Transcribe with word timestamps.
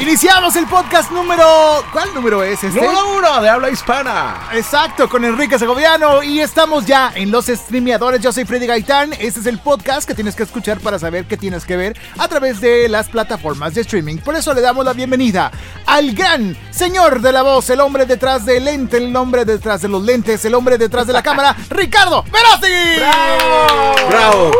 Iniciamos 0.00 0.54
el 0.54 0.66
podcast 0.66 1.10
número. 1.10 1.84
¿Cuál 1.92 2.14
número 2.14 2.44
es 2.44 2.62
este? 2.62 2.80
Número 2.80 3.16
uno 3.16 3.42
de 3.42 3.48
habla 3.48 3.68
hispana. 3.68 4.48
Exacto, 4.52 5.08
con 5.08 5.24
Enrique 5.24 5.58
Segoviano. 5.58 6.22
Y 6.22 6.38
estamos 6.40 6.86
ya 6.86 7.10
en 7.16 7.32
los 7.32 7.46
streameadores. 7.46 8.20
Yo 8.20 8.30
soy 8.30 8.44
Freddy 8.44 8.66
Gaitán. 8.66 9.12
Este 9.14 9.40
es 9.40 9.46
el 9.46 9.58
podcast 9.58 10.06
que 10.06 10.14
tienes 10.14 10.36
que 10.36 10.44
escuchar 10.44 10.78
para 10.78 11.00
saber 11.00 11.24
qué 11.26 11.36
tienes 11.36 11.64
que 11.64 11.76
ver 11.76 11.98
a 12.16 12.28
través 12.28 12.60
de 12.60 12.88
las 12.88 13.08
plataformas 13.08 13.74
de 13.74 13.80
streaming. 13.80 14.18
Por 14.18 14.36
eso 14.36 14.54
le 14.54 14.60
damos 14.60 14.84
la 14.84 14.92
bienvenida 14.92 15.50
al 15.84 16.12
gran 16.12 16.56
señor 16.70 17.20
de 17.20 17.32
la 17.32 17.42
voz, 17.42 17.68
el 17.70 17.80
hombre 17.80 18.06
detrás 18.06 18.46
del 18.46 18.66
lente, 18.66 18.98
el 18.98 19.14
hombre 19.16 19.44
detrás 19.44 19.82
de 19.82 19.88
los 19.88 20.04
lentes, 20.04 20.44
el 20.44 20.54
hombre 20.54 20.78
detrás 20.78 21.08
de 21.08 21.12
la 21.12 21.24
cámara, 21.24 21.56
Ricardo. 21.70 22.24
¡Bravo! 22.30 23.94
¡Bravo! 24.08 24.50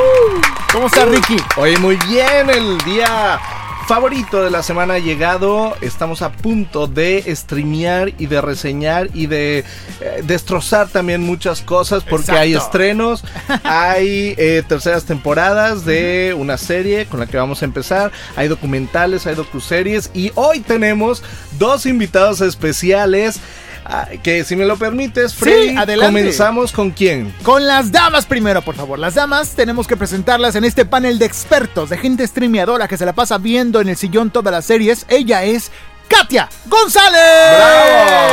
¿Cómo 0.73 0.89
está 0.89 1.05
Ricky? 1.05 1.37
Oye, 1.57 1.79
muy 1.79 1.97
bien, 2.09 2.51
el 2.51 2.77
día 2.79 3.39
favorito 3.89 4.45
de 4.45 4.51
la 4.51 4.63
semana 4.63 4.95
ha 4.95 4.99
llegado. 4.99 5.75
Estamos 5.81 6.21
a 6.21 6.31
punto 6.31 6.87
de 6.87 7.25
streamear 7.35 8.13
y 8.19 8.27
de 8.27 8.43
reseñar 8.43 9.09
y 9.15 9.29
de 9.29 9.65
eh, 10.01 10.23
destrozar 10.25 10.89
también 10.89 11.23
muchas 11.23 11.63
cosas 11.63 12.05
porque 12.05 12.33
hay 12.33 12.53
estrenos, 12.53 13.25
hay 13.65 14.35
eh, 14.37 14.63
terceras 14.69 15.07
temporadas 15.07 15.87
de 15.87 16.37
una 16.39 16.59
serie 16.59 17.07
con 17.07 17.19
la 17.19 17.27
que 17.27 17.39
vamos 17.39 17.63
a 17.63 17.65
empezar, 17.65 18.13
hay 18.37 18.49
documentales, 18.49 19.27
hay 19.27 19.35
docuseries 19.35 20.11
y 20.13 20.33
hoy 20.35 20.61
tenemos 20.61 21.23
dos 21.59 21.87
invitados 21.87 22.43
especiales. 22.43 23.41
Ah, 23.89 24.07
Que 24.23 24.45
si 24.45 24.55
me 24.57 24.65
lo 24.65 24.77
permites, 24.77 25.35
Freddy, 25.35 25.77
adelante. 25.77 26.21
comenzamos 26.21 26.73
con 26.73 26.91
quién? 26.91 27.35
Con 27.43 27.67
las 27.67 27.91
damas 27.91 28.27
primero, 28.27 28.63
por 28.63 28.75
favor. 28.75 28.99
Las 28.99 29.15
damas 29.15 29.51
tenemos 29.51 29.87
que 29.87 29.97
presentarlas 29.97 30.55
en 30.57 30.65
este 30.65 30.85
panel 30.85 31.19
de 31.19 31.27
expertos, 31.27 31.91
de 31.91 31.99
gente 31.99 32.27
streameadora 32.27 32.87
que 32.89 32.97
se 32.97 33.07
la 33.07 33.13
pasa 33.15 33.39
viendo 33.39 33.81
en 33.81 33.89
el 33.89 33.97
sillón 33.97 34.31
todas 34.31 34.53
las 34.53 34.65
series. 34.65 35.07
Ella 35.09 35.43
es 35.45 35.71
Katia 36.09 36.49
González. 36.67 37.21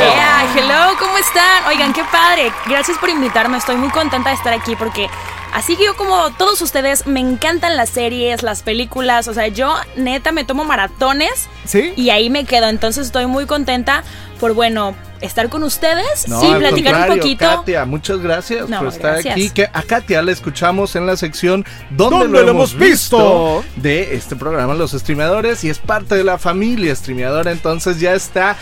Yeah, 0.00 0.46
hello, 0.56 0.96
¿cómo 0.98 1.18
están? 1.18 1.64
Oigan, 1.68 1.92
qué 1.92 2.02
padre. 2.10 2.52
Gracias 2.66 2.96
por 2.98 3.08
invitarme. 3.10 3.58
Estoy 3.58 3.76
muy 3.76 3.90
contenta 3.90 4.30
de 4.30 4.36
estar 4.36 4.52
aquí 4.52 4.76
porque 4.76 5.08
así 5.52 5.76
que 5.76 5.84
yo 5.84 5.96
como 5.96 6.30
todos 6.36 6.60
ustedes 6.62 7.06
me 7.06 7.20
encantan 7.20 7.76
las 7.76 7.90
series, 7.90 8.42
las 8.42 8.62
películas, 8.62 9.28
o 9.28 9.34
sea, 9.34 9.48
yo 9.48 9.74
neta 9.96 10.32
me 10.32 10.44
tomo 10.44 10.64
maratones 10.64 11.48
¿Sí? 11.64 11.92
y 11.96 12.10
ahí 12.10 12.30
me 12.30 12.44
quedo. 12.44 12.68
Entonces 12.68 13.06
estoy 13.06 13.26
muy 13.26 13.46
contenta 13.46 14.04
por 14.36 14.52
bueno, 14.54 14.94
estar 15.20 15.48
con 15.48 15.62
ustedes, 15.62 16.28
No, 16.28 16.40
sí, 16.40 16.46
platicar 16.58 17.10
un 17.10 17.16
poquito. 17.16 17.44
Katia, 17.44 17.84
muchas 17.86 18.18
gracias 18.18 18.68
No, 18.68 18.78
por 18.80 18.88
estar 18.88 19.12
gracias. 19.14 19.32
aquí. 19.32 19.50
Que 19.50 19.64
a 19.72 19.82
Katia 19.82 20.22
la 20.22 20.30
escuchamos 20.32 20.94
en 20.94 21.06
la 21.06 21.16
sección 21.16 21.64
donde 21.90 22.18
¿Dónde 22.26 22.42
lo, 22.42 22.50
hemos 22.50 22.74
visto? 22.76 23.62
visto? 23.62 23.64
de 23.80 24.14
este 24.14 24.36
programa 24.36 24.74
Los 24.74 24.92
Streameadores 24.92 25.64
y 25.64 25.70
es 25.70 25.78
parte 25.78 26.14
de 26.16 26.24
la 26.24 26.38
familia 26.38 26.94
streameadora. 26.94 27.50
Entonces 27.50 27.98
ya 27.98 28.14
está 28.14 28.56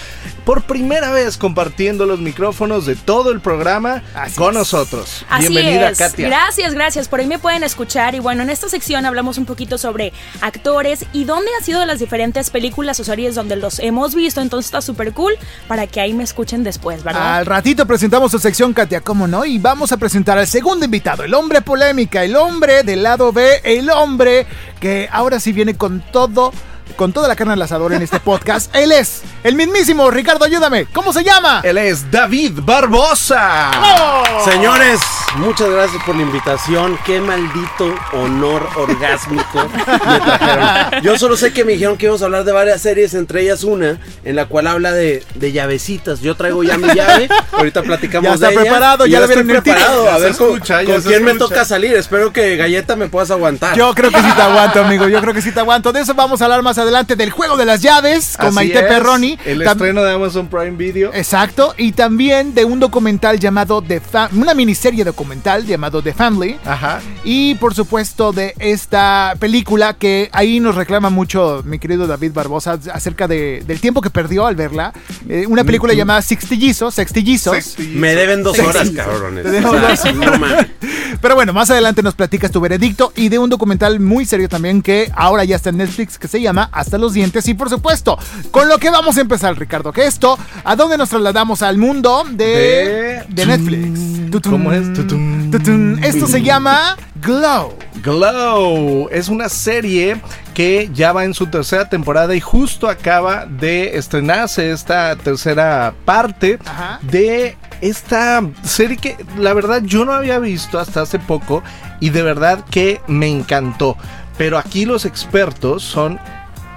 por 0.45 0.63
primera 0.63 1.11
vez 1.11 1.37
compartiendo 1.37 2.07
los 2.07 2.21
micrófonos 2.21 2.87
de 2.87 2.95
todo 2.97 3.33
el 3.33 3.41
programa 3.41 4.03
Así 4.15 4.37
con 4.37 4.51
es. 4.51 4.59
nosotros. 4.59 5.25
Así 5.29 5.49
Bienvenida, 5.49 5.91
es. 5.91 5.99
Katia. 5.99 6.29
Gracias, 6.29 6.75
gracias. 6.75 7.09
Por 7.09 7.21
ahí 7.21 7.27
me 7.27 7.39
pueden 7.41 7.65
escuchar. 7.65 8.15
Y 8.15 8.21
bueno, 8.21 8.43
en 8.45 8.51
esta 8.51 8.69
sección 8.69 9.05
hablamos 9.07 9.39
un 9.39 9.45
poquito 9.47 9.77
sobre 9.77 10.13
actores 10.41 11.05
y 11.13 11.25
dónde 11.25 11.51
han 11.59 11.65
sido 11.65 11.85
las 11.85 11.99
diferentes 11.99 12.51
películas 12.51 13.01
o 13.01 13.05
series 13.05 13.35
donde 13.35 13.57
los 13.57 13.79
hemos 13.81 14.15
visto. 14.15 14.41
Entonces 14.41 14.67
está 14.67 14.81
súper 14.81 15.13
cool 15.13 15.35
para 15.69 15.87
que 15.87 16.01
ahí 16.01 16.13
me 16.13 16.25
escuchen 16.25 16.63
después, 16.63 17.03
¿verdad? 17.03 17.39
Al 17.39 17.47
ratito 17.47 17.87
presentamos 17.87 18.31
su 18.31 18.39
sección, 18.39 18.73
Katia, 18.73 19.01
¿cómo 19.01 19.27
no? 19.27 19.45
Y 19.45 19.59
vamos 19.59 19.93
a 19.93 19.97
presentar 19.97 20.39
al 20.39 20.47
segundo 20.47 20.85
invitado, 20.85 21.25
el 21.25 21.35
hombre 21.35 21.63
polémica, 21.63 22.25
el 22.25 22.37
hombre 22.37 22.83
del 22.83 23.03
lado 23.03 23.33
B, 23.33 23.61
el 23.65 23.91
hombre 23.91 24.47
que 24.81 25.09
ahora 25.11 25.41
sí 25.41 25.53
viene 25.53 25.77
con 25.77 26.01
todo, 26.13 26.53
con 26.97 27.13
toda 27.13 27.27
la 27.29 27.37
carne 27.37 27.55
al 27.55 27.63
asador 27.63 27.93
en 27.93 28.03
este 28.03 28.21
podcast. 28.21 28.75
Él 28.75 28.93
es 28.93 29.23
el 29.43 29.57
mismísimo 29.57 30.11
Ricardo, 30.11 30.45
ayúdame. 30.45 30.87
¿Cómo 30.87 31.13
se 31.13 31.25
llama? 31.25 31.61
Él 31.65 31.79
es 31.79 32.11
David 32.11 32.53
Barbosa. 32.63 33.71
¡Oh! 33.99 34.45
Señores, 34.51 35.01
muchas 35.37 35.69
gracias 35.71 36.03
por 36.05 36.15
la 36.17 36.23
invitación. 36.23 36.99
Qué 37.05 37.21
maldito 37.21 37.95
honor 38.13 38.69
orgásmico 38.77 39.69
me 39.77 40.21
trajeron. 40.21 41.03
Yo 41.03 41.19
solo 41.19 41.37
sé 41.37 41.53
que 41.53 41.65
me 41.65 41.73
dijeron 41.73 41.97
que 41.97 42.07
íbamos 42.07 42.23
a 42.23 42.27
hablar 42.27 42.45
de 42.45 42.53
varias 42.53 42.81
series, 42.81 43.15
entre 43.15 43.43
ellas 43.43 43.65
una 43.65 43.99
en 44.25 44.37
la 44.37 44.47
cual 44.47 44.67
habla 44.67 44.93
de, 44.93 45.25
de 45.35 45.53
llavecitas. 45.53 46.21
Yo 46.21 46.37
traigo 46.37 46.63
ya 46.63 46.79
mi 46.79 46.89
llave. 46.95 47.29
Ahorita 47.53 47.83
platicamos 47.83 48.29
Ya 48.29 48.35
está 48.35 48.49
de 48.51 48.57
preparado, 48.57 49.07
ya 49.07 49.19
el 49.19 49.29
título. 49.29 49.63
preparado. 49.63 50.05
Ya 50.05 50.15
A 50.15 50.19
ver 50.19 50.37
con, 50.37 50.49
escucha, 50.51 50.83
ya 50.83 50.93
con 50.93 51.03
se 51.03 51.09
quién 51.09 51.25
me 51.25 51.35
toca 51.35 51.65
salir. 51.65 51.95
Espero 51.95 52.33
que 52.33 52.57
Galleta 52.57 52.97
me 52.97 53.09
puedas 53.09 53.31
aguantar. 53.31 53.77
Yo 53.77 53.93
creo 53.95 54.11
que 54.11 54.21
sí 54.21 54.33
te 54.35 54.43
aguanto, 54.43 54.81
amigo. 54.85 55.09
Yo 55.09 55.21
creo 55.21 55.35
que 55.35 55.43
sí 55.43 55.51
te 55.53 55.61
aguanto. 55.61 55.93
De 55.93 56.01
eso 56.01 56.15
vamos 56.15 56.41
a 56.41 56.45
hablar 56.45 56.63
más 56.63 56.74
adelante 56.79 57.17
del 57.17 57.31
juego 57.31 57.57
de 57.57 57.65
las 57.65 57.81
llaves 57.83 58.37
con 58.37 58.47
Así 58.47 58.55
Maite 58.55 58.79
es, 58.81 58.85
Perroni. 58.85 59.39
El 59.45 59.61
Tam- 59.63 59.73
estreno 59.73 60.03
de 60.03 60.13
Amazon 60.13 60.49
Prime 60.49 60.73
Video. 60.73 61.11
Exacto, 61.15 61.75
y 61.77 61.93
también 61.93 62.55
de 62.55 62.65
un 62.65 62.81
documental 62.81 63.39
llamado 63.39 63.83
The 63.83 64.01
Fa- 64.01 64.29
una 64.35 64.55
miniserie 64.55 65.05
documental 65.05 65.65
llamado 65.67 66.03
The 66.03 66.13
Family. 66.15 66.57
Ajá. 66.65 67.01
Y 67.25 67.55
por 67.57 67.75
supuesto 67.75 68.33
de 68.33 68.55
esta 68.59 69.35
película 69.39 69.95
que 69.95 70.29
ahí 70.33 70.61
nos 70.61 70.75
reclama 70.75 71.11
mucho 71.11 71.63
mi 71.65 71.79
querido 71.79 72.07
David 72.07 72.33
Barbosa 72.33 72.79
acerca 72.93 73.27
de- 73.29 73.63
del 73.67 73.81
tiempo 73.81 74.01
que 74.01 74.11
perdió 74.11 74.47
al 74.47 74.57
verla. 74.57 74.93
Eh, 75.29 75.47
una 75.49 75.65
película 75.65 75.95
llamada 75.95 76.23
Sextillizos, 76.23 76.95
Sextillizos. 76.95 77.77
Me 77.79 78.15
deben 78.15 78.43
dos 78.43 78.59
horas, 78.59 78.91
cabrones. 78.91 79.47
O 79.47 79.97
sea, 79.97 80.13
no. 80.13 80.25
Pero 81.21 81.35
bueno, 81.37 81.53
más 81.53 81.71
adelante 81.71 82.03
nos 82.03 82.15
platicas 82.15 82.51
tu 82.51 82.61
veredicto 82.61 83.13
y 83.17 83.29
de 83.29 83.39
un 83.39 83.49
documental 83.49 84.01
muy 84.01 84.25
serio 84.27 84.49
también 84.49 84.83
que 84.83 85.11
ahora 85.15 85.45
ya 85.45 85.57
está 85.57 85.71
en 85.71 85.79
Netflix 85.79 86.19
que 86.19 86.29
se 86.29 86.41
llama 86.41 86.64
Hasta 86.73 86.99
los 86.99 87.13
dientes. 87.15 87.47
Y 87.49 87.55
por 87.55 87.69
supuesto, 87.71 88.19
con 88.51 88.69
lo 88.69 88.79
que 88.79 88.91
vamos 88.91 89.17
a 89.17 89.21
empezar, 89.21 89.59
Ricardo, 89.59 89.93
que 89.93 90.07
esto, 90.07 90.39
¿a 90.65 90.77
dónde 90.77 90.97
nos 90.99 91.09
trasladamos? 91.11 91.63
Al 91.63 91.79
mundo 91.79 92.25
de, 92.31 92.45
De- 92.47 93.25
de 93.29 93.47
Netflix. 93.47 94.31
Tutum. 94.31 94.53
¿Cómo 94.53 94.73
es? 94.73 94.93
Tutum. 94.93 95.51
Tutum. 95.51 96.03
Esto 96.03 96.27
se 96.27 96.43
llama 96.43 96.97
Glow. 97.23 97.75
Glow 98.03 99.09
es 99.11 99.29
una 99.29 99.49
serie 99.49 100.21
que 100.55 100.91
ya 100.93 101.13
va 101.13 101.25
en 101.25 101.35
su 101.35 101.47
tercera 101.47 101.89
temporada 101.89 102.35
y 102.35 102.41
justo 102.41 102.89
acaba 102.89 103.47
de 103.47 103.97
estrenarse 103.97 104.71
esta 104.73 105.17
tercera 105.17 105.95
parte 106.05 106.59
Ajá. 106.65 106.99
de 107.03 107.57
esta 107.81 108.43
serie 108.63 108.97
que 108.97 109.17
la 109.39 109.53
verdad 109.55 109.83
yo 109.85 110.05
no 110.05 110.13
había 110.13 110.39
visto 110.39 110.79
hasta 110.79 111.03
hace 111.03 111.19
poco 111.19 111.63
y 112.01 112.11
de 112.11 112.23
verdad 112.23 112.65
que 112.71 113.01
me 113.07 113.29
encantó. 113.29 113.97
Pero 114.39 114.59
aquí 114.59 114.85
los 114.85 115.05
expertos 115.05 115.83
son 115.83 116.19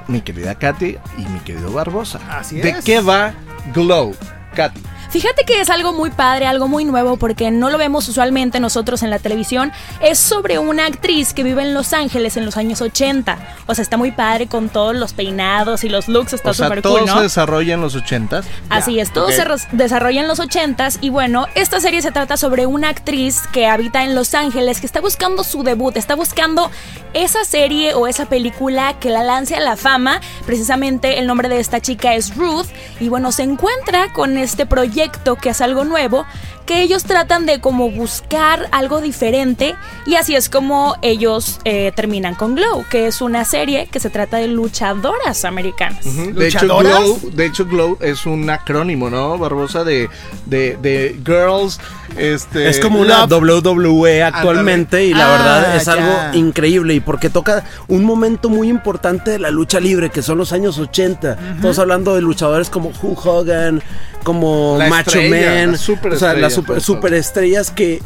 mi 0.07 0.21
querida 0.21 0.55
Katy 0.55 0.97
y 1.17 1.21
mi 1.25 1.39
querido 1.39 1.71
Barbosa. 1.71 2.19
Así 2.37 2.57
¿De 2.57 2.69
es. 2.69 2.85
qué 2.85 2.99
va 3.01 3.33
Glow? 3.73 4.15
Katy. 4.55 4.81
Fíjate 5.09 5.45
que 5.45 5.61
es 5.61 5.69
algo 5.69 5.93
muy 5.93 6.09
padre, 6.11 6.47
algo 6.47 6.67
muy 6.67 6.85
nuevo, 6.85 7.17
porque 7.17 7.49
no 7.51 7.69
lo 7.69 7.77
vemos 7.77 8.07
usualmente 8.09 8.59
nosotros 8.59 9.03
en 9.03 9.09
la 9.09 9.19
televisión. 9.19 9.71
Es 10.01 10.19
sobre 10.19 10.59
una 10.59 10.85
actriz 10.85 11.33
que 11.33 11.43
vive 11.43 11.61
en 11.61 11.73
Los 11.73 11.93
Ángeles 11.93 12.37
en 12.37 12.45
los 12.45 12.57
años 12.57 12.81
80. 12.81 13.37
O 13.67 13.75
sea, 13.75 13.81
está 13.81 13.97
muy 13.97 14.11
padre 14.11 14.47
con 14.47 14.69
todos 14.69 14.95
los 14.95 15.13
peinados 15.13 15.83
y 15.83 15.89
los 15.89 16.07
looks, 16.07 16.33
está 16.33 16.51
O 16.51 16.53
sea, 16.53 16.67
súper 16.67 16.81
todo 16.81 16.97
cool, 16.99 17.07
se 17.07 17.15
¿no? 17.15 17.21
desarrolla 17.21 17.73
en 17.73 17.81
los 17.81 17.95
ochentas. 17.95 18.45
Así 18.69 18.99
es, 18.99 19.11
todo 19.13 19.31
se 19.31 19.45
desarrolla 19.71 20.21
en 20.21 20.27
los 20.27 20.39
80s 20.39 20.97
y 21.01 21.09
bueno, 21.09 21.47
esta 21.55 21.79
serie 21.79 22.01
se 22.01 22.11
trata 22.11 22.37
sobre 22.37 22.65
una 22.65 22.89
actriz 22.89 23.41
que 23.51 23.67
habita 23.67 24.03
en 24.03 24.13
Los 24.15 24.33
Ángeles, 24.33 24.79
que 24.79 24.85
está 24.85 25.01
buscando 25.01 25.43
su 25.43 25.63
debut, 25.63 25.95
está 25.97 26.15
buscando 26.15 26.69
esa 27.13 27.45
serie 27.45 27.93
o 27.93 28.07
esa 28.07 28.25
película 28.27 28.99
que 28.99 29.09
la 29.09 29.23
lance 29.23 29.55
a 29.55 29.59
la 29.59 29.77
fama. 29.77 30.21
Precisamente 30.45 31.19
el 31.19 31.27
nombre 31.27 31.49
de 31.49 31.59
esta 31.59 31.79
chica 31.81 32.13
es 32.13 32.35
Ruth 32.35 32.67
y 32.99 33.09
bueno, 33.09 33.31
se 33.31 33.43
encuentra 33.43 34.11
con 34.13 34.37
este 34.37 34.65
proyecto 34.65 35.06
que 35.35 35.49
es 35.49 35.61
algo 35.61 35.83
nuevo 35.83 36.25
que 36.67 36.81
ellos 36.83 37.05
tratan 37.05 37.45
de 37.47 37.59
como 37.61 37.89
buscar 37.89 38.67
algo 38.71 39.01
diferente 39.01 39.73
y 40.05 40.15
así 40.15 40.35
es 40.35 40.49
como 40.49 40.95
ellos 41.01 41.59
eh, 41.63 41.91
terminan 41.95 42.35
con 42.35 42.53
Glow, 42.55 42.85
que 42.91 43.07
es 43.07 43.21
una 43.21 43.43
serie 43.45 43.87
que 43.91 43.99
se 43.99 44.09
trata 44.11 44.37
de 44.37 44.47
luchadoras 44.49 45.45
americanas. 45.45 46.03
De 46.03 46.47
hecho, 46.47 46.65
¿Luchadoras? 46.65 46.99
Glow, 46.99 47.19
de 47.33 47.45
hecho, 47.45 47.65
Glow 47.65 47.97
es 48.01 48.25
un 48.25 48.49
acrónimo, 48.49 49.09
¿no? 49.09 49.37
Barbosa 49.37 49.83
de, 49.83 50.09
de, 50.45 50.77
de 50.81 51.19
Girls. 51.25 51.79
Este, 52.17 52.69
Es 52.69 52.79
como 52.79 52.99
una 52.99 53.25
WWE 53.25 54.23
actualmente 54.23 55.05
y 55.05 55.13
la 55.13 55.27
Ah, 55.27 55.31
verdad 55.37 55.75
es 55.75 55.85
ya. 55.85 55.93
algo 55.93 56.37
increíble 56.37 56.93
y 56.95 56.99
porque 56.99 57.29
toca 57.29 57.63
un 57.87 58.03
momento 58.05 58.49
muy 58.49 58.69
importante 58.69 59.31
de 59.31 59.39
la 59.39 59.51
lucha 59.51 59.79
libre 59.79 60.09
que 60.09 60.21
son 60.21 60.37
los 60.37 60.51
años 60.53 60.77
80. 60.79 61.37
Estamos 61.55 61.79
hablando 61.79 62.13
de 62.15 62.21
luchadores 62.21 62.69
como 62.69 62.91
Hulk 63.01 63.25
Hogan, 63.25 63.81
como 64.23 64.75
La 64.77 64.87
Macho 64.89 65.19
estrella, 65.19 65.67
Man, 65.67 65.77
la 66.03 66.15
o 66.15 66.19
sea, 66.19 66.33
las 66.33 66.56
super, 66.57 66.81
superestrellas 66.81 67.69
que 67.69 68.01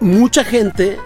mucha 0.00 0.44
gente 0.44 0.96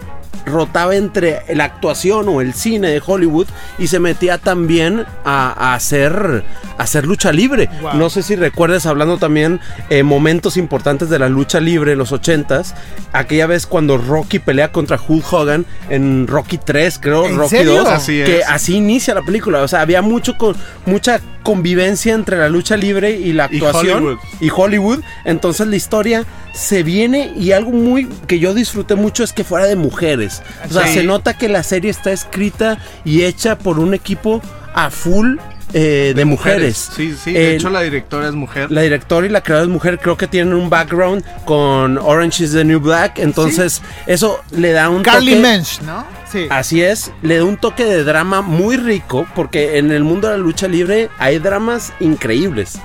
rotaba 0.46 0.96
entre 0.96 1.42
la 1.54 1.64
actuación 1.64 2.28
o 2.28 2.40
el 2.40 2.54
cine 2.54 2.88
de 2.88 3.02
Hollywood 3.04 3.46
y 3.78 3.86
se 3.88 4.00
metía 4.00 4.38
también 4.38 5.04
a, 5.24 5.52
a 5.52 5.74
hacer 5.74 6.44
a 6.78 6.82
hacer 6.84 7.06
lucha 7.06 7.30
libre. 7.30 7.68
Wow. 7.82 7.94
No 7.94 8.08
sé 8.08 8.22
si 8.22 8.36
recuerdes 8.36 8.86
hablando 8.86 9.18
también 9.18 9.60
eh, 9.90 10.02
momentos 10.02 10.56
importantes 10.56 11.10
de 11.10 11.18
la 11.18 11.28
lucha 11.28 11.60
libre, 11.60 11.94
los 11.94 12.10
ochentas, 12.10 12.74
aquella 13.12 13.46
vez 13.46 13.66
cuando 13.66 13.98
Rocky 13.98 14.38
pelea 14.38 14.72
contra 14.72 14.98
Hulk 15.06 15.30
Hogan 15.30 15.66
en 15.90 16.26
Rocky 16.26 16.56
3, 16.58 16.98
creo, 16.98 17.26
¿En 17.26 17.36
Rocky 17.36 17.50
serio? 17.56 17.74
2, 17.82 17.88
Así 17.88 18.12
que 18.24 18.38
es. 18.38 18.44
así 18.48 18.76
inicia 18.76 19.12
la 19.14 19.20
película, 19.22 19.62
o 19.62 19.68
sea, 19.68 19.82
había 19.82 20.00
mucho 20.00 20.38
con 20.38 20.56
mucha 20.86 21.20
convivencia 21.42 22.14
entre 22.14 22.38
la 22.38 22.48
lucha 22.48 22.76
libre 22.78 23.10
y 23.12 23.32
la 23.34 23.48
Y 23.50 23.56
actuación 23.56 24.04
Hollywood. 24.04 24.18
y 24.40 24.50
Hollywood, 24.54 25.00
entonces 25.26 25.66
la 25.66 25.76
historia 25.76 26.24
se 26.54 26.82
viene 26.82 27.32
y 27.36 27.52
algo 27.52 27.70
muy 27.72 28.06
que 28.26 28.38
yo 28.38 28.54
disfruté 28.54 28.94
mucho 28.94 29.22
es 29.22 29.32
que 29.32 29.44
fuera 29.44 29.66
de 29.66 29.76
mujeres. 29.76 30.19
O 30.68 30.72
sea, 30.72 30.86
Sí. 30.86 30.94
se 30.94 31.04
nota 31.04 31.36
que 31.36 31.48
la 31.48 31.62
serie 31.62 31.90
está 31.90 32.12
escrita 32.12 32.78
y 33.04 33.22
hecha 33.24 33.56
por 33.58 33.78
un 33.78 33.94
equipo 33.94 34.42
a 34.74 34.90
full 34.90 35.36
eh, 35.72 36.14
de, 36.16 36.24
mujeres. 36.24 36.90
Sí, 36.96 37.14
sí. 37.22 37.32
De 37.32 37.52
Eh, 37.52 37.54
hecho, 37.54 37.70
la 37.70 37.80
directora 37.82 38.26
es 38.28 38.34
mujer. 38.34 38.72
la 38.72 38.80
directora 38.82 39.24
y 39.26 39.30
la 39.30 39.40
creadora 39.40 39.66
es 39.66 39.70
mujer, 39.72 40.00
creo 40.00 40.16
que 40.16 40.26
tienen 40.26 40.52
un 40.52 40.68
background 40.68 41.22
con 41.44 41.96
Orange 41.98 42.42
is 42.42 42.52
the 42.52 42.64
New 42.64 42.80
Black, 42.80 43.20
entonces 43.20 43.80
eso 44.06 44.40
le 44.50 44.72
da 44.72 44.88
un 44.90 45.04
Carly 45.04 45.30
toque 45.34 45.42
Mensch, 45.42 45.80
¿no? 45.82 46.04
Sí. 46.32 46.46
Así 46.50 46.82
es, 46.82 47.12
le 47.22 47.36
da 47.38 47.44
un 47.44 47.56
toque 47.56 47.84
de 47.84 48.02
drama 48.02 48.42
muy 48.42 48.76
rico 48.78 49.26
porque 49.36 49.78
en 49.78 49.92
el 49.92 50.02
mundo 50.02 50.26
de 50.28 50.38
la 50.38 50.42
lucha 50.42 50.66
libre 50.66 51.08
hay 51.18 51.38
dramas 51.38 51.92
increíbles. 52.00 52.80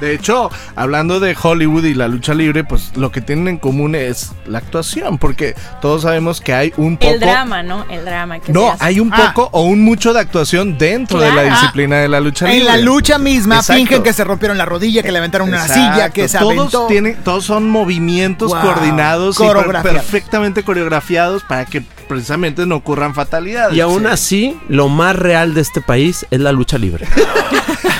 De 0.00 0.14
hecho, 0.14 0.50
hablando 0.76 1.20
de 1.20 1.36
Hollywood 1.40 1.84
y 1.84 1.94
la 1.94 2.08
lucha 2.08 2.34
libre, 2.34 2.64
pues 2.64 2.96
lo 2.96 3.10
que 3.12 3.20
tienen 3.20 3.48
en 3.48 3.58
común 3.58 3.94
es 3.94 4.32
la 4.46 4.58
actuación, 4.58 5.18
porque 5.18 5.54
todos 5.80 6.02
sabemos 6.02 6.40
que 6.40 6.52
hay 6.54 6.72
un 6.76 6.96
poco... 6.96 7.12
El 7.12 7.20
drama, 7.20 7.62
¿no? 7.62 7.84
El 7.90 8.04
drama 8.04 8.38
que 8.38 8.52
No, 8.52 8.74
hay 8.78 9.00
un 9.00 9.12
Ah. 9.12 9.32
poco 9.34 9.48
o 9.52 9.62
un 9.62 9.82
mucho 9.84 10.12
de 10.12 10.20
actuación 10.20 10.78
dentro 10.78 11.20
de 11.20 11.32
la 11.32 11.42
disciplina 11.42 11.98
de 11.98 12.08
la 12.08 12.20
lucha 12.20 12.46
libre. 12.46 12.60
En 12.60 12.66
la 12.66 12.76
lucha 12.76 13.18
misma 13.18 13.56
Exacto. 13.56 13.80
fingen 13.80 14.02
que 14.02 14.12
se 14.12 14.24
rompieron 14.24 14.56
la 14.58 14.64
rodilla, 14.66 15.02
que 15.02 15.12
le 15.12 15.18
aventaron 15.18 15.48
una 15.48 15.62
Exacto. 15.66 15.92
silla, 15.94 16.10
que 16.10 16.28
se 16.28 16.38
todos 16.38 16.56
aventó. 16.56 16.86
tienen 16.86 17.16
todos 17.24 17.44
son 17.44 17.68
movimientos 17.68 18.50
Wow. 18.50 18.60
coordinados 18.62 19.38
y 19.40 19.82
perfectamente 19.82 20.62
coreografiados 20.62 21.42
para 21.44 21.64
que 21.66 21.82
precisamente 22.10 22.66
no 22.66 22.74
ocurran 22.76 23.14
fatalidades. 23.14 23.76
Y 23.76 23.80
aún 23.80 24.06
así, 24.08 24.58
lo 24.68 24.88
más 24.88 25.14
real 25.16 25.54
de 25.54 25.60
este 25.60 25.80
país 25.80 26.26
es 26.32 26.40
la 26.40 26.50
lucha 26.52 26.76
libre. 26.76 27.06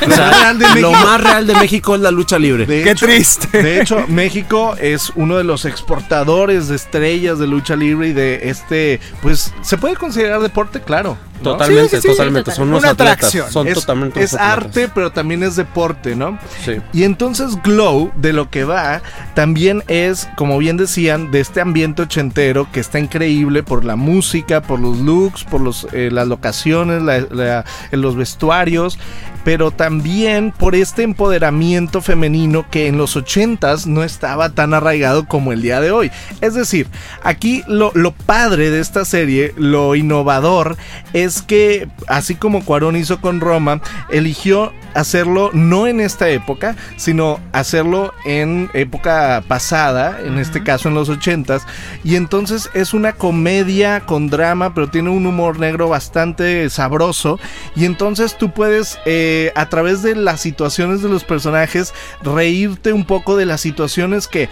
Lo 0.06 0.16
más 0.16 0.40
real 0.40 0.58
de 0.58 0.64
lo 0.80 0.90
México- 0.90 1.06
más 1.06 1.20
real 1.20 1.46
de 1.46 1.54
México 1.54 1.94
es 1.94 2.00
la 2.00 2.10
lucha 2.10 2.38
libre. 2.38 2.64
De 2.66 2.82
Qué 2.82 2.90
hecho- 2.92 3.06
triste. 3.06 3.62
De 3.62 3.80
hecho, 3.82 4.04
México 4.08 4.74
es 4.80 5.12
uno 5.14 5.36
de 5.36 5.44
los 5.44 5.66
exportadores 5.66 6.68
de 6.68 6.76
estrellas 6.76 7.38
de 7.38 7.46
lucha 7.46 7.76
libre 7.76 8.08
y 8.08 8.12
de 8.14 8.48
este, 8.48 8.98
pues, 9.22 9.52
se 9.60 9.76
puede 9.76 9.96
considerar 9.96 10.40
deporte, 10.40 10.80
claro. 10.80 11.18
¿No? 11.42 11.52
Totalmente, 11.52 11.88
Sí, 11.88 11.96
sí, 11.96 12.02
sí. 12.02 12.08
totalmente. 12.08 12.50
Son 12.52 12.69
unos 12.69 12.81
Una 12.82 12.90
atletas. 12.90 13.14
atracción. 13.16 13.50
Son 13.50 13.66
es, 13.69 13.75
totalmente 13.75 14.22
es 14.22 14.34
arte, 14.34 14.88
pero 14.94 15.10
también 15.12 15.42
es 15.42 15.56
deporte, 15.56 16.14
¿no? 16.16 16.38
Sí. 16.64 16.76
Y 16.92 17.04
entonces 17.04 17.56
Glow, 17.62 18.12
de 18.16 18.32
lo 18.32 18.50
que 18.50 18.64
va, 18.64 19.02
también 19.34 19.82
es, 19.88 20.28
como 20.37 20.58
bien 20.58 20.76
decían, 20.76 21.31
de 21.31 21.40
este 21.40 21.60
ambiente 21.60 22.02
ochentero 22.02 22.66
que 22.72 22.81
está 22.81 22.98
increíble 22.98 23.62
por 23.62 23.84
la 23.84 23.96
música, 23.96 24.60
por 24.62 24.81
los 24.81 24.98
looks, 24.98 25.44
por 25.44 25.60
los, 25.60 25.87
eh, 25.92 26.10
las 26.12 26.28
locaciones, 26.28 27.02
la- 27.02 27.20
la- 27.31 27.64
los 27.93 28.16
vestuarios, 28.16 28.98
pero 29.44 29.70
también 29.70 30.52
por 30.52 30.75
este 30.75 31.02
empoderamiento 31.02 32.00
femenino 32.00 32.66
que 32.70 32.87
en 32.87 32.98
los 32.98 33.16
ochentas 33.16 33.87
no 33.87 34.02
estaba 34.02 34.50
tan 34.50 34.75
arraigado 34.75 35.26
como 35.26 35.52
el 35.52 35.62
día 35.62 35.81
de 35.81 35.90
hoy. 35.90 36.10
Es 36.40 36.54
decir, 36.54 36.87
aquí 37.22 37.62
lo, 37.66 37.92
lo 37.94 38.12
padre 38.12 38.70
de 38.70 38.81
esta 38.81 39.04
serie, 39.04 39.54
lo 39.56 39.94
innovador, 39.94 40.76
es 41.12 41.42
que 41.42 41.88
así 42.06 42.34
como 42.34 42.64
Cuarón 42.64 42.96
hizo 42.96 43.20
con 43.20 43.40
Roma, 43.40 43.81
eligió 44.10 44.72
hacerlo 44.94 45.50
no 45.52 45.87
en 45.87 46.00
esta 46.00 46.28
época, 46.28 46.76
sino 46.96 47.40
hacerlo 47.52 48.12
en 48.25 48.70
época 48.75 49.42
pasada, 49.46 50.20
en 50.25 50.38
este 50.38 50.62
caso 50.62 50.88
en 50.88 50.94
los 50.94 51.08
ochentas, 51.08 51.66
y 52.04 52.16
entonces 52.16 52.70
es 52.75 52.94
una 52.94 53.12
comedia 53.12 54.00
con 54.00 54.28
drama, 54.28 54.75
pero 54.75 54.88
tiene 54.88 55.10
un 55.10 55.26
humor 55.26 55.58
negro 55.58 55.88
bastante 55.88 56.69
sabroso, 56.70 57.38
y 57.76 57.84
entonces 57.84 58.37
tú 58.37 58.52
puedes 58.52 58.98
eh, 59.06 59.52
a 59.54 59.69
través 59.69 60.02
de 60.02 60.14
las 60.14 60.40
situaciones 60.40 61.02
de 61.02 61.08
los 61.08 61.25
personajes 61.25 61.94
reírte 62.22 62.93
un 62.93 63.04
poco 63.04 63.36
de 63.36 63.46
las 63.46 63.60
situaciones 63.60 64.26
que 64.26 64.48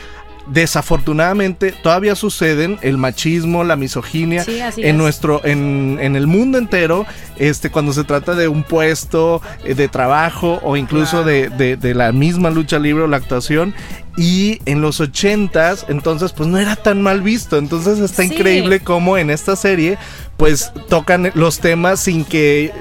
desafortunadamente 0.50 1.73
todavía 1.73 2.15
suceden 2.15 2.79
el 2.83 2.97
machismo, 2.99 3.65
la 3.65 3.77
misoginia 3.77 4.45
Sí, 4.45 4.59
en 4.79 4.87
es. 4.87 4.95
nuestro 4.95 5.45
en, 5.45 5.99
en 6.00 6.17
el 6.17 6.27
mundo 6.27 6.59
entero, 6.59 7.06
este 7.39 7.71
cuando 7.71 7.93
se 7.93 8.05
trata 8.05 8.35
de 8.35 8.49
un 8.49 8.62
puesto 8.62 9.43
eh, 9.65 9.75
de 9.75 9.89
trabajo 9.89 10.61
o 10.62 10.77
incluso 10.77 11.25
de, 11.25 11.49
de- 11.50 11.77
de 11.77 11.95
la 11.95 12.12
misma 12.12 12.50
lucha 12.50 12.79
libre 12.79 13.05
o 13.05 13.06
la 13.06 13.17
actuación 13.19 13.75
y 14.17 14.61
en 14.65 14.81
los 14.81 15.00
ochentas 15.00 15.87
entonces 15.89 16.33
pues 16.33 16.49
no 16.49 16.59
era 16.59 16.75
tan 16.77 17.03
mal 17.03 17.23
visto 17.23 17.56
entonces 17.56 17.99
está 17.99 18.23
Sí. 18.23 18.35
increíble 18.35 18.81
como 18.81 19.17
en 19.17 19.31
esta 19.31 19.55
serie 19.55 19.97
pues 20.38 20.73
tocan 20.88 21.32
los 21.35 21.58
temas 21.58 21.99
sin 21.99 22.25
que 22.25 22.73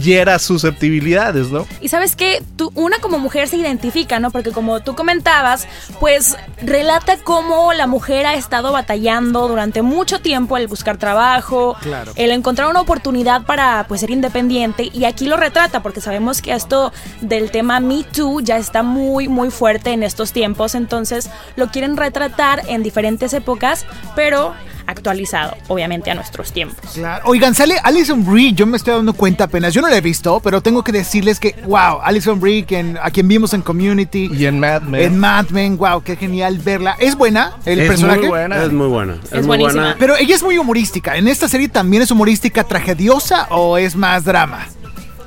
hiera 0.00 0.38
susceptibilidades, 0.38 1.48
¿no? 1.48 1.66
Y 1.80 1.88
sabes 1.88 2.14
que 2.14 2.40
una 2.74 2.98
como 2.98 3.18
mujer 3.18 3.48
se 3.48 3.56
identifica, 3.56 4.20
¿no? 4.20 4.30
Porque 4.30 4.52
como 4.52 4.80
tú 4.80 4.94
comentabas, 4.94 5.66
pues 5.98 6.36
relata 6.62 7.18
cómo 7.18 7.72
la 7.72 7.88
mujer 7.88 8.24
ha 8.24 8.34
estado 8.34 8.70
batallando 8.70 9.48
durante 9.48 9.82
mucho 9.82 10.20
tiempo 10.20 10.56
el 10.56 10.68
buscar 10.68 10.96
trabajo, 10.96 11.76
Claro. 11.80 12.12
el 12.14 12.30
encontrar 12.30 12.68
una 12.68 12.80
oportunidad 12.80 13.42
para 13.46 13.84
pues 13.88 14.00
ser 14.00 14.12
independiente 14.12 14.88
y 14.92 15.04
aquí 15.04 15.26
lo 15.26 15.36
retrata 15.36 15.82
porque 15.82 16.00
sabemos 16.00 16.40
que 16.40 16.52
esto 16.52 16.92
del 17.20 17.50
tema 17.50 17.80
Me 17.80 18.04
Too 18.04 18.42
ya 18.42 18.58
está 18.58 18.84
muy 18.84 19.26
muy 19.26 19.50
fuerte 19.50 19.90
en 19.90 20.04
estos 20.04 20.32
tiempos, 20.32 20.76
entonces 20.76 21.28
lo 21.56 21.66
quieren 21.72 21.96
retratar 21.96 22.62
en 22.68 22.84
diferentes 22.84 23.32
épocas, 23.32 23.86
pero 24.14 24.54
actualizado, 24.86 25.56
obviamente 25.68 26.10
a 26.10 26.14
nuestros 26.14 26.52
tiempos. 26.52 26.92
Claro. 26.94 27.24
Oigan, 27.26 27.54
sale 27.54 27.76
Alison 27.82 28.24
Brie, 28.24 28.52
yo 28.52 28.66
me 28.66 28.76
estoy 28.76 28.94
dando 28.94 29.12
cuenta 29.14 29.44
apenas, 29.44 29.72
yo 29.74 29.80
no 29.82 29.88
la 29.88 29.96
he 29.96 30.00
visto, 30.00 30.40
pero 30.40 30.60
tengo 30.60 30.82
que 30.84 30.92
decirles 30.92 31.38
que, 31.40 31.54
wow, 31.66 32.00
Alison 32.02 32.40
Brie, 32.40 32.64
quien- 32.64 32.98
a 33.02 33.10
quien 33.10 33.28
vimos 33.28 33.54
en 33.54 33.62
Community, 33.62 34.30
Y 34.32 34.46
en 34.46 34.58
Mad 34.60 34.82
Men. 34.82 35.00
en 35.02 35.18
Mad 35.18 35.48
Men, 35.50 35.76
wow, 35.76 36.02
qué 36.02 36.16
genial 36.16 36.58
verla. 36.58 36.96
¿Es 36.98 37.16
buena 37.16 37.52
el 37.64 37.80
Es 37.80 37.88
personaje? 37.88 38.20
muy 38.20 38.28
buena. 38.28 38.62
Es 38.62 38.72
muy 38.72 38.86
buena. 38.88 39.12
Es, 39.14 39.24
Es 39.32 39.38
muy 39.38 39.46
buenísima. 39.46 39.82
buena. 39.82 39.96
Pero 39.98 40.16
ella 40.16 40.34
es 40.34 40.42
muy 40.42 40.58
humorística. 40.58 41.16
¿En 41.16 41.28
esta 41.28 41.48
serie 41.48 41.68
también 41.68 42.02
es 42.02 42.10
humorística 42.10 42.64
tragediosa 42.64 43.46
o 43.50 43.78
es 43.78 43.96
más 43.96 44.24
drama? 44.24 44.66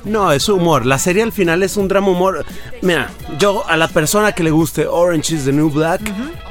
No, 0.06 0.30
es 0.32 0.48
humor. 0.48 0.86
La 0.86 0.98
serie 0.98 1.22
al 1.22 1.32
final 1.32 1.62
es 1.62 1.76
un 1.76 1.88
drama 1.88 2.08
humor. 2.08 2.44
Mira, 2.80 3.10
yo 3.38 3.68
a 3.68 3.76
la 3.76 3.88
persona 3.88 4.32
que 4.32 4.42
le 4.44 4.50
guste 4.50 4.86
Orange 4.86 5.34
is 5.34 5.44
the 5.44 5.52
New 5.52 5.68
Black, 5.70 6.00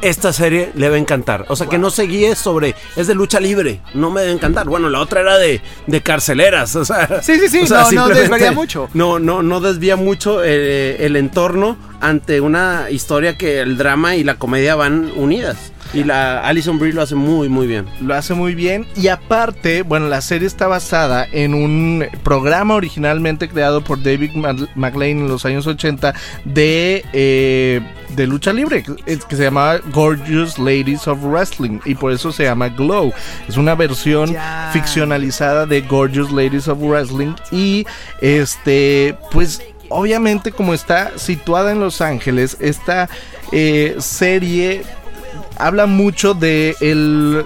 esta 0.01 0.33
serie 0.33 0.71
le 0.75 0.89
va 0.89 0.95
a 0.95 0.99
encantar. 0.99 1.45
O 1.47 1.55
sea, 1.55 1.67
que 1.67 1.77
no 1.77 1.89
se 1.89 2.03
guíe 2.03 2.35
sobre. 2.35 2.75
Es 2.95 3.07
de 3.07 3.15
lucha 3.15 3.39
libre. 3.39 3.79
No 3.93 4.11
me 4.11 4.21
debe 4.21 4.33
encantar. 4.33 4.67
Bueno, 4.67 4.89
la 4.89 4.99
otra 4.99 5.21
era 5.21 5.37
de, 5.37 5.61
de 5.87 6.01
carceleras. 6.01 6.75
O 6.75 6.83
sea, 6.85 7.21
Sí, 7.23 7.39
sí, 7.39 7.47
sí, 7.47 7.59
o 7.63 7.67
sea, 7.67 7.85
no- 7.91 8.09
no 8.09 8.15
desvaría 8.15 8.51
mucho. 8.51 8.89
No, 8.93 9.19
no, 9.19 9.41
no 9.41 9.61
desvía 9.61 9.95
mucho 9.95 10.43
eh, 10.43 11.05
el 11.05 11.15
entorno 11.15 11.77
ante 12.01 12.41
una 12.41 12.91
historia 12.91 13.37
que 13.37 13.61
el 13.61 13.77
drama 13.77 14.15
y 14.15 14.23
la 14.23 14.35
comedia 14.35 14.75
van 14.75 15.11
unidas. 15.15 15.71
Y 15.95 16.03
la 16.03 16.41
Alison 16.41 16.77
Brie 16.77 16.93
lo 16.93 17.01
hace 17.01 17.15
muy, 17.15 17.47
muy 17.49 17.67
bien. 17.67 17.85
Lo 18.01 18.13
hace 18.13 18.33
muy 18.33 18.53
bien. 18.53 18.85
Y 18.95 19.07
aparte, 19.07 19.81
bueno, 19.81 20.07
la 20.09 20.21
serie 20.21 20.45
está 20.47 20.67
basada 20.67 21.25
en 21.31 21.53
un 21.53 22.05
programa 22.23 22.75
originalmente 22.75 23.47
creado 23.49 23.81
por 23.83 24.03
David 24.03 24.31
McLean 24.75 25.19
en 25.19 25.27
los 25.29 25.45
años 25.45 25.65
80 25.67 26.13
de, 26.43 27.05
eh, 27.13 27.81
de 28.15 28.27
lucha 28.27 28.51
libre, 28.53 28.83
que, 28.83 28.91
es- 29.05 29.23
que 29.25 29.35
se 29.37 29.43
llamaba 29.43 29.77
Gorgeous 29.93 30.59
Ladies 30.59 31.07
of 31.07 31.19
Wrestling. 31.23 31.79
Y 31.85 31.95
por 31.95 32.11
eso 32.11 32.31
se 32.31 32.43
llama 32.43 32.69
Glow. 32.69 33.13
Es 33.47 33.57
una 33.57 33.73
versión 33.75 34.33
Ya. 34.33 34.69
ficcionalizada 34.73 35.65
de 35.65 35.81
Gorgeous 35.81 36.31
Ladies 36.31 36.67
of 36.67 36.79
Wrestling. 36.81 37.33
Y 37.51 37.85
este, 38.21 39.15
pues 39.31 39.61
obviamente 39.89 40.51
como 40.51 40.73
está 40.73 41.11
situada 41.17 41.71
en 41.71 41.79
Los 41.79 42.01
Ángeles, 42.01 42.57
esta 42.59 43.07
eh, 43.51 43.95
serie 43.99 44.81
habla 45.57 45.85
mucho 45.85 46.33
de 46.33 46.75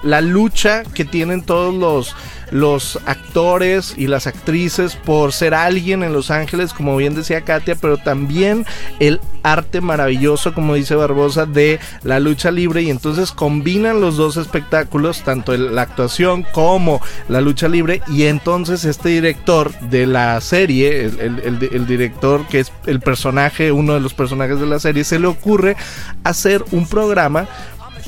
la 0.03 0.22
lucha 0.22 0.84
que 0.84 1.05
tienen 1.05 1.43
todos 1.43 2.15
los 2.51 3.00
actores 3.05 3.93
y 3.96 4.08
las 4.08 4.25
actrices 4.27 4.96
por 4.96 5.34
ser 5.34 5.53
alguien 5.53 6.03
en 6.03 6.13
Los 6.13 6.31
Ángeles, 6.31 6.74
como 6.74 6.98
bien 6.98 7.15
decía 7.15 7.41
Katia, 7.41 7.75
pero 7.75 7.98
también 7.98 8.65
el 9.00 9.19
arte 9.43 9.81
maravilloso, 9.81 10.53
como 10.53 10.75
dice 10.75 10.96
Barbosa, 10.96 11.46
de 11.46 11.79
la 12.03 12.19
lucha 12.19 12.51
libre. 12.51 12.81
Y 12.81 12.89
entonces 12.89 13.31
combinan 13.31 14.01
los 14.01 14.17
dos 14.17 14.38
espectáculos, 14.38 15.22
tanto 15.24 15.55
la 15.55 15.84
actuación 15.84 16.46
como 16.51 17.01
la 17.27 17.41
lucha 17.41 17.67
libre. 17.67 18.01
Y 18.08 18.24
entonces 18.24 18.84
este 18.86 19.10
director 19.10 19.72
de 19.79 20.08
la 20.08 20.41
serie, 20.41 21.05
el 21.05 21.88
director 21.88 22.46
que 22.48 22.62
es 22.62 22.72
el 22.86 23.00
personaje, 23.00 23.72
uno 23.72 23.93
de 23.93 24.00
los 24.00 24.13
personajes 24.13 24.60
de 24.60 24.65
la 24.65 24.79
serie, 24.79 25.03
se 25.03 25.19
le 25.19 25.27
ocurre 25.27 25.75
hacer 26.24 26.63
un 26.72 26.88
programa 26.88 27.48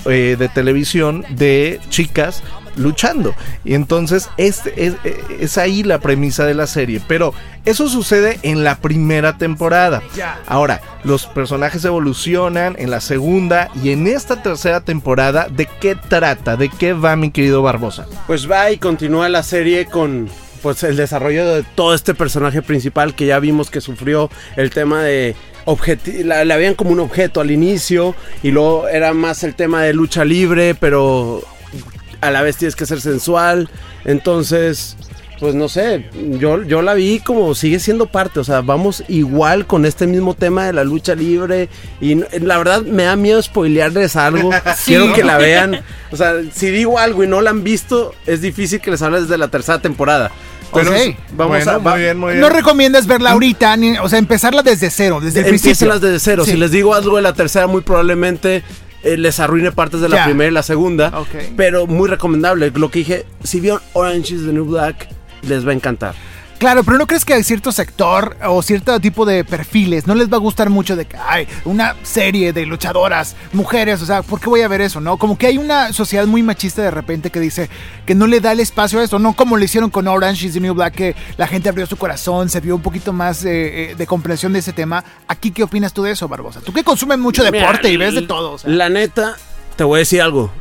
eh, 0.06 0.36
de 0.38 0.50
televisión 0.50 1.26
de 1.30 1.80
chicas 1.90 2.44
luchando. 2.76 3.36
Y 3.64 3.74
entonces 3.74 4.30
este 4.38 4.86
es, 4.86 4.96
es 5.40 5.58
ahí 5.58 5.84
la 5.84 6.00
premisa 6.00 6.46
de 6.46 6.54
la 6.54 6.68
serie. 6.68 7.02
Pero 7.08 7.34
eso 7.66 7.88
sucede 7.90 8.40
en 8.44 8.64
la 8.64 8.78
primera 8.78 9.38
temporada. 9.38 10.02
Ahora, 10.48 10.82
los 11.04 11.28
personajes 11.28 11.86
evolucionan 11.86 12.76
en 12.80 12.90
la 12.90 13.02
segunda 13.02 13.70
y 13.84 13.92
en 13.92 14.08
esta 14.08 14.42
tercera 14.42 14.82
temporada, 14.82 15.48
¿de 15.50 15.68
qué 15.80 15.96
trata? 15.96 16.58
¿De 16.58 16.70
qué 16.70 16.94
va 16.94 17.16
mi 17.16 17.32
querido 17.32 17.62
Barbosa? 17.62 18.08
Pues 18.28 18.50
va 18.50 18.72
y 18.72 18.78
continúa 18.78 19.30
la 19.30 19.44
serie 19.44 19.86
con 19.86 20.30
pues 20.62 20.84
el 20.84 20.96
desarrollo 20.96 21.56
de 21.56 21.64
todo 21.64 21.96
este 21.96 22.14
personaje 22.14 22.62
principal 22.62 23.16
que 23.16 23.26
ya 23.26 23.40
vimos 23.40 23.72
que 23.72 23.82
sufrió 23.82 24.30
el 24.56 24.70
tema 24.70 25.02
de 25.02 25.36
la, 26.24 26.46
la 26.46 26.58
veían 26.58 26.76
como 26.76 26.92
un 26.92 27.00
objeto 27.00 27.42
al 27.42 27.52
inicio 27.52 28.16
y 28.44 28.52
luego 28.52 28.88
era 28.88 29.14
más 29.14 29.44
el 29.44 29.56
tema 29.56 29.84
de 29.84 29.94
lucha 29.94 30.26
libre, 30.26 30.76
pero 30.76 31.44
a 32.22 32.32
la 32.32 32.42
vez 32.42 32.58
tienes 32.58 32.76
que 32.76 32.86
ser 32.86 33.02
sensual. 33.02 33.70
Entonces, 34.06 34.98
pues 35.42 35.56
no 35.56 35.68
sé, 35.68 36.06
yo, 36.40 36.62
yo 36.62 36.84
la 36.84 36.94
vi 36.94 37.20
como 37.20 37.56
sigue 37.56 37.80
siendo 37.80 38.06
parte, 38.06 38.40
o 38.40 38.44
sea, 38.44 38.62
vamos 38.62 39.04
igual 39.08 39.66
con 39.66 39.88
este 39.88 40.06
mismo 40.06 40.36
tema 40.36 40.68
de 40.68 40.74
la 40.74 40.84
lucha 40.84 41.16
libre 41.16 41.68
y 42.00 42.14
la 42.40 42.60
verdad 42.60 42.84
me 42.84 43.04
da 43.04 43.16
miedo 43.16 43.42
spoilearles 43.42 44.16
algo, 44.16 44.52
quiero 44.86 45.14
que 45.14 45.24
la 45.24 45.40
vean, 45.40 45.82
o 46.12 46.16
sea, 46.16 46.36
si 46.54 46.70
digo 46.70 47.00
algo 47.00 47.24
y 47.24 47.28
no 47.28 47.42
la 47.42 47.50
han 47.50 47.64
visto, 47.64 48.14
es 48.28 48.42
difícil 48.42 48.82
que 48.82 48.92
les 48.92 49.02
hable 49.02 49.22
desde 49.22 49.40
la 49.40 49.48
tercera 49.48 49.80
temporada. 49.80 50.30
Pero 50.74 50.92
Ok. 50.92 51.16
vamos 51.34 51.58
Bueno, 51.58 51.72
a... 51.72 51.78
va- 51.78 51.92
muy 51.92 52.00
bien, 52.02 52.18
muy 52.18 52.30
bien. 52.32 52.42
No 52.42 52.50
recomiendas 52.50 53.08
verla 53.08 53.32
ahorita, 53.32 53.76
ni- 53.78 53.98
o 53.98 54.08
sea, 54.10 54.20
empezarla 54.20 54.62
desde 54.64 54.90
cero, 54.90 55.20
desde 55.22 55.40
el 55.42 55.46
principio. 55.48 55.72
Empiecen 55.72 55.90
las 55.90 56.02
desde 56.02 56.20
cero. 56.20 56.46
Sí. 56.46 56.52
Si 56.52 56.58
les 56.58 56.72
digo 56.72 56.94
algo 56.94 57.16
de 57.18 57.22
la 57.22 57.34
tercera, 57.34 57.68
muy 57.68 57.82
probablemente 57.82 58.64
eh, 59.04 59.18
les 59.18 59.40
arruine 59.40 59.72
partes 59.72 60.00
de 60.02 60.10
la 60.10 60.24
primera 60.26 60.50
y 60.50 60.54
la 60.54 60.64
segunda. 60.64 61.12
Pero 61.58 61.88
muy 61.88 62.08
recomendable. 62.10 62.72
Lo 62.76 62.90
que 62.92 63.00
dije, 63.00 63.26
si 63.44 63.60
vieron 63.60 63.82
Orange 63.94 64.36
is 64.36 64.46
the 64.46 64.54
New 64.54 64.66
Black, 64.66 65.08
les 65.42 65.66
va 65.66 65.72
a 65.72 65.74
encantar. 65.74 66.14
Claro, 66.62 66.84
pero 66.84 67.00
¿no 67.00 67.08
crees 67.08 67.26
que 67.26 67.34
hay 67.34 67.44
cierto 67.44 67.72
sector 67.72 68.38
o 68.46 68.62
cierto 68.62 69.00
tipo 69.00 69.26
de 69.26 69.44
perfiles 69.44 70.06
no 70.06 70.14
les 70.14 70.32
va 70.32 70.36
a 70.36 70.40
gustar 70.40 70.70
mucho 70.70 70.96
de 70.96 71.06
que 71.06 71.18
hay 71.18 71.48
una 71.66 71.96
serie 72.04 72.54
de 72.54 72.68
luchadoras, 72.68 73.36
mujeres? 73.52 74.00
O 74.04 74.06
sea, 74.06 74.22
¿por 74.22 74.40
qué 74.40 74.48
voy 74.48 74.62
a 74.62 74.68
ver 74.68 74.82
eso, 74.82 75.02
no? 75.02 75.18
Como 75.18 75.40
que 75.40 75.48
hay 75.48 75.58
una 75.58 75.92
sociedad 75.92 76.28
muy 76.28 76.44
machista 76.44 76.84
de 76.84 76.92
repente 76.92 77.32
que 77.32 77.40
dice 77.40 77.68
que 78.06 78.14
no 78.14 78.28
le 78.28 78.42
da 78.42 78.52
el 78.52 78.60
espacio 78.60 79.00
a 79.00 79.04
eso, 79.04 79.18
no 79.18 79.34
como 79.34 79.58
lo 79.58 79.64
hicieron 79.64 79.90
con 79.90 80.08
Orange 80.08 80.46
is 80.46 80.54
the 80.54 80.60
New 80.60 80.76
Black, 80.76 80.94
que 80.94 81.16
la 81.36 81.48
gente 81.48 81.68
abrió 81.68 81.88
su 81.88 81.98
corazón, 81.98 82.48
se 82.48 82.60
vio 82.60 82.76
un 82.76 82.84
poquito 82.84 83.12
más 83.12 83.44
eh, 83.44 83.94
eh, 83.94 83.96
de 83.96 84.06
comprensión 84.06 84.54
de 84.54 84.60
ese 84.60 84.72
tema. 84.72 85.04
¿Aquí 85.28 85.50
qué 85.50 85.64
opinas 85.64 85.94
tú 85.94 86.04
de 86.04 86.12
eso, 86.12 86.28
Barbosa? 86.28 86.62
Tú 86.62 86.72
que 86.72 86.84
consumes 86.84 87.18
mucho 87.18 87.44
deporte 87.44 87.90
y 87.90 87.98
ves 87.98 88.14
de 88.14 88.22
todo. 88.22 88.52
o 88.52 88.58
sea. 88.60 88.70
La 88.70 88.88
neta, 88.88 89.36
te 89.78 89.84
voy 89.84 89.98
a 89.98 90.00
decir 90.02 90.22
algo. 90.22 90.52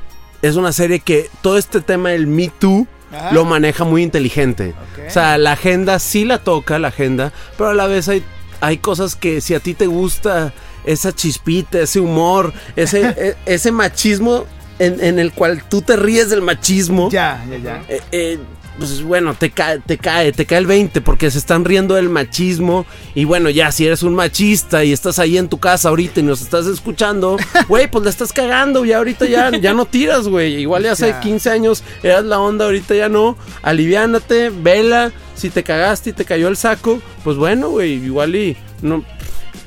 Es 0.41 0.57
una 0.57 0.73
serie 0.73 1.01
que 1.01 1.29
todo 1.43 1.59
este 1.59 1.83
tema 1.83 2.09
del 2.09 2.27
Me 2.27 2.49
Too 2.49 2.87
Ajá. 3.13 3.33
lo 3.33 3.45
maneja 3.45 3.85
muy 3.85 4.03
inteligente. 4.03 4.75
O 5.07 5.11
sea, 5.11 5.37
la 5.39 5.53
agenda 5.53 5.99
sí 5.99 6.25
la 6.25 6.39
toca, 6.39 6.79
la 6.79 6.89
agenda, 6.89 7.33
pero 7.59 7.71
a 7.71 7.75
la 7.75 7.87
vez 7.87 8.09
hay, 8.09 8.23
hay 8.61 8.79
cosas 8.79 9.17
que 9.17 9.41
si 9.41 9.55
a 9.55 9.61
ti 9.61 9.75
te 9.75 9.87
gusta 9.87 10.53
esa 10.85 11.13
chispita, 11.13 11.81
ese 11.81 12.01
humor, 12.01 12.53
ese, 12.77 13.01
e- 13.17 13.37
ese 13.47 13.73
machismo 13.73 14.45
en, 14.79 15.03
en 15.03 15.19
el 15.19 15.33
cual 15.33 15.63
tú 15.69 15.83
te 15.83 15.97
ríes 15.97 16.31
del 16.31 16.41
machismo. 16.43 17.11
Ya, 17.11 17.45
ya, 17.51 17.57
ya. 17.59 17.83
eh, 17.89 18.01
eh, 18.13 18.39
pues 18.79 19.03
bueno, 19.03 19.35
te 19.35 19.51
cae, 19.51 19.79
te 19.81 19.99
cae, 19.99 20.33
te 20.33 20.47
cae 20.47 20.59
el 20.59 20.67
20 20.67 21.01
porque 21.01 21.31
se 21.31 21.39
están 21.39 21.65
riendo 21.65 21.95
del 21.95 22.09
machismo. 22.09 22.87
Y 23.15 23.25
bueno, 23.25 23.51
ya 23.51 23.71
si 23.73 23.87
eres 23.87 24.03
un 24.03 24.15
machista 24.15 24.85
y 24.85 24.93
estás 24.93 25.19
ahí 25.19 25.37
en 25.37 25.49
tu 25.49 25.59
casa 25.59 25.91
ahorita 25.91 26.21
y 26.21 26.23
nos 26.23 26.41
estás 26.41 26.67
escuchando, 26.67 27.37
güey, 27.69 27.91
pues 27.91 28.05
la 28.05 28.11
estás 28.11 28.33
cagando. 28.33 28.85
Ya 28.85 28.99
ahorita 28.99 29.27
ya, 29.27 29.51
ya 29.51 29.75
no 29.75 29.85
tiras, 29.85 30.29
güey. 30.29 30.57
Igual 30.57 30.85
ya 30.85 30.93
hace 30.93 31.09
Ya. 31.09 31.21
15 31.21 31.51
años 31.51 31.85
eras 32.03 32.25
la 32.25 32.39
onda, 32.39 32.65
ahorita 32.65 32.95
ya 32.95 33.09
no. 33.09 33.37
Aliviánate, 33.63 34.51
vela. 34.51 35.13
Si 35.35 35.49
te 35.49 35.63
cagaste 35.63 36.11
y 36.11 36.13
te 36.13 36.27
cayó 36.27 36.49
el 36.49 36.57
saco, 36.57 37.01
pues 37.25 37.39
bueno, 37.39 37.71
güey, 37.71 37.93
igual 37.95 38.37
y 38.37 38.57
no. 38.83 39.03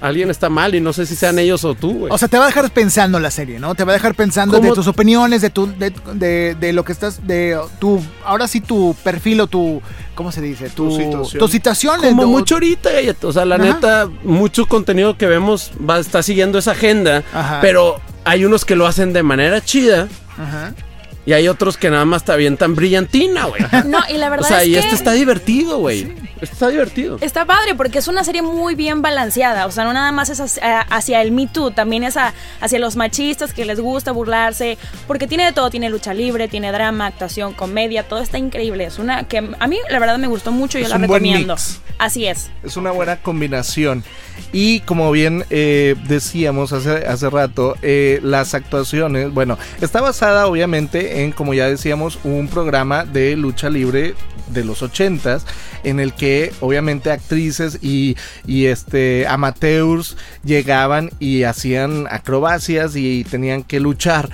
Alguien 0.03 0.29
está 0.29 0.50
mal 0.50 0.75
y 0.75 0.81
no 0.81 0.91
sé 0.91 1.05
si 1.05 1.15
sean 1.15 1.39
ellos 1.39 1.63
o 1.63 1.75
tú, 1.75 1.93
güey. 2.00 2.12
O 2.12 2.17
sea, 2.17 2.27
te 2.27 2.38
va 2.38 2.43
a 2.43 2.48
dejar 2.48 2.69
pensando 2.72 3.19
la 3.22 3.31
serie, 3.31 3.57
¿no? 3.57 3.74
Te 3.74 3.86
va 3.86 3.93
a 3.93 3.95
dejar 3.95 4.15
pensando 4.15 4.55
de 4.57 4.62
¿Cómo? 4.63 4.74
tus 4.74 4.88
opiniones, 4.88 5.41
de 5.41 5.50
tu, 5.50 5.67
de, 5.77 5.93
de- 6.13 6.55
de 6.60 6.74
lo 6.74 6.83
que 6.83 6.91
estás, 6.91 7.25
de 7.25 7.57
tu, 7.79 8.03
ahora 8.25 8.48
sí 8.50 8.60
tu 8.60 8.93
perfil 9.01 9.39
o 9.39 9.48
tu, 9.48 9.81
¿cómo 10.13 10.31
se 10.33 10.41
dice? 10.41 10.69
Tu, 10.69 10.89
Tu 10.89 10.98
situación. 10.98 11.39
tu 11.39 11.48
situación. 11.48 12.01
Como 12.01 12.25
mucho 12.27 12.55
ahorita, 12.55 12.89
o 13.22 13.31
sea, 13.31 13.45
la 13.45 13.55
Ajá. 13.55 13.63
neta, 13.63 14.10
mucho 14.24 14.65
contenido 14.65 15.17
que 15.17 15.25
vemos 15.25 15.72
va 15.89 16.00
está 16.00 16.22
siguiendo 16.22 16.60
esa 16.60 16.72
agenda, 16.72 17.24
Ajá. 17.33 17.60
pero 17.62 18.01
hay 18.25 18.43
unos 18.43 18.65
que 18.65 18.75
lo 18.75 18.86
hacen 18.88 19.13
de 19.13 19.24
manera 19.24 19.62
chida 19.62 20.10
Ajá. 20.38 20.74
Y 21.25 21.34
hay 21.34 21.48
otros 21.48 21.77
que 21.77 21.89
nada 21.89 22.06
más 22.06 22.24
te 22.25 22.32
avientan 22.32 22.75
brillantina, 22.75 23.46
güey. 23.46 23.62
No, 23.86 24.00
y 24.10 24.18
la 24.18 24.27
O 24.27 24.32
verdad 24.32 24.48
sea, 24.48 24.62
es 24.63 24.68
y 24.70 24.74
que 24.74 24.80
este 24.80 24.96
está 24.96 25.12
divertido, 25.13 25.77
güey. 25.80 26.13
Este 26.42 26.53
está 26.56 26.70
divertido. 26.70 27.18
Está 27.22 27.46
padre 27.46 27.74
porque 27.75 28.00
es 28.00 28.08
una 28.10 28.24
serie 28.25 28.42
muy 28.42 28.75
bien 28.75 29.01
balanceada. 29.01 29.65
O 29.65 29.72
sea, 29.72 29.86
no 29.86 29.94
nada 29.94 30.12
más 30.12 30.30
es 30.30 30.39
hacia, 30.42 30.82
hacia 30.82 31.22
el 31.22 31.32
Me 31.32 31.48
Too, 31.48 31.72
también 31.72 32.03
es 32.03 32.18
a- 32.18 32.34
hacia 32.60 32.80
los 32.80 32.98
machistas 32.98 33.53
que 33.53 33.63
les 33.63 33.80
gusta 33.80 34.12
burlarse. 34.12 34.77
Porque 35.08 35.25
tiene 35.27 35.46
de 35.46 35.53
todo: 35.53 35.70
tiene 35.70 35.89
lucha 35.89 36.13
libre, 36.13 36.50
tiene 36.50 36.72
drama, 36.74 37.06
actuación, 37.08 37.53
comedia, 37.53 38.03
todo 38.03 38.20
está 38.20 38.38
increíble. 38.38 38.84
Es 38.86 39.00
una 39.00 39.24
que 39.24 39.38
a 39.58 39.68
mí, 39.68 39.77
la 39.89 40.00
verdad, 40.00 40.18
me 40.18 40.27
gustó 40.27 40.51
mucho 40.51 40.77
y 40.77 40.82
yo 40.82 40.88
Es 40.88 40.89
la 40.92 40.98
un 40.98 41.08
buen 41.08 41.24
recomiendo. 41.24 41.53
mix. 41.56 41.80
Así 41.98 42.25
es. 42.25 42.50
Es 42.63 42.75
una 42.75 42.92
buena 42.92 43.22
combinación. 43.22 44.03
Y 44.51 44.82
como 44.82 45.12
bien 45.12 45.46
eh, 45.51 45.96
decíamos 46.08 46.74
hace, 46.74 47.06
hace 47.08 47.30
rato, 47.30 47.75
eh, 47.84 48.20
las 48.24 48.53
actuaciones, 48.56 49.32
bueno, 49.32 49.58
está 49.80 50.01
basada 50.01 50.48
obviamente 50.48 51.12
en, 51.22 51.32
como 51.32 51.53
ya 51.53 51.67
decíamos, 51.70 52.20
un 52.24 52.48
programa 52.48 53.05
de 53.05 53.36
lucha 53.36 53.70
libre 53.70 54.15
de 54.48 54.65
los 54.65 54.82
ochentas 54.82 55.46
en 55.84 56.00
el 56.00 56.13
que 56.13 56.51
obviamente 56.60 57.12
actrices 57.12 57.79
y, 57.82 58.15
y 58.46 58.65
este 58.65 59.25
amateurs 59.27 60.17
llegaban 60.43 61.12
y 61.20 61.43
hacían 61.43 62.08
acrobacias 62.10 62.96
y 62.96 63.24
tenían 63.24 63.63
que 63.63 63.79
luchar. 63.79 64.29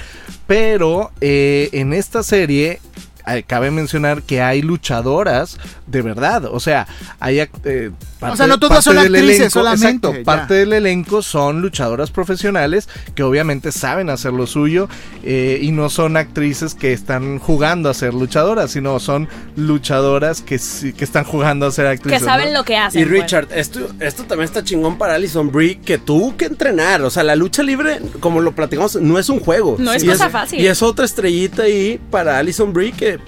Pero 0.47 1.11
eh, 1.21 1.69
en 1.73 1.93
esta 1.93 2.23
serie 2.23 2.79
eh, 3.27 3.43
cabe 3.45 3.69
mencionar 3.71 4.23
que 4.23 4.41
hay 4.41 4.61
luchadoras 4.61 5.57
de 5.85 6.01
verdad, 6.01 6.45
o 6.45 6.59
sea, 6.59 6.87
hay 7.19 7.37
ac- 7.37 7.91
O 8.21 8.35
sea, 8.35 8.47
no 8.47 8.59
todas 8.59 8.83
son 8.83 8.97
actrices 8.97 9.53
solamente, 9.53 9.87
exacto, 10.07 10.13
ya. 10.13 10.23
parte 10.23 10.53
del 10.53 10.73
elenco 10.73 11.21
son 11.21 11.61
luchadoras 11.61 12.11
profesionales 12.11 12.89
que 13.15 13.23
obviamente 13.23 13.71
saben 13.71 14.09
hacer 14.09 14.33
lo 14.33 14.45
suyo 14.45 14.89
eh, 15.23 15.59
y 15.61 15.71
no 15.71 15.89
son 15.89 16.17
actrices 16.17 16.75
que 16.75 16.91
están 16.91 17.39
jugando 17.39 17.89
a 17.89 17.93
ser 17.93 18.13
luchadoras, 18.13 18.71
sino 18.71 18.99
son 18.99 19.29
luchadoras 19.55 20.41
que, 20.41 20.59
que 20.97 21.03
están 21.03 21.23
jugando 21.23 21.65
a 21.67 21.71
ser 21.71 21.85
Que 21.85 21.91
actrices. 21.91 22.23
saben 22.23 22.51
¿no? 22.51 22.59
lo 22.59 22.65
que 22.65 22.77
hacen. 22.77 23.01
Y 23.01 23.05
pues. 23.05 23.21
Richard, 23.21 23.47
esto, 23.55 23.87
esto 23.99 24.23
también 24.23 24.45
está 24.45 24.63
chingón 24.63 24.97
para 24.97 25.15
Alison 25.15 25.51
Brie, 25.51 25.79
que 25.79 25.97
tuvo 25.97 26.35
que 26.35 26.45
entrenar. 26.45 27.01
O 27.03 27.09
sea, 27.09 27.23
la 27.23 27.35
lucha 27.35 27.63
libre, 27.63 27.99
como 28.19 28.41
lo 28.41 28.53
platicamos, 28.53 28.95
no 28.97 29.17
es 29.17 29.29
un 29.29 29.39
juego. 29.39 29.77
No 29.79 29.93
es 29.93 30.03
Y 30.03 30.07
cosa 30.07 30.29
fácil. 30.29 30.59
Y 30.59 30.67
es 30.67 30.81
otra 30.81 31.05
estrellita 31.05 31.63
ahí 31.63 31.99
para 32.11 32.37
Alison 32.37 32.73
Brie 32.73 32.91
que 32.91 33.19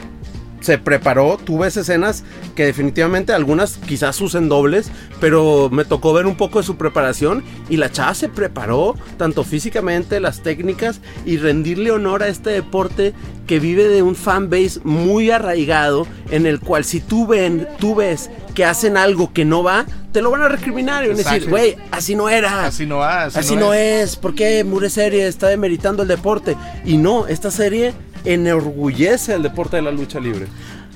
se 0.61 0.77
preparó. 0.77 1.37
Tú 1.43 1.59
ves 1.59 1.75
escenas 1.75 2.23
que 2.55 2.65
definitivamente 2.65 3.33
algunas 3.33 3.77
quizás 3.77 4.19
usen 4.21 4.47
dobles, 4.47 4.91
pero 5.19 5.69
me 5.71 5.85
tocó 5.85 6.13
ver 6.13 6.25
un 6.25 6.37
poco 6.37 6.59
de 6.59 6.65
su 6.65 6.77
preparación 6.77 7.43
y 7.69 7.77
la 7.77 7.91
chava 7.91 8.13
se 8.13 8.29
preparó 8.29 8.95
tanto 9.17 9.43
físicamente, 9.43 10.19
las 10.19 10.41
técnicas 10.41 11.01
y 11.25 11.37
rendirle 11.37 11.91
honor 11.91 12.23
a 12.23 12.27
este 12.27 12.51
deporte 12.51 13.13
que 13.47 13.59
vive 13.59 13.87
de 13.87 14.01
un 14.01 14.15
fanbase 14.15 14.79
muy 14.83 15.31
arraigado 15.31 16.07
en 16.29 16.45
el 16.45 16.59
cual 16.59 16.85
si 16.85 17.01
tú 17.01 17.27
ven, 17.27 17.67
tú 17.79 17.95
ves 17.95 18.29
que 18.55 18.63
hacen 18.63 18.95
algo 18.97 19.33
que 19.33 19.45
no 19.45 19.63
va, 19.63 19.85
te 20.11 20.21
lo 20.21 20.31
van 20.31 20.41
a 20.41 20.49
recriminar 20.49 21.03
y 21.03 21.09
van 21.09 21.15
a 21.15 21.31
decir, 21.31 21.49
güey, 21.49 21.75
así 21.91 22.15
no 22.15 22.29
era. 22.29 22.65
Así 22.65 22.85
no 22.85 22.97
va, 22.97 23.25
así, 23.25 23.39
Así 23.39 23.55
no 23.55 23.73
es, 23.73 24.15
¿por 24.15 24.35
qué 24.35 24.63
Mure 24.63 24.89
Serie 24.89 25.27
está 25.27 25.47
demeritando 25.47 26.03
el 26.03 26.07
deporte? 26.07 26.55
Y 26.85 26.97
no, 26.97 27.27
esta 27.27 27.51
serie 27.51 27.93
enorgullece 28.25 29.33
el 29.35 29.43
deporte 29.43 29.77
de 29.77 29.81
la 29.83 29.91
lucha 29.91 30.19
libre. 30.19 30.47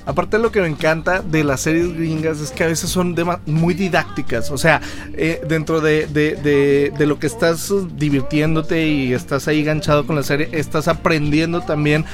aparte 0.08 0.38
lo 0.38 0.52
que 0.52 0.60
me 0.60 0.68
encanta 0.68 1.20
de 1.20 1.42
las 1.42 1.62
series 1.62 1.92
gringas 1.92 2.38
es 2.40 2.52
que 2.52 2.62
a 2.62 2.68
veces 2.68 2.88
son 2.90 3.16
muy 3.46 3.74
didácticas. 3.74 4.52
O 4.52 4.56
sea, 4.58 4.80
eh, 5.14 5.40
dentro 5.48 5.80
de, 5.80 6.06
de- 6.06 6.36
de- 6.36 6.92
de 6.96 7.06
lo 7.06 7.18
que 7.18 7.26
estás 7.26 7.72
divirtiéndote 7.98 8.86
y 8.86 9.12
estás 9.12 9.48
ahí 9.48 9.64
ganchado 9.64 10.06
con 10.06 10.14
la 10.14 10.22
serie, 10.22 10.48
estás 10.52 10.86
aprendiendo 10.86 11.60
también 11.62 12.04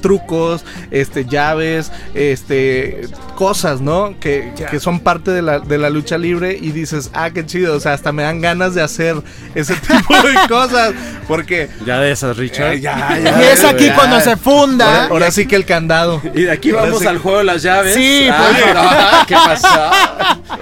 trucos, 0.00 0.64
este, 0.90 1.24
llaves, 1.26 1.90
este, 2.14 3.08
cosas, 3.34 3.80
¿no? 3.80 4.14
Que, 4.20 4.52
que 4.70 4.80
son 4.80 5.00
parte 5.00 5.30
de 5.30 5.42
la, 5.42 5.58
de 5.60 5.78
la 5.78 5.90
lucha 5.90 6.18
libre 6.18 6.56
y 6.60 6.72
dices, 6.72 7.10
ah, 7.14 7.30
qué 7.30 7.44
chido, 7.46 7.76
o 7.76 7.80
sea, 7.80 7.92
hasta 7.92 8.12
me 8.12 8.22
dan 8.22 8.40
ganas 8.40 8.74
de 8.74 8.82
hacer 8.82 9.16
ese 9.54 9.74
tipo 9.76 10.14
de 10.22 10.34
cosas, 10.48 10.92
porque... 11.26 11.68
Ya 11.86 12.00
de 12.00 12.12
esas, 12.12 12.36
Richard. 12.36 12.74
eh, 12.74 12.80
ya, 12.80 13.16
Y 13.20 13.24
ya, 13.24 13.52
es 13.52 13.64
aquí 13.64 13.86
ya. 13.86 13.94
cuando 13.94 14.20
se 14.20 14.30
Ahora, 14.30 14.36
funda. 14.42 15.04
ahora 15.06 15.30
sí 15.30 15.46
que 15.46 15.56
el 15.56 15.64
candado. 15.64 16.20
Y 16.34 16.42
de 16.42 16.50
aquí 16.50 16.70
vamos 16.70 17.00
sí 17.00 17.06
al 17.06 17.18
juego 17.18 17.38
de 17.38 17.44
las 17.44 17.62
llaves. 17.62 17.94
Sí, 17.94 18.28
Ah, 18.30 18.46
pues. 18.52 18.74
no, 18.74 19.26
¿Qué 19.26 19.34
pasó? 19.34 19.90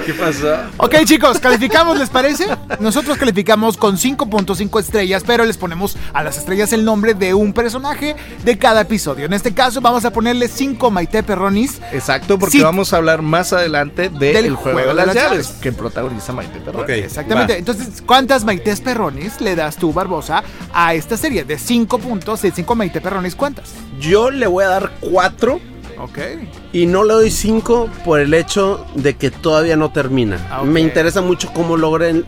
¿Qué 0.04 0.12
pasó? 0.14 0.56
Ok, 0.76 0.94
chicos, 1.04 1.38
¿calificamos, 1.40 1.98
les 1.98 2.08
parece? 2.10 2.46
Nosotros 2.80 3.16
calificamos 3.18 3.76
con 3.76 3.96
5.5 3.96 4.80
estrellas, 4.80 5.22
pero 5.26 5.44
les 5.44 5.56
ponemos 5.56 5.96
a 6.12 6.22
las 6.22 6.36
estrellas 6.38 6.72
el 6.72 6.84
nombre 6.84 7.14
de 7.14 7.34
un 7.34 7.52
personaje 7.52 8.14
de 8.44 8.58
cada 8.58 8.82
episodio. 8.82 9.25
En 9.26 9.32
este 9.32 9.52
caso, 9.52 9.80
vamos 9.80 10.04
a 10.04 10.12
ponerle 10.12 10.48
5 10.48 10.90
Maite 10.90 11.22
Perronis. 11.22 11.80
Exacto, 11.92 12.38
porque 12.38 12.58
Sí. 12.58 12.62
vamos 12.62 12.92
a 12.92 12.96
hablar 12.98 13.22
más 13.22 13.52
adelante 13.52 14.08
de 14.08 14.32
Del 14.32 14.46
el 14.46 14.54
juego, 14.54 14.78
de 14.78 14.94
las, 14.94 15.06
llaves, 15.08 15.22
llaves. 15.22 15.48
que 15.60 15.72
protagoniza 15.72 16.32
Maite 16.32 16.60
Perroni. 16.60 16.84
Ok. 16.84 16.88
Exactamente. 16.90 17.52
va. 17.54 17.58
Entonces, 17.58 18.02
¿cuántas 18.06 18.44
Maites 18.44 18.80
Perronis 18.80 19.40
le 19.40 19.56
das 19.56 19.76
tú, 19.76 19.92
Barbosa, 19.92 20.42
a 20.72 20.94
esta 20.94 21.16
serie? 21.16 21.44
De 21.44 21.58
5 21.58 21.98
puntos, 21.98 22.40
de 22.42 22.52
5 22.52 22.74
Maite 22.74 23.00
Perronis, 23.00 23.34
¿cuántas? 23.34 23.70
Yo 24.00 24.30
le 24.30 24.46
voy 24.46 24.64
a 24.64 24.68
dar 24.68 24.92
cuatro 25.00 25.60
Ok. 25.98 26.18
y 26.72 26.86
no 26.86 27.02
le 27.04 27.14
doy 27.14 27.30
cinco 27.30 27.88
por 28.04 28.20
el 28.20 28.32
hecho 28.34 28.86
de 28.94 29.14
que 29.16 29.30
todavía 29.30 29.76
no 29.76 29.90
termina. 29.90 30.38
Ah. 30.50 30.62
Me 30.62 30.80
interesa 30.80 31.20
mucho 31.20 31.52
cómo 31.52 31.76
logren 31.76 32.24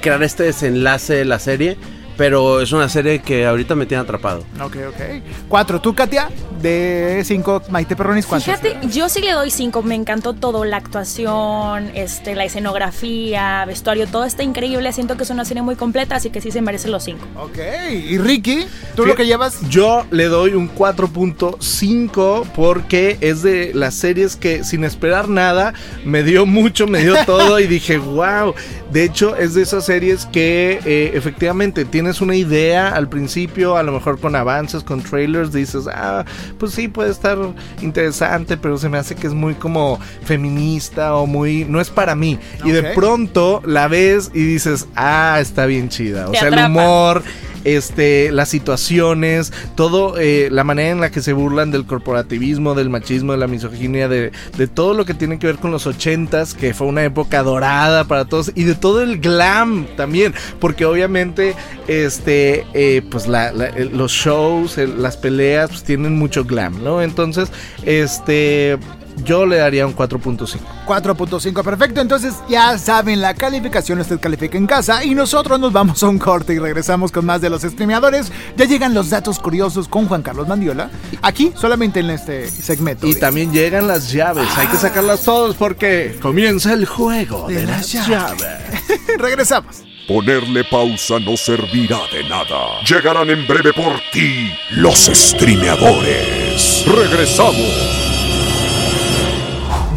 crear 0.00 0.22
este 0.22 0.42
desenlace 0.44 1.14
de 1.14 1.24
la 1.24 1.38
serie, 1.38 1.76
pero 2.20 2.60
es 2.60 2.70
una 2.72 2.86
serie 2.90 3.20
que 3.20 3.46
ahorita 3.46 3.74
me 3.74 3.86
tiene 3.86 4.02
atrapado. 4.02 4.44
Ok, 4.62 4.76
ok. 4.90 5.22
4. 5.48 5.80
¿Tú, 5.80 5.94
Katia? 5.94 6.28
De 6.60 7.22
5 7.24 7.62
Maite 7.70 7.96
Perronis, 7.96 8.26
¿cuántas? 8.26 8.60
Fíjate, 8.60 8.86
yo 8.88 9.08
sí 9.08 9.22
le 9.22 9.32
doy 9.32 9.50
cinco, 9.50 9.82
me 9.82 9.94
encantó 9.94 10.34
todo, 10.34 10.66
la 10.66 10.76
actuación, 10.76 11.90
este, 11.94 12.34
la 12.34 12.44
escenografía, 12.44 13.64
vestuario, 13.64 14.06
todo 14.06 14.24
está 14.24 14.42
increíble, 14.42 14.92
siento 14.92 15.16
que 15.16 15.22
es 15.22 15.30
una 15.30 15.46
serie 15.46 15.62
muy 15.62 15.76
completa, 15.76 16.16
así 16.16 16.28
que 16.28 16.42
sí 16.42 16.50
se 16.50 16.60
merece 16.60 16.88
los 16.88 17.04
cinco. 17.04 17.26
Ok. 17.38 17.56
¿Y 17.90 18.18
Ricky? 18.18 18.66
¿Tú 18.94 19.06
lo 19.06 19.14
que 19.14 19.24
llevas? 19.24 19.66
Yo 19.70 20.04
le 20.10 20.26
doy 20.26 20.52
un 20.52 20.70
4.5 20.70 22.44
porque 22.54 23.16
es 23.22 23.40
de 23.40 23.72
las 23.72 23.94
series 23.94 24.36
que 24.36 24.62
sin 24.62 24.84
esperar 24.84 25.30
nada 25.30 25.72
me 26.04 26.22
dio 26.22 26.44
mucho, 26.44 26.86
me 26.86 26.98
dio 26.98 27.14
todo 27.24 27.58
y 27.58 27.66
dije, 27.66 27.96
wow. 27.96 28.54
De 28.92 29.04
hecho, 29.04 29.36
es 29.36 29.54
de 29.54 29.62
esas 29.62 29.86
series 29.86 30.26
que 30.26 30.80
eh, 30.84 31.12
efectivamente 31.14 31.84
tienes 32.10 32.22
una 32.22 32.34
idea 32.34 32.88
al 32.88 33.08
principio, 33.08 33.76
a 33.76 33.84
lo 33.84 33.92
mejor 33.92 34.18
con 34.18 34.34
avances, 34.34 34.82
con 34.82 35.00
trailers, 35.00 35.52
dices, 35.52 35.84
ah, 35.86 36.24
pues 36.58 36.72
sí, 36.72 36.88
puede 36.88 37.10
estar 37.10 37.38
interesante, 37.82 38.56
pero 38.56 38.78
se 38.78 38.88
me 38.88 38.98
hace 38.98 39.14
que 39.14 39.28
es 39.28 39.32
muy 39.32 39.54
como 39.54 40.00
feminista 40.24 41.14
o 41.14 41.26
muy... 41.26 41.64
no 41.66 41.80
es 41.80 41.88
para 41.88 42.16
mí. 42.16 42.36
Y 42.64 42.72
de 42.72 42.82
pronto 42.94 43.62
la 43.64 43.86
ves 43.86 44.32
y 44.34 44.42
dices, 44.42 44.88
ah, 44.96 45.38
está 45.40 45.66
bien 45.66 45.88
chida. 45.88 46.26
O 46.26 46.32
Te 46.32 46.40
sea, 46.40 46.48
el 46.48 46.66
humor 46.66 47.22
este, 47.64 48.32
las 48.32 48.48
situaciones, 48.48 49.52
todo, 49.74 50.18
eh, 50.18 50.48
la 50.50 50.64
manera 50.64 50.90
en 50.90 51.00
la 51.00 51.10
que 51.10 51.20
se 51.22 51.32
burlan 51.32 51.70
del 51.70 51.86
corporativismo, 51.86 52.74
del 52.74 52.90
machismo, 52.90 53.32
de 53.32 53.38
la 53.38 53.46
misoginia, 53.46 54.08
de, 54.08 54.32
de 54.56 54.66
todo 54.66 54.94
lo 54.94 55.04
que 55.04 55.14
tiene 55.14 55.38
que 55.38 55.46
ver 55.46 55.56
con 55.56 55.70
los 55.70 55.86
ochentas, 55.86 56.54
que 56.54 56.74
fue 56.74 56.86
una 56.86 57.04
época 57.04 57.42
dorada 57.42 58.04
para 58.04 58.24
todos, 58.24 58.52
y 58.54 58.64
de 58.64 58.74
todo 58.74 59.02
el 59.02 59.18
glam 59.20 59.86
también, 59.96 60.34
porque 60.58 60.84
obviamente, 60.84 61.54
este, 61.88 62.66
eh, 62.74 63.02
pues 63.10 63.26
la- 63.26 63.48
el- 63.50 63.96
los 63.96 64.12
shows, 64.12 64.76
las 64.78 65.16
peleas, 65.16 65.70
pues 65.70 65.84
tienen 65.84 66.16
mucho 66.16 66.44
glam, 66.44 66.82
¿no? 66.82 67.02
Entonces, 67.02 67.50
este, 67.84 68.78
yo 69.24 69.46
le 69.46 69.56
daría 69.56 69.86
un 69.86 69.94
4.5. 69.94 70.58
4.5, 70.86 71.62
perfecto. 71.62 72.00
Entonces 72.00 72.34
ya 72.48 72.76
saben 72.78 73.20
la 73.20 73.34
calificación, 73.34 74.00
usted 74.00 74.18
califica 74.20 74.56
en 74.58 74.66
casa 74.66 75.04
y 75.04 75.14
nosotros 75.14 75.60
nos 75.60 75.72
vamos 75.72 76.02
a 76.02 76.08
un 76.08 76.18
corte 76.18 76.54
y 76.54 76.58
regresamos 76.58 77.12
con 77.12 77.26
más 77.26 77.40
de 77.40 77.50
los 77.50 77.62
streameadores. 77.62 78.32
Ya 78.56 78.64
llegan 78.64 78.94
los 78.94 79.10
datos 79.10 79.38
curiosos 79.38 79.88
con 79.88 80.06
Juan 80.08 80.22
Carlos 80.22 80.48
Mandiola, 80.48 80.90
aquí 81.22 81.52
solamente 81.54 82.00
en 82.00 82.10
este 82.10 82.48
segmento. 82.48 83.06
Y 83.06 83.14
de- 83.14 83.20
también 83.20 83.52
llegan 83.52 83.86
las 83.86 84.10
llaves, 84.10 84.48
hay 84.56 84.66
que 84.68 84.76
sacarlas 84.76 85.22
todas 85.22 85.54
porque 85.56 86.18
comienza 86.20 86.72
el 86.72 86.86
juego 86.86 87.48
de, 87.48 87.64
las 87.66 87.92
llaves. 87.92 88.44
regresamos. 89.18 89.82
Ponerle 90.08 90.64
pausa 90.64 91.20
no 91.20 91.36
servirá 91.36 91.98
de 92.12 92.28
nada. 92.28 92.80
Llegarán 92.84 93.30
en 93.30 93.46
breve 93.46 93.72
por 93.72 94.00
ti 94.12 94.50
los 94.70 95.08
streameadores. 95.14 96.84
Regresamos. 96.86 98.19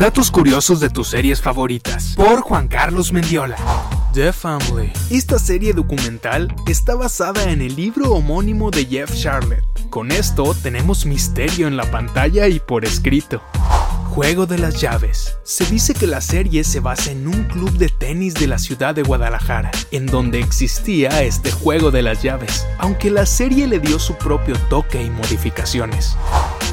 Datos 0.04 0.30
curiosos 0.32 0.82
de 0.82 0.90
tus 0.90 1.08
series 1.08 1.42
favoritas. 1.42 2.12
Por 2.18 2.42
Juan 2.42 2.68
Carlos 2.68 3.14
Mendiola. 3.14 3.56
The 4.14 4.34
Family. 4.34 4.92
Esta 5.10 5.40
serie 5.40 5.72
documental 5.72 6.54
está 6.68 6.96
basada 6.96 7.50
en 7.50 7.62
el 7.62 7.78
libro 7.78 8.12
homónimo 8.12 8.70
de 8.70 8.86
Jeff 8.86 9.16
Charlotte. 9.16 9.64
Con 9.90 10.12
esto 10.12 10.54
tenemos 10.62 11.06
misterio 11.06 11.70
en 11.70 11.78
la 11.78 11.90
pantalla 11.90 12.50
y 12.50 12.60
por 12.60 12.84
escrito. 12.84 13.42
Juego 14.10 14.46
de 14.46 14.58
las 14.58 14.82
llaves. 14.82 15.38
Se 15.44 15.66
dice 15.68 15.94
que 15.94 16.06
la 16.06 16.20
serie 16.20 16.66
se 16.66 16.82
basa 16.82 17.10
en 17.10 17.26
un 17.26 17.46
club 17.46 17.72
de 17.78 17.88
tenis 17.88 18.34
de 18.34 18.48
la 18.48 18.60
ciudad 18.60 18.94
de 18.94 19.04
Guadalajara, 19.04 19.72
en 19.92 20.06
donde 20.06 20.42
existía 20.42 21.24
este 21.24 21.50
juego 21.50 21.92
de 21.92 22.02
las 22.02 22.22
llaves, 22.22 22.68
aunque 22.78 23.10
la 23.10 23.26
serie 23.26 23.68
le 23.68 23.80
dio 23.80 23.98
su 24.00 24.16
propio 24.16 24.58
toque 24.70 25.02
y 25.02 25.10
modificaciones. 25.10 26.18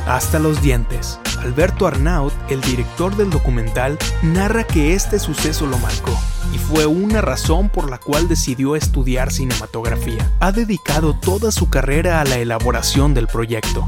Hasta 0.06 0.38
los 0.38 0.62
dientes. 0.62 1.18
Alberto 1.40 1.86
Arnaut, 1.86 2.32
el 2.50 2.60
director 2.60 3.16
del 3.16 3.30
documental, 3.30 3.98
narra 4.22 4.64
que 4.64 4.94
este 4.94 5.18
suceso 5.18 5.66
lo 5.66 5.78
marcó 5.78 6.18
y 6.54 6.58
fue 6.58 6.86
una 6.86 7.20
razón 7.20 7.68
por 7.68 7.90
la 7.90 7.98
cual 7.98 8.28
decidió 8.28 8.76
estudiar 8.76 9.32
cinematografía. 9.32 10.30
Ha 10.40 10.52
dedicado 10.52 11.14
toda 11.14 11.52
su 11.52 11.70
carrera 11.70 12.20
a 12.20 12.24
la 12.24 12.38
elaboración 12.38 13.14
del 13.14 13.26
proyecto. 13.26 13.86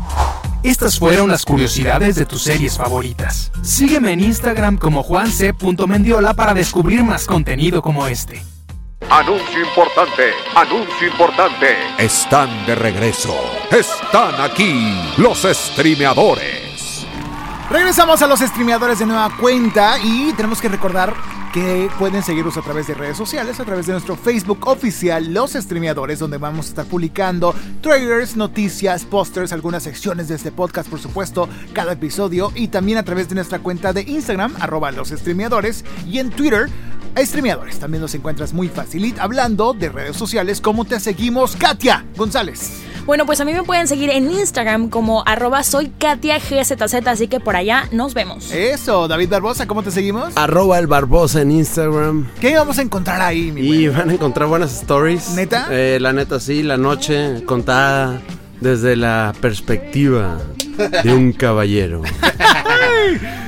Estas 0.63 0.99
fueron 0.99 1.29
las 1.29 1.45
curiosidades 1.45 2.15
de 2.15 2.25
tus 2.25 2.43
series 2.43 2.77
favoritas. 2.77 3.51
Sígueme 3.63 4.13
en 4.13 4.21
Instagram 4.21 4.79
como 4.79 5.03
juanc.mendiola 5.03 6.35
para 6.35 6.55
descubrir 6.55 7.03
más 7.03 7.27
contenido 7.27 7.83
como 7.83 8.07
este. 8.07 8.43
Anuncio 9.13 9.61
importante, 9.61 10.31
anuncio 10.55 11.07
importante. 11.07 11.77
Están 11.99 12.65
de 12.65 12.75
regreso. 12.75 13.37
Están 13.71 14.41
aquí 14.41 14.99
los 15.19 15.43
streameadores. 15.43 17.07
Regresamos 17.69 18.23
a 18.23 18.27
los 18.27 18.41
streameadores 18.41 19.01
de 19.01 19.05
nueva 19.05 19.31
cuenta 19.39 19.99
y 20.03 20.33
tenemos 20.33 20.63
que 20.63 20.71
recordar 20.71 21.15
que 21.53 21.91
pueden 21.99 22.23
seguirnos 22.23 22.57
a 22.57 22.63
través 22.63 22.87
de 22.87 22.95
redes 22.95 23.19
sociales, 23.19 23.61
a 23.61 23.65
través 23.67 23.85
de 23.85 23.93
nuestro 23.93 24.17
Facebook 24.17 24.67
oficial, 24.67 25.35
Los 25.35 25.53
Streameadores, 25.53 26.19
donde 26.19 26.39
vamos 26.39 26.67
a 26.67 26.69
estar 26.71 26.87
publicando 26.87 27.55
trailers, 27.83 28.37
noticias, 28.37 29.05
pósters, 29.05 29.53
algunas 29.53 29.83
secciones 29.83 30.29
de 30.29 30.37
este 30.37 30.51
podcast, 30.51 30.89
por 30.89 30.99
supuesto, 30.99 31.51
cada 31.75 31.93
episodio, 31.93 32.51
y 32.55 32.69
también 32.69 32.97
a 32.97 33.03
través 33.03 33.29
de 33.29 33.35
nuestra 33.35 33.59
cuenta 33.59 33.93
de 33.93 34.01
Instagram, 34.01 34.55
arroba 34.61 34.93
Los 34.93 35.09
Streameadores, 35.11 35.85
y 36.09 36.21
en 36.21 36.31
Twitter, 36.31 36.71
Streameadores. 37.17 37.79
También 37.79 38.01
nos 38.03 38.15
encuentras 38.15 38.53
muy 38.53 38.69
fácil. 38.69 39.05
Y 39.05 39.15
hablando 39.19 39.73
de 39.73 39.89
redes 39.89 40.17
sociales, 40.17 40.61
¿cómo 40.61 40.85
te 40.85 40.99
seguimos? 41.01 41.57
Katia 41.57 42.05
González. 42.17 42.83
Bueno, 43.05 43.27
pues 43.27 43.41
a 43.41 43.45
mí 43.45 43.53
me 43.53 43.65
pueden 43.65 43.89
seguir 43.89 44.11
en 44.11 44.31
Instagram 44.31 44.89
como 44.89 45.25
arroba 45.27 45.65
soy 45.65 45.89
Katia 45.99 46.39
GZZ, 46.39 47.05
así 47.09 47.27
que 47.27 47.41
por 47.41 47.57
allá 47.57 47.89
nos 47.91 48.15
vemos. 48.15 48.53
Eso, 48.53 49.09
David 49.09 49.29
Barbosa, 49.29 49.67
¿cómo 49.67 49.83
te 49.83 49.91
seguimos? 49.91 50.37
Arroba 50.37 50.79
el 50.79 50.87
Barbosa 50.87 51.41
en 51.41 51.51
Instagram. 51.51 52.29
¿Qué 52.41 52.55
vamos 52.55 52.79
a 52.79 52.83
encontrar 52.83 53.21
ahí, 53.21 53.51
mi 53.51 53.63
Y 53.63 53.67
güey? 53.67 53.89
van 53.89 54.11
a 54.11 54.13
encontrar 54.15 54.49
buenas 54.49 54.73
stories. 54.83 55.31
¿Neta? 55.31 55.67
Eh, 55.73 55.99
la 56.01 56.13
neta 56.13 56.39
sí, 56.39 56.63
la 56.63 56.77
noche 56.77 57.43
contada 57.45 58.21
desde 58.61 58.95
la 58.95 59.35
perspectiva 59.41 60.39
de 60.77 61.13
un 61.15 61.33
caballero. 61.33 62.03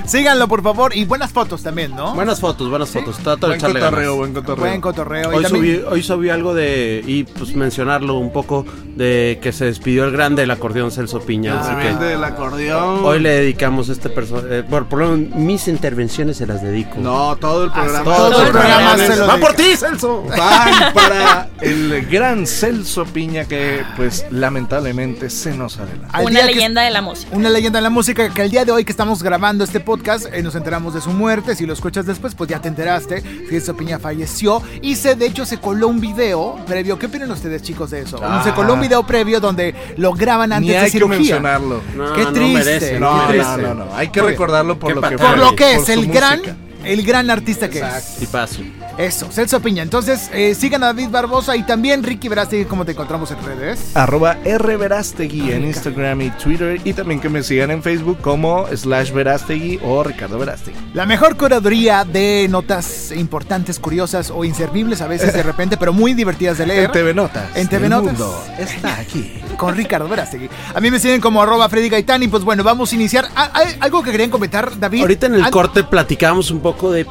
Síganlo, 0.06 0.48
por 0.48 0.62
favor, 0.62 0.94
y 0.94 1.04
buenas 1.06 1.32
fotos 1.32 1.62
también, 1.62 1.96
¿no? 1.96 2.14
Buenas 2.14 2.38
fotos, 2.38 2.68
buenas 2.68 2.90
fotos. 2.90 3.16
Trato 3.16 3.46
de 3.46 3.52
Buen 3.52 3.58
echarle 3.58 3.80
cotorreo, 3.80 4.02
ganas. 4.12 4.16
buen 4.18 4.32
cotorreo. 4.34 4.66
Buen 4.68 4.80
cotorreo. 4.80 5.28
Hoy 5.30 5.42
también- 5.42 5.76
subí, 5.76 5.84
hoy 5.90 6.02
subí 6.02 6.28
algo 6.30 6.52
de. 6.54 7.02
Y 7.06 7.24
pues 7.24 7.54
mencionarlo 7.54 8.14
un 8.14 8.30
poco. 8.32 8.66
De 8.94 9.40
que 9.42 9.52
se 9.52 9.64
despidió 9.64 10.04
el 10.04 10.12
grande 10.12 10.42
del 10.42 10.50
acordeón 10.52 10.92
Celso 10.92 11.18
Piña. 11.20 11.60
así 11.60 11.74
que 11.82 11.88
El 11.88 11.98
del 11.98 12.22
acordeón. 12.22 13.00
hoy 13.04 13.18
le 13.18 13.30
dedicamos 13.30 13.88
este 13.88 14.08
personaje. 14.08 14.62
por 14.62 14.86
por 14.86 14.98
lo 15.00 15.08
menos 15.16 15.34
mis 15.36 15.66
intervenciones 15.66 16.36
se 16.36 16.46
las 16.46 16.62
dedico. 16.62 16.98
No, 16.98 17.34
todo 17.36 17.64
el 17.64 17.72
programa. 17.72 18.04
todo 18.04 18.42
el 18.44 18.50
programa 18.52 18.96
se 18.98 19.16
lo 19.16 19.26
¡Va 19.26 19.36
por 19.38 19.54
ti, 19.54 19.74
Celso! 19.76 20.22
Van 20.28 20.92
para 20.94 21.48
el 21.60 22.06
gran 22.08 22.46
Celso 22.46 23.04
Piña 23.04 23.46
que 23.46 23.82
pues 23.96 24.26
lamentablemente 24.30 25.28
se 25.30 25.54
nos 25.56 25.78
adelanta. 25.78 26.20
Una 26.20 26.40
que- 26.40 26.46
leyenda 26.54 26.82
de 26.82 26.90
la 26.90 27.00
Al 27.00 27.13
música. 27.14 27.36
Una 27.36 27.50
leyenda 27.50 27.78
en 27.78 27.82
la 27.84 27.90
música 27.90 28.28
que 28.32 28.42
el 28.42 28.50
día 28.50 28.64
de 28.64 28.72
hoy 28.72 28.84
que 28.84 28.92
estamos 28.92 29.22
grabando 29.22 29.64
este 29.64 29.80
podcast 29.80 30.26
eh, 30.32 30.42
nos 30.42 30.54
enteramos 30.54 30.94
de 30.94 31.00
su 31.00 31.10
muerte. 31.10 31.54
Si 31.54 31.66
lo 31.66 31.72
escuchas 31.72 32.06
después, 32.06 32.34
pues 32.34 32.50
ya 32.50 32.60
te 32.60 32.68
enteraste. 32.68 33.22
Celso 33.48 33.76
Piña 33.76 33.98
falleció 33.98 34.62
y 34.82 34.96
se, 34.96 35.14
de 35.14 35.26
hecho 35.26 35.44
se 35.46 35.58
coló 35.58 35.88
un 35.88 36.00
video 36.00 36.56
previo. 36.66 36.98
¿Qué 36.98 37.06
opinan 37.06 37.30
ustedes, 37.30 37.62
chicos, 37.62 37.90
de 37.90 38.00
eso? 38.00 38.18
Ah. 38.22 38.42
Se 38.44 38.52
coló 38.52 38.74
un 38.74 38.80
video 38.80 39.06
previo 39.06 39.40
donde 39.40 39.74
lo 39.96 40.12
graban 40.12 40.52
antes 40.52 40.66
Ni 40.66 40.72
de 40.72 40.78
hay 40.78 40.84
que 40.86 40.90
cirugía. 40.90 41.16
mencionarlo. 41.18 41.80
No, 41.96 42.12
Qué 42.12 42.22
no 42.24 42.32
triste. 42.32 42.64
merece, 42.64 43.00
No, 43.00 43.10
Qué 43.12 43.16
no, 43.16 43.28
triste. 43.28 43.62
no, 43.62 43.74
no. 43.74 43.94
Hay 43.94 44.08
que 44.08 44.20
bien. 44.20 44.32
recordarlo 44.32 44.78
por 44.78 44.94
lo 44.94 45.00
que. 45.02 45.16
Por 45.18 45.38
lo 45.38 45.54
que 45.56 45.74
es 45.74 45.88
el 45.88 46.06
gran, 46.10 46.40
el 46.84 47.02
gran 47.04 47.30
artista 47.30 47.68
que 47.68 47.78
Exacto. 47.78 48.08
es. 48.16 48.22
Y 48.22 48.26
paso. 48.26 48.60
Eso, 48.98 49.28
Celso 49.30 49.60
Piña. 49.60 49.82
Entonces, 49.82 50.30
eh, 50.32 50.54
sigan 50.54 50.82
a 50.84 50.86
David 50.86 51.08
Barbosa 51.10 51.56
y 51.56 51.64
también 51.64 52.02
Ricky 52.02 52.28
Verástegui, 52.28 52.64
¿cómo 52.64 52.84
te 52.84 52.92
encontramos 52.92 53.30
en 53.32 53.42
redes? 53.44 53.90
Arroba 53.96 54.34
rverastegui 54.44 55.52
en 55.52 55.64
Instagram 55.64 56.20
y 56.20 56.30
Twitter 56.30 56.80
y 56.84 56.92
también 56.92 57.20
que 57.20 57.28
me 57.28 57.42
sigan 57.42 57.70
en 57.72 57.82
Facebook 57.82 58.18
como 58.20 58.66
slash 58.74 59.10
verastegui 59.12 59.80
o 59.82 60.02
Ricardo 60.04 60.38
Verastegui. 60.38 60.78
La 60.94 61.06
mejor 61.06 61.36
curaduría 61.36 62.04
de 62.04 62.46
notas 62.48 63.10
importantes, 63.12 63.80
curiosas 63.80 64.30
o 64.30 64.44
inservibles 64.44 65.00
a 65.00 65.08
veces 65.08 65.32
de 65.32 65.42
repente, 65.44 65.76
pero 65.76 65.92
muy 65.92 66.14
divertidas 66.14 66.58
de 66.58 66.66
leer. 66.66 66.84
En 66.84 66.92
TV 66.92 67.14
Notas. 67.14 67.56
En 67.56 67.68
TV 67.68 67.84
el 67.86 67.90
Notas. 67.90 68.12
mundo 68.18 68.44
está 68.58 68.98
aquí. 68.98 69.40
Con 69.56 69.74
Ricardo 69.76 70.08
Verástegui. 70.08 70.48
A 70.74 70.80
mí 70.80 70.90
me 70.90 70.98
siguen 70.98 71.20
como 71.20 71.40
arroba 71.42 71.68
Freddy 71.68 71.88
Gaitán 71.88 72.22
y 72.22 72.28
pues 72.28 72.42
bueno, 72.44 72.62
vamos 72.64 72.92
a 72.92 72.94
iniciar. 72.94 73.28
Ah, 73.36 73.50
¿hay 73.54 73.76
¿Algo 73.80 74.02
que 74.02 74.10
querían 74.10 74.30
comentar, 74.30 74.78
David? 74.78 75.02
Ahorita 75.02 75.26
en 75.26 75.34
el 75.34 75.50
corte 75.50 75.84
platicábamos 75.84 76.50
un 76.50 76.60
poco 76.60 76.90
de 76.90 77.06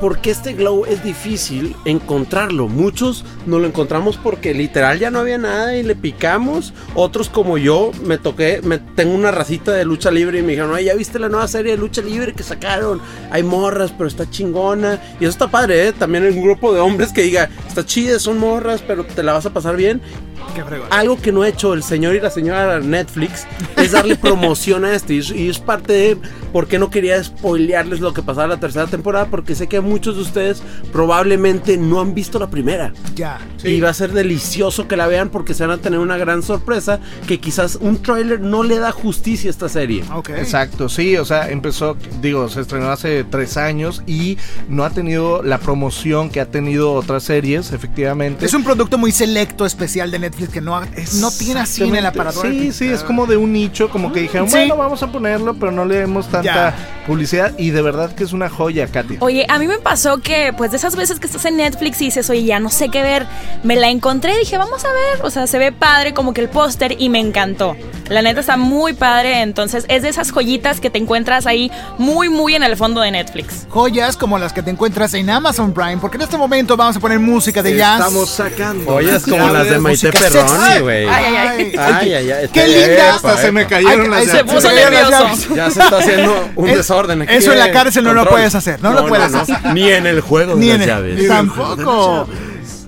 por 0.00 0.18
qué 0.18 0.30
este 0.30 0.52
glow 0.52 0.84
es 0.86 1.02
difícil 1.02 1.74
encontrarlo. 1.84 2.68
Muchos 2.68 3.24
no 3.46 3.58
lo 3.58 3.66
encontramos 3.66 4.16
porque 4.16 4.54
literal 4.54 4.98
ya 4.98 5.10
no 5.10 5.20
había 5.20 5.38
nada 5.38 5.76
y 5.76 5.82
le 5.82 5.94
picamos. 5.94 6.72
Otros 6.94 7.28
como 7.28 7.58
yo 7.58 7.90
me 8.04 8.18
toqué, 8.18 8.60
me 8.62 8.78
tengo 8.78 9.14
una 9.14 9.30
racita 9.30 9.72
de 9.72 9.84
lucha 9.84 10.10
libre 10.10 10.38
y 10.38 10.42
me 10.42 10.52
dijeron, 10.52 10.72
"Oye, 10.72 10.84
¿ya 10.84 10.94
viste 10.94 11.18
la 11.18 11.28
nueva 11.28 11.48
serie 11.48 11.72
de 11.72 11.78
lucha 11.78 12.02
libre 12.02 12.32
que 12.34 12.42
sacaron? 12.42 13.00
Hay 13.30 13.42
morras, 13.42 13.92
pero 13.96 14.08
está 14.08 14.28
chingona." 14.28 15.00
Y 15.20 15.24
eso 15.24 15.30
está 15.30 15.48
padre, 15.48 15.88
¿eh? 15.88 15.92
También 15.92 16.24
hay 16.24 16.30
un 16.30 16.42
grupo 16.42 16.72
de 16.72 16.80
hombres 16.80 17.12
que 17.12 17.22
diga, 17.22 17.48
"Está 17.66 17.84
chida, 17.84 18.18
son 18.18 18.38
morras, 18.38 18.82
pero 18.86 19.04
te 19.04 19.22
la 19.22 19.32
vas 19.32 19.46
a 19.46 19.50
pasar 19.50 19.76
bien." 19.76 20.00
Algo 20.90 21.20
que 21.20 21.32
no 21.32 21.42
ha 21.42 21.48
hecho 21.48 21.74
el 21.74 21.82
señor 21.82 22.14
y 22.14 22.20
la 22.20 22.30
señora 22.30 22.80
Netflix 22.80 23.46
es 23.76 23.92
darle 23.92 24.16
promoción 24.16 24.84
a 24.84 24.94
este. 24.94 25.14
Y 25.14 25.18
es, 25.18 25.30
y 25.30 25.48
es 25.48 25.58
parte 25.58 25.92
de 25.92 26.18
por 26.52 26.66
qué 26.66 26.78
no 26.78 26.88
quería 26.88 27.22
spoilearles 27.22 28.00
lo 28.00 28.14
que 28.14 28.22
pasaba 28.22 28.46
la 28.46 28.60
tercera 28.60 28.86
temporada, 28.86 29.26
porque 29.26 29.54
sé 29.54 29.66
que 29.66 29.80
muchos 29.86 30.16
de 30.16 30.22
ustedes 30.22 30.62
probablemente 30.92 31.76
no 31.76 32.00
han 32.00 32.14
visto 32.14 32.38
la 32.38 32.48
primera. 32.48 32.92
Ya. 33.14 33.38
Y 33.62 33.80
va 33.80 33.90
a 33.90 33.94
ser 33.94 34.12
delicioso 34.12 34.88
que 34.88 34.96
la 34.96 35.06
vean 35.06 35.28
porque 35.28 35.54
se 35.54 35.64
van 35.66 35.78
a 35.78 35.82
tener 35.82 35.98
una 36.00 36.16
gran 36.16 36.42
sorpresa 36.42 37.00
que 37.26 37.38
quizás 37.38 37.76
un 37.80 38.02
tráiler 38.02 38.40
no 38.40 38.62
le 38.62 38.78
da 38.78 38.92
justicia 38.92 39.48
a 39.48 39.52
esta 39.52 39.68
serie. 39.68 40.02
Ok. 40.14 40.30
Exacto, 40.30 40.88
sí, 40.88 41.16
o 41.16 41.24
sea, 41.24 41.50
empezó, 41.50 41.96
digo, 42.20 42.48
se 42.48 42.60
estrenó 42.62 42.90
hace 42.90 43.24
tres 43.24 43.56
años 43.56 44.02
y 44.06 44.38
no 44.68 44.84
ha 44.84 44.90
tenido 44.90 45.42
la 45.42 45.58
promoción 45.58 46.30
que 46.30 46.40
ha 46.40 46.46
tenido 46.50 46.92
otras 46.92 47.22
series, 47.22 47.72
efectivamente. 47.72 48.44
Es 48.46 48.54
un 48.54 48.64
producto 48.64 48.98
muy 48.98 49.12
selecto, 49.12 49.66
especial 49.66 50.10
de 50.10 50.18
Netflix 50.18 50.48
que 50.50 50.60
no, 50.60 50.76
ha- 50.76 50.86
no 51.20 51.30
tiene 51.30 51.60
así 51.60 51.84
en 51.84 51.94
el 51.94 52.06
aparador. 52.06 52.46
Sí, 52.46 52.72
sí, 52.72 52.86
es 52.88 53.02
como 53.02 53.26
de 53.26 53.36
un 53.36 53.52
nicho, 53.52 53.88
como 53.90 54.12
que 54.12 54.20
dijeron, 54.20 54.48
Sí. 54.48 54.56
bueno, 54.56 54.76
vamos 54.76 55.02
a 55.02 55.12
ponerlo, 55.12 55.54
pero 55.54 55.70
no 55.72 55.84
le 55.84 55.96
demos 55.96 56.26
tanta 56.28 56.44
Ya. 56.76 57.04
publicidad 57.06 57.52
y 57.58 57.70
de 57.70 57.82
verdad 57.82 58.14
que 58.14 58.24
es 58.24 58.32
una 58.32 58.48
joya, 58.48 58.86
Katy. 58.86 59.16
Oye, 59.20 59.44
a 59.48 59.58
mí 59.58 59.66
me 59.66 59.75
pasó 59.78 60.18
que, 60.18 60.52
pues, 60.56 60.70
de 60.70 60.76
esas 60.76 60.96
veces 60.96 61.20
que 61.20 61.26
estás 61.26 61.44
en 61.44 61.56
Netflix 61.56 62.00
y 62.02 62.06
dices, 62.06 62.28
oye, 62.30 62.44
ya 62.44 62.58
no 62.60 62.68
sé 62.70 62.88
qué 62.88 63.02
ver, 63.02 63.26
me 63.62 63.76
la 63.76 63.88
encontré 63.88 64.34
y 64.34 64.38
dije, 64.40 64.58
vamos 64.58 64.84
a 64.84 64.88
ver. 64.92 65.22
O 65.22 65.30
sea, 65.30 65.46
se 65.46 65.58
ve 65.58 65.72
padre 65.72 66.14
como 66.14 66.32
que 66.34 66.40
el 66.40 66.48
póster 66.48 66.96
y 66.98 67.08
me 67.08 67.20
encantó. 67.20 67.76
La 68.08 68.22
neta 68.22 68.40
está 68.40 68.56
muy 68.56 68.92
padre, 68.92 69.42
entonces 69.42 69.84
es 69.88 70.02
de 70.02 70.08
esas 70.08 70.30
joyitas 70.30 70.80
que 70.80 70.90
te 70.90 70.98
encuentras 70.98 71.46
ahí 71.46 71.72
muy, 71.98 72.28
muy 72.28 72.54
en 72.54 72.62
el 72.62 72.76
fondo 72.76 73.00
de 73.00 73.10
Netflix. 73.10 73.66
Joyas 73.68 74.16
como 74.16 74.38
las 74.38 74.52
que 74.52 74.62
te 74.62 74.70
encuentras 74.70 75.12
en 75.14 75.28
Amazon 75.28 75.72
Prime, 75.72 75.96
porque 75.98 76.16
en 76.16 76.22
este 76.22 76.36
momento 76.36 76.76
vamos 76.76 76.96
a 76.96 77.00
poner 77.00 77.18
música 77.18 77.62
de 77.62 77.76
jazz. 77.76 77.98
Estamos 78.00 78.30
sacando. 78.30 79.00
Es 79.00 79.24
como 79.24 79.48
las 79.48 79.68
de 79.68 79.78
Maite 79.78 80.12
Perroni, 80.12 80.80
güey. 80.80 81.06
Ay, 81.08 81.24
ay, 81.24 81.36
ay. 81.36 81.72
Ay, 81.78 82.14
ay, 82.14 82.30
ay. 82.30 82.48
Qué 82.52 82.68
linda. 82.68 83.14
Hasta 83.16 83.36
se 83.38 83.50
me 83.52 83.66
cayeron 83.66 84.12
Ay, 84.14 84.26
las 84.26 84.36
Se 84.36 84.44
puso 84.44 84.70
nervioso. 84.70 85.54
Ya 85.54 85.70
se 85.70 85.80
está 85.80 85.98
haciendo 85.98 86.48
un 86.54 86.68
Es- 86.68 86.76
desorden 86.76 87.22
aquí. 87.22 87.34
eso 87.34 87.52
en 87.52 87.58
la 87.58 87.72
cárcel 87.72 88.04
no 88.04 88.12
lo 88.14 88.28
puedes 88.28 88.54
hacer, 88.54 88.80
no 88.82 88.92
lo 88.92 89.06
puedes 89.06 89.34
hacer. 89.34 89.56
Ni 89.74 89.90
en 89.90 90.06
el 90.06 90.20
juego 90.20 90.54
de 90.54 90.60
Ni 90.60 90.66
las 90.68 90.76
en 90.76 90.82
el- 90.82 90.88
llaves. 90.88 91.28
Tampoco. 91.28 92.28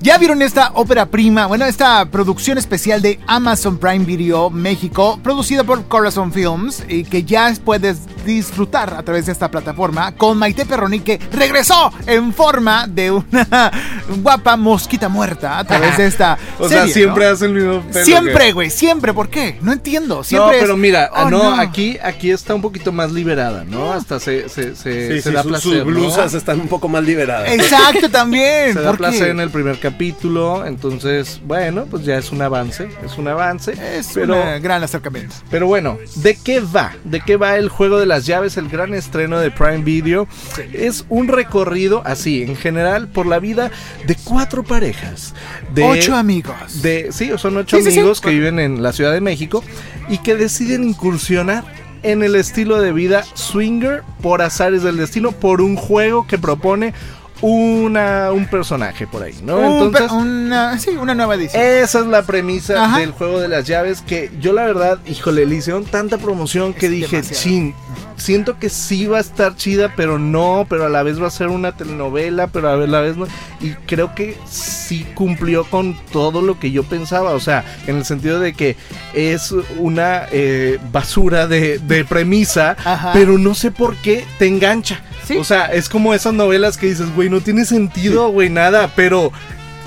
¿Ya 0.00 0.16
vieron 0.16 0.42
esta 0.42 0.70
ópera 0.74 1.06
prima? 1.06 1.46
Bueno, 1.46 1.64
esta 1.66 2.04
producción 2.06 2.56
especial 2.56 3.02
de 3.02 3.18
Amazon 3.26 3.78
Prime 3.78 4.04
Video 4.04 4.48
México, 4.48 5.18
producida 5.24 5.64
por 5.64 5.86
Corazon 5.88 6.32
Films, 6.32 6.84
y 6.88 7.02
que 7.04 7.24
ya 7.24 7.52
puedes 7.64 7.98
disfrutar 8.24 8.94
a 8.94 9.02
través 9.02 9.26
de 9.26 9.32
esta 9.32 9.50
plataforma 9.50 10.12
con 10.14 10.38
Maite 10.38 10.66
Perroni, 10.66 11.00
que 11.00 11.18
regresó 11.32 11.92
en 12.06 12.32
forma 12.32 12.86
de 12.86 13.10
una 13.10 13.72
guapa 14.22 14.56
mosquita 14.56 15.08
muerta 15.08 15.58
a 15.58 15.64
través 15.64 15.96
de 15.96 16.06
esta. 16.06 16.38
O 16.60 16.68
sea, 16.68 16.86
siempre 16.88 17.24
¿no? 17.26 17.32
hace 17.32 17.46
el 17.46 17.52
mismo 17.52 17.80
pelo. 17.82 18.04
Siempre, 18.04 18.46
que- 18.46 18.52
güey, 18.52 18.70
siempre. 18.70 19.14
¿Por 19.14 19.28
qué? 19.28 19.58
No 19.62 19.72
entiendo. 19.72 20.16
No, 20.16 20.24
Siempre 20.24 20.58
pero 20.60 20.74
es- 20.74 20.78
mira, 20.78 21.10
Oh, 21.14 21.30
no, 21.30 21.54
aquí, 21.54 21.96
aquí 22.02 22.30
está 22.30 22.54
un 22.54 22.62
poquito 22.62 22.90
más 22.92 23.12
liberada, 23.12 23.64
¿no? 23.64 23.92
Hasta 23.92 24.18
se, 24.20 24.48
se, 24.48 24.74
se, 24.74 25.08
Sí, 25.16 25.22
se 25.22 25.28
sí, 25.30 25.30
da 25.34 25.42
su- 25.42 25.48
placer. 25.48 25.62
sus 25.72 25.78
¿no? 25.78 25.84
blusas 25.84 26.34
están 26.34 26.60
un 26.60 26.68
poco 26.68 26.88
más 26.88 27.02
liberadas. 27.04 27.50
Exacto, 27.50 28.08
también. 28.12 28.72
Se 28.74 28.80
da 28.80 28.92
placer 28.94 29.28
en 29.28 29.40
el 29.40 29.50
primer 29.50 29.78
capítulo, 29.92 30.66
entonces, 30.66 31.40
bueno, 31.46 31.86
pues 31.86 32.04
ya 32.04 32.18
es 32.18 32.30
un 32.30 32.42
avance, 32.42 32.88
es 33.04 33.16
un 33.16 33.26
avance. 33.26 33.72
Es 33.72 34.10
pero, 34.12 34.36
un 34.36 34.62
gran 34.62 34.82
acercamiento. 34.82 35.34
pero 35.50 35.66
bueno, 35.66 35.96
¿de 36.16 36.36
qué 36.36 36.60
va? 36.60 36.92
¿De 37.04 37.20
qué 37.22 37.36
va 37.36 37.56
el 37.56 37.70
juego 37.70 37.98
de 37.98 38.04
las 38.04 38.26
llaves, 38.26 38.58
el 38.58 38.68
gran 38.68 38.92
estreno 38.92 39.38
de 39.38 39.50
Prime 39.50 39.78
Video? 39.78 40.28
Es 40.74 41.06
un 41.08 41.28
recorrido 41.28 42.02
así, 42.04 42.42
en 42.42 42.54
general, 42.54 43.08
por 43.08 43.26
la 43.26 43.38
vida 43.38 43.70
de 44.06 44.14
cuatro 44.24 44.62
parejas. 44.62 45.34
De, 45.74 45.84
Ocho 45.84 46.14
amigos. 46.14 46.82
de 46.82 47.08
sí, 47.10 47.30
son 47.38 47.56
ocho 47.56 47.78
Sí, 47.78 47.84
sí, 47.84 47.90
sí. 47.92 47.98
amigos 48.00 48.20
que 48.20 48.30
viven 48.30 48.58
en 48.58 48.82
la 48.82 48.92
Ciudad 48.92 49.12
de 49.12 49.22
México 49.22 49.64
y 50.10 50.18
que 50.18 50.34
deciden 50.34 50.84
incursionar 50.84 51.64
en 52.02 52.22
el 52.22 52.34
estilo 52.34 52.80
de 52.80 52.92
vida 52.92 53.24
swinger 53.34 54.02
por 54.20 54.42
azares 54.42 54.82
del 54.82 54.98
destino, 54.98 55.32
por 55.32 55.62
un 55.62 55.76
juego 55.76 56.26
que 56.26 56.36
propone 56.38 56.92
una, 57.40 58.32
un 58.32 58.46
personaje 58.46 59.06
por 59.06 59.22
ahí, 59.22 59.34
¿no? 59.42 59.58
Un 59.58 59.86
Entonces, 59.86 60.10
una, 60.10 60.78
sí, 60.78 60.90
una 60.90 61.14
nueva 61.14 61.34
edición. 61.36 61.62
esa 61.62 62.00
es 62.00 62.06
la 62.06 62.22
premisa 62.22 62.84
Ajá. 62.84 62.98
del 62.98 63.12
juego 63.12 63.40
de 63.40 63.48
las 63.48 63.64
llaves 63.66 64.00
que 64.02 64.30
yo 64.40 64.52
la 64.52 64.64
verdad, 64.64 64.98
híjole, 65.06 65.46
le 65.46 65.56
hicieron 65.56 65.84
tanta 65.84 66.18
promoción 66.18 66.74
que 66.74 66.86
Es 66.86 66.92
dije, 66.92 67.22
chin, 67.22 67.74
siento 68.16 68.58
que 68.58 68.68
sí 68.68 69.06
va 69.06 69.18
a 69.18 69.20
estar 69.20 69.54
chida, 69.56 69.92
pero 69.96 70.18
no, 70.18 70.66
pero 70.68 70.86
a 70.86 70.88
la 70.88 71.02
vez 71.02 71.22
va 71.22 71.28
a 71.28 71.30
ser 71.30 71.48
una 71.48 71.72
telenovela, 71.76 72.48
pero 72.48 72.70
a 72.70 72.76
la 72.76 73.00
vez 73.00 73.16
no. 73.16 73.26
Y 73.60 73.70
creo 73.86 74.14
que 74.14 74.36
sí 74.50 75.06
cumplió 75.14 75.64
con 75.64 75.96
todo 76.12 76.42
lo 76.42 76.58
que 76.58 76.70
yo 76.72 76.82
pensaba, 76.82 77.30
o 77.32 77.40
sea, 77.40 77.64
en 77.86 77.96
el 77.96 78.04
sentido 78.04 78.40
de 78.40 78.52
que 78.54 78.76
es 79.14 79.54
una 79.78 80.26
eh, 80.32 80.78
basura 80.90 81.46
de, 81.46 81.78
de 81.78 82.04
premisa, 82.04 82.76
Ajá. 82.84 83.10
pero 83.12 83.38
no 83.38 83.54
sé 83.54 83.70
por 83.70 83.94
qué 83.96 84.24
te 84.38 84.46
engancha. 84.46 85.00
Sí. 85.28 85.36
O 85.36 85.44
sea, 85.44 85.66
es 85.66 85.88
como 85.88 86.14
esas 86.14 86.32
novelas 86.34 86.76
que 86.76 86.86
dices, 86.86 87.14
güey, 87.14 87.28
no 87.30 87.40
tiene 87.40 87.64
sentido, 87.64 88.30
güey, 88.30 88.48
nada, 88.50 88.90
pero 88.96 89.30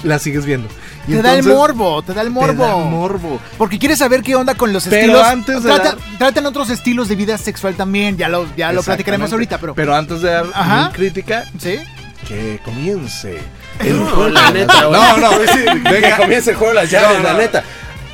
la 0.03 0.19
sigues 0.19 0.45
viendo. 0.45 0.69
Y 1.07 1.13
te 1.13 1.21
da 1.23 1.33
el 1.33 1.43
morbo, 1.43 2.03
te 2.03 2.13
da 2.13 2.21
el 2.21 2.27
te 2.27 2.33
morbo. 2.33 2.63
da 2.63 2.75
morbo. 2.77 3.39
Porque 3.57 3.79
quieres 3.79 3.97
saber 3.97 4.21
qué 4.21 4.35
onda 4.35 4.53
con 4.53 4.71
los 4.71 4.83
Pero 4.85 4.97
estilos. 4.97 5.27
antes 5.27 5.63
de 5.63 5.69
Trata- 5.73 5.83
dar- 5.95 6.17
Tratan 6.19 6.45
otros 6.45 6.69
estilos 6.69 7.07
de 7.09 7.15
vida 7.15 7.37
sexual 7.39 7.73
también, 7.75 8.17
ya 8.17 8.29
lo, 8.29 8.45
ya 8.55 8.71
lo 8.71 8.83
platicaremos 8.83 9.31
ahorita, 9.33 9.57
pero. 9.57 9.73
Pero 9.73 9.95
antes 9.95 10.21
de 10.21 10.29
dar 10.29 10.45
Ajá. 10.53 10.87
mi 10.89 10.93
crítica, 10.93 11.45
¿Sí? 11.59 11.79
que 12.27 12.59
comience. 12.63 13.39
el 13.79 13.97
No, 13.99 14.05
juego 14.05 14.29
la 14.29 14.51
de 14.51 14.59
neta, 14.59 14.81
No, 14.83 15.17
no, 15.17 15.31
sí, 15.31 15.59
Que 15.83 15.89
venga. 15.89 16.17
comience 16.17 16.51
el 16.51 16.55
juego 16.55 16.73
de 16.75 16.81
las 16.81 16.91
llaves, 16.91 17.17
No, 17.17 17.23
la 17.23 17.33
neta. 17.33 17.63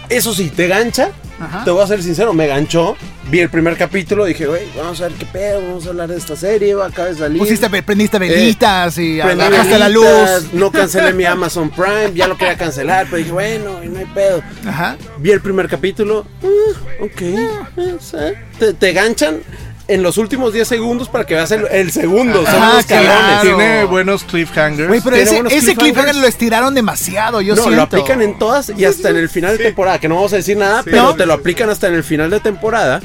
Eso 0.08 0.34
sí, 0.34 0.50
te 0.50 0.68
gancha. 0.70 1.10
Ajá. 1.39 1.63
Te 1.63 1.71
voy 1.71 1.84
a 1.84 1.88
ser 1.88 2.02
sincero, 2.02 2.34
me 2.34 2.47
ganchó. 2.47 2.95
Vi 3.30 3.39
el 3.39 3.50
primer 3.50 3.76
capítulo, 3.76 4.23
dije, 4.26 4.45
güey, 4.45 4.67
vamos 4.78 5.02
a 5.02 5.10
ver 5.10 5.17
qué 5.17 5.26
pedo, 5.26 5.62
vamos 5.62 5.86
a 5.86 5.89
hablar 5.89 6.08
de 6.08 6.17
esta 6.17 6.36
serie, 6.36 6.73
va, 6.76 6.88
acaba 6.88 7.10
de 7.10 7.15
salir. 7.15 7.38
Pusiste, 7.38 7.69
prendiste 7.84 8.17
velitas 8.19 8.97
y 8.97 9.19
bajaste 9.19 9.78
la 9.78 9.89
luz. 9.89 10.54
No 10.54 10.71
cancelé 10.71 11.13
mi 11.13 11.26
Amazon 11.26 11.69
Prime, 11.69 12.13
ya 12.13 12.28
lo 12.28 12.38
quería 12.38 12.58
cancelar, 12.58 13.06
pero 13.06 13.17
dije, 13.17 13.32
bueno, 13.32 13.82
no 13.84 14.00
hay 14.00 14.06
pedo. 14.06 14.41
Ajá. 14.65 14.97
Vi 15.19 15.32
el 15.32 15.41
primer 15.41 15.67
capítulo, 15.67 16.26
ah, 16.41 17.04
ok, 17.04 17.21
eh, 17.21 17.97
sí. 18.00 18.17
te, 18.60 18.73
te 18.73 18.93
ganchan 18.93 19.41
en 19.88 20.04
los 20.04 20.17
últimos 20.17 20.54
10 20.54 20.67
segundos 20.67 21.10
para 21.10 21.26
que 21.26 21.34
veas 21.36 21.52
el, 21.52 21.65
el 21.71 21.91
segundo, 21.91 22.45
son 22.45 22.56
Ah, 22.62 22.69
unos 22.73 22.86
cabrones. 22.86 23.15
claro. 23.17 23.41
Tiene 23.41 23.84
buenos 23.86 24.23
cliffhangers. 24.23 24.88
Güey, 24.88 25.02
pero 25.02 25.15
ese, 25.15 25.76
cliffhanger 25.76 26.15
lo 26.15 26.28
estiraron 26.28 26.73
demasiado, 26.73 27.41
yo 27.41 27.56
no, 27.56 27.62
siento. 27.62 27.76
lo 27.78 27.82
aplican 27.84 28.21
en 28.21 28.38
todas 28.38 28.71
y 28.76 28.86
hasta 28.86 29.10
en 29.10 29.17
el 29.17 29.30
final 29.30 29.58
de 29.58 29.63
temporada, 29.65 30.00
que 30.00 30.08
no 30.10 30.15
vamos 30.15 30.34
a 30.34 30.38
decir 30.38 30.58
nada, 30.58 30.84
pero 30.84 30.97
¿No? 31.04 31.15
te 31.15 31.26
lo 31.26 31.34
aplican 31.34 31.69
hasta 31.69 31.88
en 31.88 31.93
el 31.93 32.04
final 32.04 32.30
de 32.30 32.39
temporada. 32.39 33.02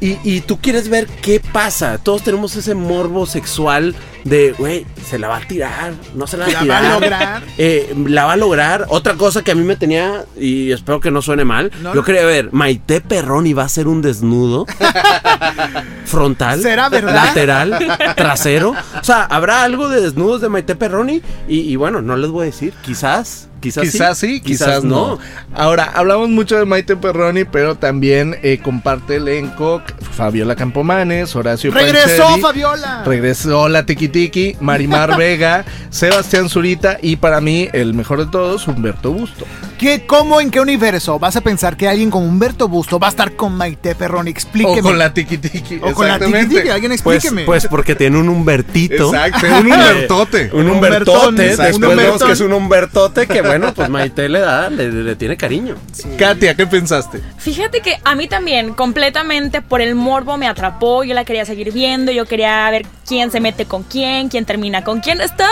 Y, 0.00 0.18
y 0.24 0.40
tú 0.40 0.58
quieres 0.60 0.88
ver 0.88 1.06
qué 1.06 1.40
pasa. 1.40 1.98
Todos 1.98 2.22
tenemos 2.22 2.54
ese 2.56 2.74
morbo 2.74 3.26
sexual 3.26 3.94
de, 4.24 4.52
güey, 4.52 4.86
se 5.08 5.18
la 5.18 5.28
va 5.28 5.36
a 5.38 5.40
tirar, 5.40 5.92
no 6.14 6.26
se 6.26 6.36
la 6.36 6.44
va 6.46 6.50
a 6.50 6.54
La 6.54 6.60
tirar. 6.60 6.82
va 6.82 6.88
a 6.88 6.92
lograr. 7.00 7.42
Eh, 7.58 7.94
la 8.06 8.24
va 8.24 8.32
a 8.34 8.36
lograr. 8.36 8.86
Otra 8.88 9.14
cosa 9.14 9.42
que 9.42 9.50
a 9.50 9.54
mí 9.54 9.64
me 9.64 9.76
tenía, 9.76 10.24
y 10.38 10.70
espero 10.70 11.00
que 11.00 11.10
no 11.10 11.22
suene 11.22 11.44
mal, 11.44 11.72
No, 11.82 11.94
yo 11.94 12.04
quería 12.04 12.24
ver, 12.24 12.50
Maite 12.52 13.00
Perroni 13.00 13.52
va 13.52 13.62
a 13.64 13.66
hacer 13.66 13.88
un 13.88 14.00
desnudo 14.02 14.64
frontal, 16.04 16.60
¿Será 16.62 16.88
verdad? 16.88 17.14
lateral, 17.26 17.78
trasero. 18.16 18.70
O 19.00 19.04
sea, 19.04 19.24
habrá 19.24 19.62
algo 19.64 19.88
de 19.88 20.00
desnudos 20.00 20.40
de 20.40 20.48
Maite 20.48 20.74
Perroni 20.76 21.22
y, 21.48 21.60
y 21.60 21.76
bueno, 21.76 22.00
no 22.02 22.16
les 22.16 22.30
voy 22.30 22.42
a 22.42 22.46
decir, 22.46 22.72
quizás, 22.82 23.47
quizás, 23.60 23.84
Quizás 23.90 24.18
sí, 24.18 24.40
quizás, 24.40 24.84
no. 24.84 25.18
Ahora, 25.54 25.84
hablamos 25.94 26.28
mucho 26.28 26.58
de 26.58 26.64
Maite 26.64 26.96
Perroni, 26.96 27.44
pero 27.44 27.76
también 27.76 28.38
eh, 28.42 28.58
comparte 28.62 29.16
elenco 29.16 29.82
Fabiola 30.12 30.56
Campomanes, 30.56 31.34
Horacio 31.36 31.70
¡Regresó 31.70 32.22
Pancheri, 32.22 32.42
Fabiola! 32.42 33.02
Regresó 33.04 33.68
la 33.68 33.86
Tiki 33.86 34.08
Tiki, 34.08 34.56
Marimar 34.60 35.16
Vega, 35.18 35.64
Sebastián 35.90 36.48
Zurita 36.48 36.98
y 37.00 37.16
para 37.16 37.40
mí, 37.40 37.68
el 37.72 37.94
mejor 37.94 38.24
de 38.24 38.30
todos, 38.30 38.66
Humberto 38.68 39.12
Busto. 39.12 39.46
¿Qué, 39.78 40.04
¿Cómo, 40.06 40.40
en 40.40 40.50
qué 40.50 40.60
universo 40.60 41.20
vas 41.20 41.36
a 41.36 41.40
pensar 41.40 41.76
que 41.76 41.86
alguien 41.86 42.10
como 42.10 42.26
Humberto 42.26 42.66
Busto 42.66 42.98
va 42.98 43.06
a 43.06 43.10
estar 43.10 43.32
con 43.36 43.54
Maite 43.56 43.94
Perroni? 43.94 44.28
Explíqueme. 44.28 44.80
O 44.80 44.82
con 44.82 44.98
la 44.98 45.14
Tiki 45.14 45.38
Tiki. 45.38 45.76
O 45.80 45.92
con 45.94 46.08
la 46.08 46.18
Tiki. 46.18 46.32
Tiki, 46.46 46.68
alguien 46.68 46.92
Pues, 47.02 47.18
explíqueme. 47.18 47.44
pues 47.44 47.68
porque 47.68 47.94
tiene 47.94 48.18
un 48.18 48.28
Humbertito. 48.28 49.14
Exacto, 49.14 49.46
un 49.46 49.66
Humbertote. 49.72 50.50
Un 50.52 50.68
Humbertote, 50.68 51.42
después 51.56 51.76
un 51.76 51.96
vemos 51.96 52.24
que 52.24 52.32
es 52.32 52.40
un 52.40 52.52
Humbertote 52.52 53.28
que 53.28 53.40
bueno, 53.40 53.72
pues 53.72 53.88
Maite 53.88 54.28
le 54.28 54.40
da, 54.40 54.68
le, 54.68 54.90
le 54.90 55.14
tiene 55.14 55.36
cariño. 55.36 55.76
Katia, 56.18 56.56
¿qué 56.56 56.66
pensaste? 56.66 57.20
Fíjate 57.38 57.80
que 57.80 57.98
a 58.02 58.16
mí 58.16 58.26
también, 58.26 58.74
completamente 58.74 59.62
por 59.62 59.80
el 59.80 59.94
morbo 59.94 60.36
me 60.38 60.48
atrapó. 60.48 61.04
Yo 61.04 61.14
la 61.14 61.24
quería 61.24 61.44
seguir 61.44 61.72
viendo. 61.72 62.10
Yo 62.10 62.26
quería 62.26 62.68
ver 62.70 62.84
quién 63.08 63.30
se 63.30 63.40
mete 63.40 63.64
con 63.64 63.82
quién, 63.84 64.28
quién 64.28 64.44
termina 64.44 64.84
con 64.84 65.00
quién. 65.00 65.20
Está. 65.20 65.48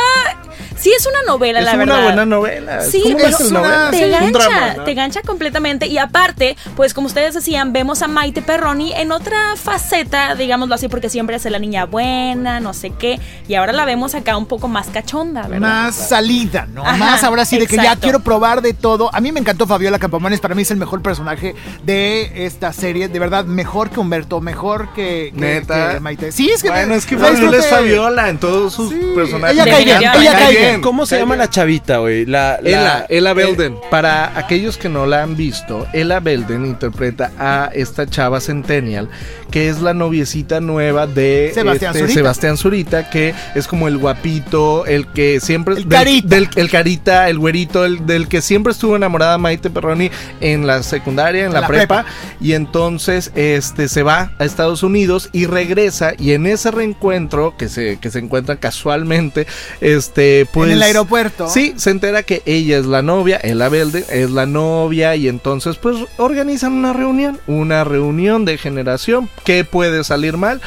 Sí, 0.78 0.90
es 0.96 1.06
una 1.06 1.22
novela, 1.26 1.60
es 1.60 1.64
la 1.64 1.72
una 1.74 1.84
verdad. 1.84 2.02
buena 2.02 2.26
novela. 2.26 2.80
Sí, 2.82 3.00
¿Cómo 3.02 3.16
pero 3.16 3.28
ves 3.28 3.40
el 3.40 3.46
es 3.46 3.50
una- 3.50 3.60
novela? 3.60 3.90
te 3.90 3.96
sí, 4.04 4.10
gancha, 4.10 4.24
un 4.26 4.32
drama, 4.32 4.74
¿no? 4.76 4.84
te 4.84 4.94
gancha 4.94 5.22
completamente. 5.22 5.86
Y 5.86 5.96
aparte, 5.98 6.56
pues 6.76 6.92
como 6.92 7.06
ustedes 7.06 7.32
decían, 7.34 7.72
vemos 7.72 8.02
a 8.02 8.08
Maite 8.08 8.42
Perroni 8.42 8.92
en 8.92 9.10
otra 9.10 9.56
faceta, 9.56 10.34
digámoslo 10.34 10.74
así, 10.74 10.88
porque 10.88 11.08
siempre 11.08 11.36
hace 11.36 11.48
la 11.50 11.58
niña 11.58 11.86
buena, 11.86 12.60
no 12.60 12.74
sé 12.74 12.90
qué. 12.90 13.18
Y 13.48 13.54
ahora 13.54 13.72
la 13.72 13.84
vemos 13.86 14.14
acá 14.14 14.36
un 14.36 14.46
poco 14.46 14.68
más 14.68 14.88
cachonda, 14.88 15.42
¿verdad? 15.42 15.60
Más 15.60 15.94
salida, 15.94 16.66
¿no? 16.72 16.82
Ajá, 16.82 16.96
más 16.96 17.24
ahora 17.24 17.44
sí 17.46 17.58
de 17.58 17.66
que 17.66 17.76
ya 17.76 17.96
quiero 17.96 18.20
probar 18.20 18.60
de 18.60 18.74
todo. 18.74 19.08
A 19.14 19.20
mí 19.20 19.32
me 19.32 19.40
encantó 19.40 19.66
Fabiola 19.66 19.98
Campomanes, 19.98 20.40
para 20.40 20.54
mí 20.54 20.62
es 20.62 20.70
el 20.70 20.76
mejor 20.76 21.00
personaje 21.02 21.54
de 21.84 22.44
esta 22.46 22.72
serie, 22.74 23.08
de 23.08 23.18
verdad, 23.18 23.44
mejor 23.46 23.88
que 23.90 23.98
Humberto, 24.00 24.40
mejor 24.42 24.92
que, 24.92 25.32
que- 25.34 25.40
Neta. 25.40 25.94
que 25.94 26.00
Maite. 26.00 26.32
Sí, 26.32 26.50
es 26.50 26.62
que 26.62 26.68
Bueno, 26.68 26.94
es 26.94 27.06
que 27.06 27.16
Fabiola 27.46 27.58
es. 27.58 27.66
Fabiola 27.70 28.28
en 28.30 28.38
todos 28.38 28.74
sus 28.74 28.90
Sí, 28.90 29.00
personajes. 29.14 29.56
ella 29.56 29.64
cae 29.64 29.84
bien, 29.84 29.96
ella 29.98 30.32
cae 30.32 30.56
bien. 30.56 30.80
¿Cómo 30.80 31.06
se 31.06 31.18
llama 31.18 31.36
la 31.36 31.48
chavita, 31.50 31.98
güey? 31.98 32.26
La, 32.26 32.58
la- 32.62 32.68
Ella, 32.68 33.06
Ella 33.08 33.30
eh, 33.30 33.34
Belden. 33.34 33.76
Para 33.90 34.38
aquellos 34.38 34.76
que 34.76 34.88
no 34.88 35.06
la 35.06 35.22
han 35.22 35.36
visto, 35.36 35.86
Ella 35.92 36.20
Belden 36.20 36.66
interpreta 36.66 37.30
a 37.38 37.70
esta 37.74 38.06
chava 38.06 38.40
Centennial, 38.40 39.08
que 39.50 39.68
es 39.68 39.80
la 39.80 39.94
noviecita 39.94 40.60
nueva 40.60 41.06
de 41.06 41.50
Sebastián 41.54 41.90
este, 41.92 42.00
Zurita. 42.00 42.14
Sebastián 42.20 42.56
Zurita, 42.56 43.10
que 43.10 43.34
es 43.54 43.66
como 43.68 43.88
el 43.88 43.98
guapito, 43.98 44.86
el 44.86 45.06
que 45.08 45.40
siempre... 45.40 45.74
El 45.76 45.88
del- 45.88 45.98
carita. 45.98 46.26
Del, 46.36 46.48
el 46.56 46.70
carita, 46.70 47.28
el 47.28 47.38
güerito, 47.38 47.84
el 47.84 48.06
del 48.06 48.28
que 48.28 48.40
siempre 48.42 48.72
estuvo 48.72 48.96
enamorada 48.96 49.38
Maite 49.38 49.70
Perroni 49.70 50.10
en 50.40 50.66
la 50.66 50.82
secundaria, 50.82 51.44
en 51.44 51.52
la, 51.52 51.60
la 51.62 51.66
prepa, 51.66 52.04
prepa. 52.04 52.36
y 52.40 52.52
entonces 52.54 53.30
este 53.34 53.88
se 53.88 54.02
va 54.02 54.32
a 54.38 54.44
Estados 54.44 54.82
Unidos 54.82 55.28
y 55.32 55.46
regresa 55.46 56.12
y 56.18 56.32
en 56.32 56.46
ese 56.46 56.70
reencuentro 56.70 57.35
que 57.56 57.68
se 57.68 57.98
que 57.98 58.10
se 58.10 58.18
encuentran 58.18 58.58
casualmente 58.58 59.46
este 59.80 60.46
pues 60.52 60.70
en 60.70 60.76
el 60.76 60.82
aeropuerto. 60.82 61.48
Sí, 61.48 61.74
se 61.76 61.90
entera 61.90 62.22
que 62.22 62.42
ella 62.46 62.78
es 62.78 62.86
la 62.86 63.02
novia, 63.02 63.38
Ella 63.42 63.68
Belden 63.68 64.04
es 64.10 64.30
la 64.30 64.46
novia 64.46 65.14
y 65.16 65.28
entonces 65.28 65.76
pues 65.76 65.96
organizan 66.16 66.72
una 66.72 66.92
reunión, 66.92 67.38
una 67.46 67.84
reunión 67.84 68.44
de 68.44 68.58
generación. 68.58 69.28
¿Qué 69.44 69.64
puede 69.64 70.02
salir 70.04 70.36
mal? 70.36 70.60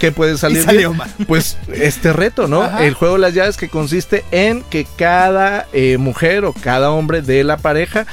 ¿Qué 0.00 0.12
puede 0.12 0.38
salir 0.38 0.62
salió 0.62 0.88
bien? 0.90 0.98
mal. 0.98 1.10
Pues 1.26 1.56
este 1.72 2.12
reto, 2.12 2.48
¿no? 2.48 2.62
Ajá. 2.62 2.84
El 2.84 2.94
juego 2.94 3.14
de 3.14 3.20
las 3.20 3.34
llaves 3.34 3.56
que 3.56 3.68
consiste 3.68 4.24
en 4.30 4.62
que 4.62 4.86
cada 4.96 5.66
eh, 5.72 5.98
mujer 5.98 6.44
o 6.44 6.52
cada 6.52 6.90
hombre 6.90 7.22
de 7.22 7.44
la 7.44 7.56
pareja 7.58 8.06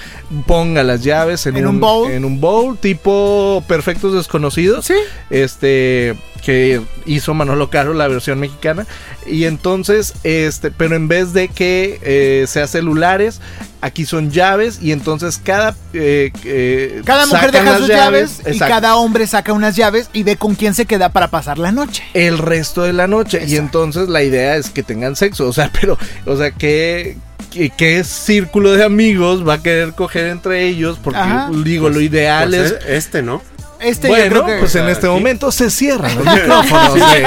ponga 0.48 0.84
las 0.84 1.04
llaves 1.04 1.46
en, 1.46 1.58
En 1.58 1.68
un 1.68 1.80
bowl. 1.80 2.12
en 2.12 2.26
un 2.26 2.40
bowl 2.42 2.78
tipo 2.78 3.64
perfectos 3.68 4.14
desconocidos 4.14 4.86
Sí. 4.86 4.96
este 5.30 6.16
que 6.44 6.82
hizo 7.06 7.34
Manolo 7.34 7.70
Caro 7.70 7.94
la 7.94 8.08
versión 8.08 8.40
mexicana 8.40 8.86
y 9.26 9.46
entonces 9.46 10.14
este 10.24 10.72
pero 10.72 10.96
en 10.96 11.08
vez 11.08 11.34
de 11.34 11.48
que 11.48 12.00
eh, 12.02 12.46
sea 12.48 12.68
celulares 12.68 13.40
aquí 13.82 14.06
son 14.06 14.32
llaves 14.32 14.80
y 14.82 14.92
entonces 14.92 15.40
cada 15.44 15.76
eh, 15.94 16.32
eh, 16.44 17.02
Cada 17.06 17.26
mujer 17.26 17.52
deja 17.52 17.78
sus 17.78 17.88
llaves, 17.88 18.42
y 18.46 18.50
exacto, 18.50 18.74
cada 18.74 18.96
hombre 18.96 19.28
saca 19.28 19.54
unas 19.54 19.76
llaves 19.76 20.10
y 20.14 20.24
ve 20.24 20.38
con 20.38 20.56
quién 20.56 20.74
se 20.74 20.86
queda 20.86 21.10
para 21.10 21.30
pasar 21.30 21.58
la 21.58 21.72
noche. 21.72 22.04
el 22.14 22.38
resto 22.38 22.84
de 22.84 22.94
la 22.94 23.08
noche 23.08 23.44
y 23.48 23.56
entonces 23.56 24.10
la 24.10 24.24
idea 24.24 24.56
es 24.56 24.70
que 24.70 24.84
tengan 24.84 25.16
sexo 25.16 25.48
o 25.48 25.54
sea 25.54 25.72
pero 25.80 25.98
o 26.26 26.38
sea 26.38 26.52
que 26.52 27.18
¿Qué, 27.52 27.70
qué 27.70 28.04
círculo 28.06 28.72
de 28.72 28.86
amigos 28.86 29.46
va 29.46 29.56
a 29.56 29.62
querer 29.62 29.92
coger 29.92 30.28
entre 30.28 30.68
ellos? 30.68 30.98
Porque 31.04 31.20
Ajá. 31.20 31.50
digo, 31.66 31.90
lo 31.90 32.00
ideal 32.00 32.50
pues, 32.50 32.62
es 32.62 32.72
eh, 32.72 32.96
este, 32.96 33.22
¿no? 33.22 33.42
Este 33.82 34.08
bueno, 34.08 34.24
yo 34.26 34.30
creo 34.30 34.46
que 34.46 34.60
pues 34.60 34.76
en 34.76 34.88
este 34.90 35.08
momento 35.08 35.52
se 35.52 35.70
cierran 35.72 36.16
los 36.16 36.26
micrófonos. 36.36 36.98
eh. 37.16 37.26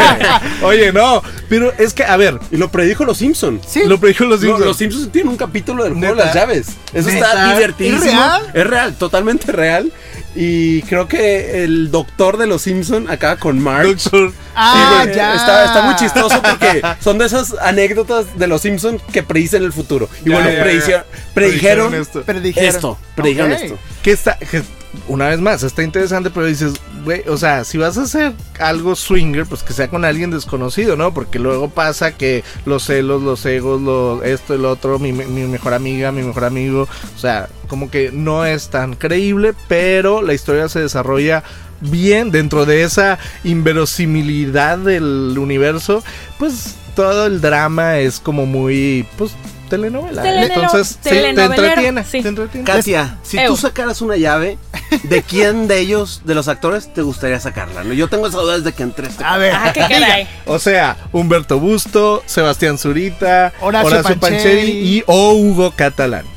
Oye, 0.63 0.93
no, 0.93 1.23
pero 1.49 1.73
es 1.79 1.93
que, 1.95 2.05
a 2.05 2.17
ver, 2.17 2.39
Y 2.51 2.57
lo 2.57 2.71
predijo 2.71 3.05
los 3.05 3.19
Simpson. 3.19 3.61
Sí. 3.67 3.83
lo 3.87 3.99
predijo 3.99 4.25
los 4.25 4.41
No, 4.41 4.47
Simpsons. 4.47 4.67
los 4.67 4.77
Simpsons 4.77 5.13
tienen 5.13 5.31
un 5.31 5.37
capítulo 5.37 5.85
del 5.85 5.95
juego 5.95 6.15
de 6.15 6.25
las 6.25 6.35
llaves. 6.35 6.69
Eso 6.93 7.09
¿Neta? 7.09 7.27
está 7.27 7.55
divertidísimo. 7.55 8.05
¿Es 8.05 8.13
real? 8.15 8.43
Es 8.55 8.67
real, 8.67 8.95
totalmente 8.95 9.51
real. 9.53 9.93
Y 10.37 10.83
creo 10.83 11.07
que 11.07 11.63
el 11.63 11.93
doctor 11.93 12.39
de 12.39 12.47
los 12.47 12.63
Simpson 12.63 13.09
acaba 13.09 13.37
con. 13.37 13.63
Doctor. 13.63 14.33
Ah, 14.57 15.03
Sí, 15.05 15.11
ya. 15.15 15.35
Está, 15.37 15.65
está 15.67 15.83
muy 15.83 15.95
chistoso 15.97 16.41
porque 16.43 16.83
son 17.01 17.19
de 17.19 17.27
esas 17.27 17.55
anécdotas 17.61 18.37
de 18.37 18.47
los 18.49 18.61
Simpsons 18.63 19.01
que 19.13 19.23
predicen 19.23 19.63
el 19.63 19.73
futuro. 19.73 20.09
Y 20.25 20.31
Ya, 20.31 20.35
bueno, 20.37 20.51
ya, 20.51 20.57
ya. 20.57 20.65
predijeron, 20.65 21.05
predijeron, 21.35 21.91
Predijeron 22.25 22.69
esto. 22.69 22.99
Predijeron 23.15 23.53
esto. 23.53 23.79
Que 24.03 24.11
está, 24.13 24.37
que, 24.39 24.63
una 25.09 25.29
vez 25.29 25.41
más, 25.41 25.63
está 25.63 25.83
interesante, 25.83 26.31
pero 26.31 26.47
dices, 26.47 26.75
güey, 27.05 27.23
o 27.29 27.37
sea, 27.37 27.65
si 27.65 27.79
vas 27.79 27.99
a 27.99 28.03
hacer 28.03 28.33
algo 28.59 28.97
swinger, 28.97 29.47
pues 29.47 29.63
que 29.63 29.73
sea 29.73 29.89
con 29.89 30.05
alguien 30.05 30.31
desconocido, 30.31 30.97
¿no? 30.97 31.13
Porque 31.13 31.39
luego 31.39 31.69
pasa 31.69 32.17
que 32.17 32.45
los 32.65 32.85
celos, 32.85 33.23
los 33.23 33.45
egos, 33.47 33.81
lo, 33.81 34.23
esto, 34.23 34.55
el 34.55 34.65
otro, 34.65 34.99
mi, 34.99 35.13
mi 35.13 35.43
mejor 35.47 35.75
amiga, 35.75 36.13
mi 36.13 36.23
mejor 36.23 36.45
amigo, 36.45 36.89
o 37.15 37.19
sea, 37.19 37.49
como 37.69 37.91
que 37.91 38.11
no 38.13 38.47
es 38.47 38.69
tan 38.69 38.95
creíble, 38.95 39.55
pero 39.69 40.23
la 40.23 40.35
historia 40.35 40.69
se 40.69 40.81
desarrolla 40.81 41.43
bien 41.81 42.31
dentro 42.31 42.67
de 42.67 42.83
esa 42.83 43.19
inverosimilidad 43.43 44.79
del 44.79 45.37
universo, 45.39 46.03
pues 46.39 46.77
todo 46.95 47.27
el 47.27 47.41
drama 47.41 47.99
es 47.99 48.21
como 48.21 48.47
muy, 48.47 49.07
pues, 49.19 49.33
telenovela. 49.77 50.45
Entonces, 50.45 50.99
sí, 51.03 51.09
te 51.11 51.29
entretiene, 51.29 52.05
sí. 52.05 52.23
te 52.23 52.29
entretiene. 52.29 52.67
Katia, 52.67 53.19
si 53.23 53.39
tú 53.47 53.57
sacaras 53.57 54.01
una 54.01 54.17
llave, 54.17 54.59
¿de 55.03 55.23
quién 55.23 55.67
de 55.69 55.79
ellos, 55.79 56.23
de 56.25 56.35
los 56.35 56.49
actores, 56.49 56.93
te 56.93 57.03
gustaría 57.03 57.41
sacarla? 57.41 57.85
¿no? 57.85 57.93
Yo 57.93 58.09
tengo 58.09 58.27
esa 58.27 58.39
duda 58.39 58.59
desde 58.59 58.73
que 58.73 58.83
entré 58.83 59.07
a 59.07 59.11
este 59.11 59.25
A 59.25 59.37
ver, 59.39 59.55
Ah, 59.55 59.73
qué 59.73 59.81
caray. 59.81 60.29
O 60.47 60.59
sea, 60.59 60.97
Humberto 61.13 61.59
Busto, 61.59 62.23
Sebastián 62.27 62.79
Zurita, 62.79 63.53
Horacio 63.61 63.89
Horacio, 63.89 64.21
Pancheri. 64.21 64.43
Pancheri 64.45 64.71
y 64.71 65.05
o 65.07 65.33
Hugo 65.33 65.73
Catalán. 65.77 66.34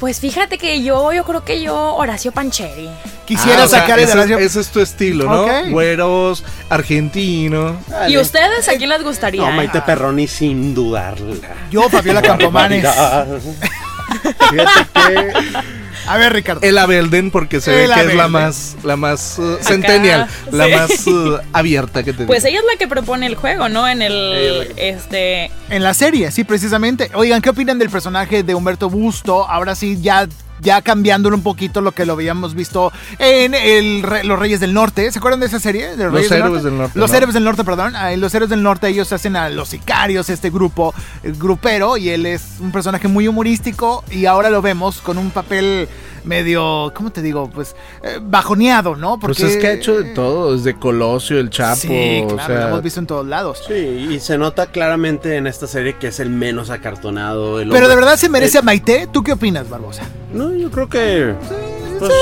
Pues 0.00 0.20
fíjate 0.20 0.58
que 0.58 0.82
yo, 0.82 1.12
yo 1.12 1.24
creo 1.24 1.42
que 1.44 1.62
yo, 1.62 1.94
Horacio 1.96 2.30
Pancheri. 2.30 2.90
quisiera 3.24 3.62
Ah, 3.62 3.64
o 3.64 3.68
sea, 3.68 3.80
sacar 3.80 3.98
el 3.98 4.04
ese, 4.04 4.12
Horacio- 4.18 4.38
ese 4.38 4.60
es 4.60 4.68
tu 4.68 4.80
estilo, 4.80 5.24
¿no? 5.24 5.44
Ok. 5.44 5.50
Güeros, 5.70 6.44
argentino. 6.68 7.76
¿Y 8.08 8.18
ustedes 8.18 8.68
a 8.68 8.74
quién 8.76 8.90
les 8.90 9.02
gustaría? 9.02 9.40
No, 9.40 9.52
Maite 9.52 9.80
Perroni 9.80 10.26
sin 10.28 10.74
dudarla. 10.74 11.54
Yo, 11.70 11.88
Fabiola 11.88 12.20
Campomanes. 12.22 12.86
Fíjate 14.50 14.86
que 14.92 15.32
A 16.06 16.16
ver, 16.16 16.32
Ricardo. 16.32 16.60
Ella 16.62 16.86
Belden, 16.86 17.30
porque 17.30 17.60
se 17.60 17.70
ve 17.70 17.88
que 17.92 18.00
es 18.00 18.14
la 18.14 18.28
más, 18.28 18.76
la 18.84 18.96
más 18.96 19.38
uh, 19.38 19.58
centennial, 19.60 20.28
la 20.50 20.66
sí. 20.66 20.72
más 20.72 21.06
uh, 21.06 21.38
abierta 21.52 22.02
que 22.02 22.12
te 22.12 22.26
Pues 22.26 22.44
ella 22.44 22.58
es 22.58 22.64
la 22.64 22.78
que 22.78 22.88
propone 22.88 23.26
el 23.26 23.34
juego, 23.34 23.68
¿no? 23.68 23.88
En 23.88 24.02
el, 24.02 24.72
este, 24.76 25.50
En 25.68 25.82
la 25.82 25.94
serie, 25.94 26.30
sí, 26.30 26.44
precisamente. 26.44 27.10
Oigan, 27.14 27.42
¿qué 27.42 27.50
opinan 27.50 27.78
del 27.78 27.90
personaje 27.90 28.42
de 28.42 28.54
Humberto 28.54 28.88
Busto? 28.88 29.48
Ahora 29.48 29.74
sí, 29.74 29.98
ya, 30.00 30.28
ya 30.60 30.82
cambiándolo 30.82 31.36
un 31.36 31.42
poquito 31.42 31.80
lo 31.80 31.92
que 31.92 32.06
lo 32.06 32.14
habíamos 32.14 32.54
visto 32.54 32.92
en 33.18 33.54
el 33.54 34.02
Re- 34.02 34.24
Los 34.24 34.38
Reyes 34.38 34.60
del 34.60 34.72
Norte. 34.74 35.10
¿Se 35.12 35.18
acuerdan 35.18 35.40
de 35.40 35.46
esa 35.46 35.60
serie? 35.60 35.96
De 35.96 36.04
Los 36.10 36.30
Héroes 36.30 36.62
del 36.62 36.76
Norte, 36.78 36.98
Los 36.98 37.10
¿no? 37.10 37.16
Héroes 37.16 37.34
del 37.34 37.44
Norte, 37.44 37.64
perdón. 37.64 37.94
Ah, 37.96 38.12
en 38.12 38.20
Los 38.20 38.34
Héroes 38.34 38.50
del 38.50 38.62
Norte 38.62 38.88
ellos 38.88 39.12
hacen 39.12 39.36
a 39.36 39.48
los 39.50 39.68
sicarios, 39.68 40.28
este 40.30 40.50
grupo 40.50 40.94
el 41.22 41.34
grupero, 41.34 41.96
y 41.96 42.08
él 42.10 42.26
es 42.26 42.42
un 42.60 42.72
personaje 42.72 43.08
muy 43.08 43.28
humorístico 43.28 44.04
y 44.10 44.26
ahora 44.26 44.50
lo 44.50 44.62
vemos 44.62 45.00
con 45.00 45.18
un 45.18 45.30
papel 45.30 45.88
medio, 46.26 46.92
¿cómo 46.94 47.10
te 47.10 47.22
digo? 47.22 47.48
Pues 47.48 47.74
eh, 48.02 48.18
bajoneado, 48.20 48.96
¿no? 48.96 49.18
Pues 49.18 49.40
es 49.40 49.56
que 49.56 49.66
ha 49.68 49.72
hecho 49.72 49.96
de 50.02 50.10
todo, 50.14 50.54
desde 50.56 50.74
Colosio, 50.78 51.38
el 51.38 51.50
Chapo, 51.50 51.76
Sí, 51.76 52.22
o 52.24 52.28
claro, 52.34 52.46
sea, 52.54 52.60
lo 52.62 52.68
hemos 52.68 52.82
visto 52.82 53.00
en 53.00 53.06
todos 53.06 53.26
lados. 53.26 53.62
Sí, 53.66 53.74
y 54.10 54.20
se 54.20 54.36
nota 54.38 54.66
claramente 54.66 55.36
en 55.36 55.46
esta 55.46 55.66
serie 55.66 55.96
que 55.96 56.08
es 56.08 56.20
el 56.20 56.30
menos 56.30 56.70
acartonado. 56.70 57.60
el 57.60 57.70
Pero 57.70 57.88
de 57.88 57.94
verdad 57.96 58.16
se 58.16 58.28
merece 58.28 58.58
Eh, 58.58 58.60
a 58.60 58.62
Maite. 58.62 59.08
¿Tú 59.12 59.22
qué 59.22 59.32
opinas, 59.32 59.68
Barbosa? 59.68 60.02
No, 60.32 60.52
yo 60.54 60.70
creo 60.70 60.88
que. 60.88 61.34
Pues, 61.98 62.12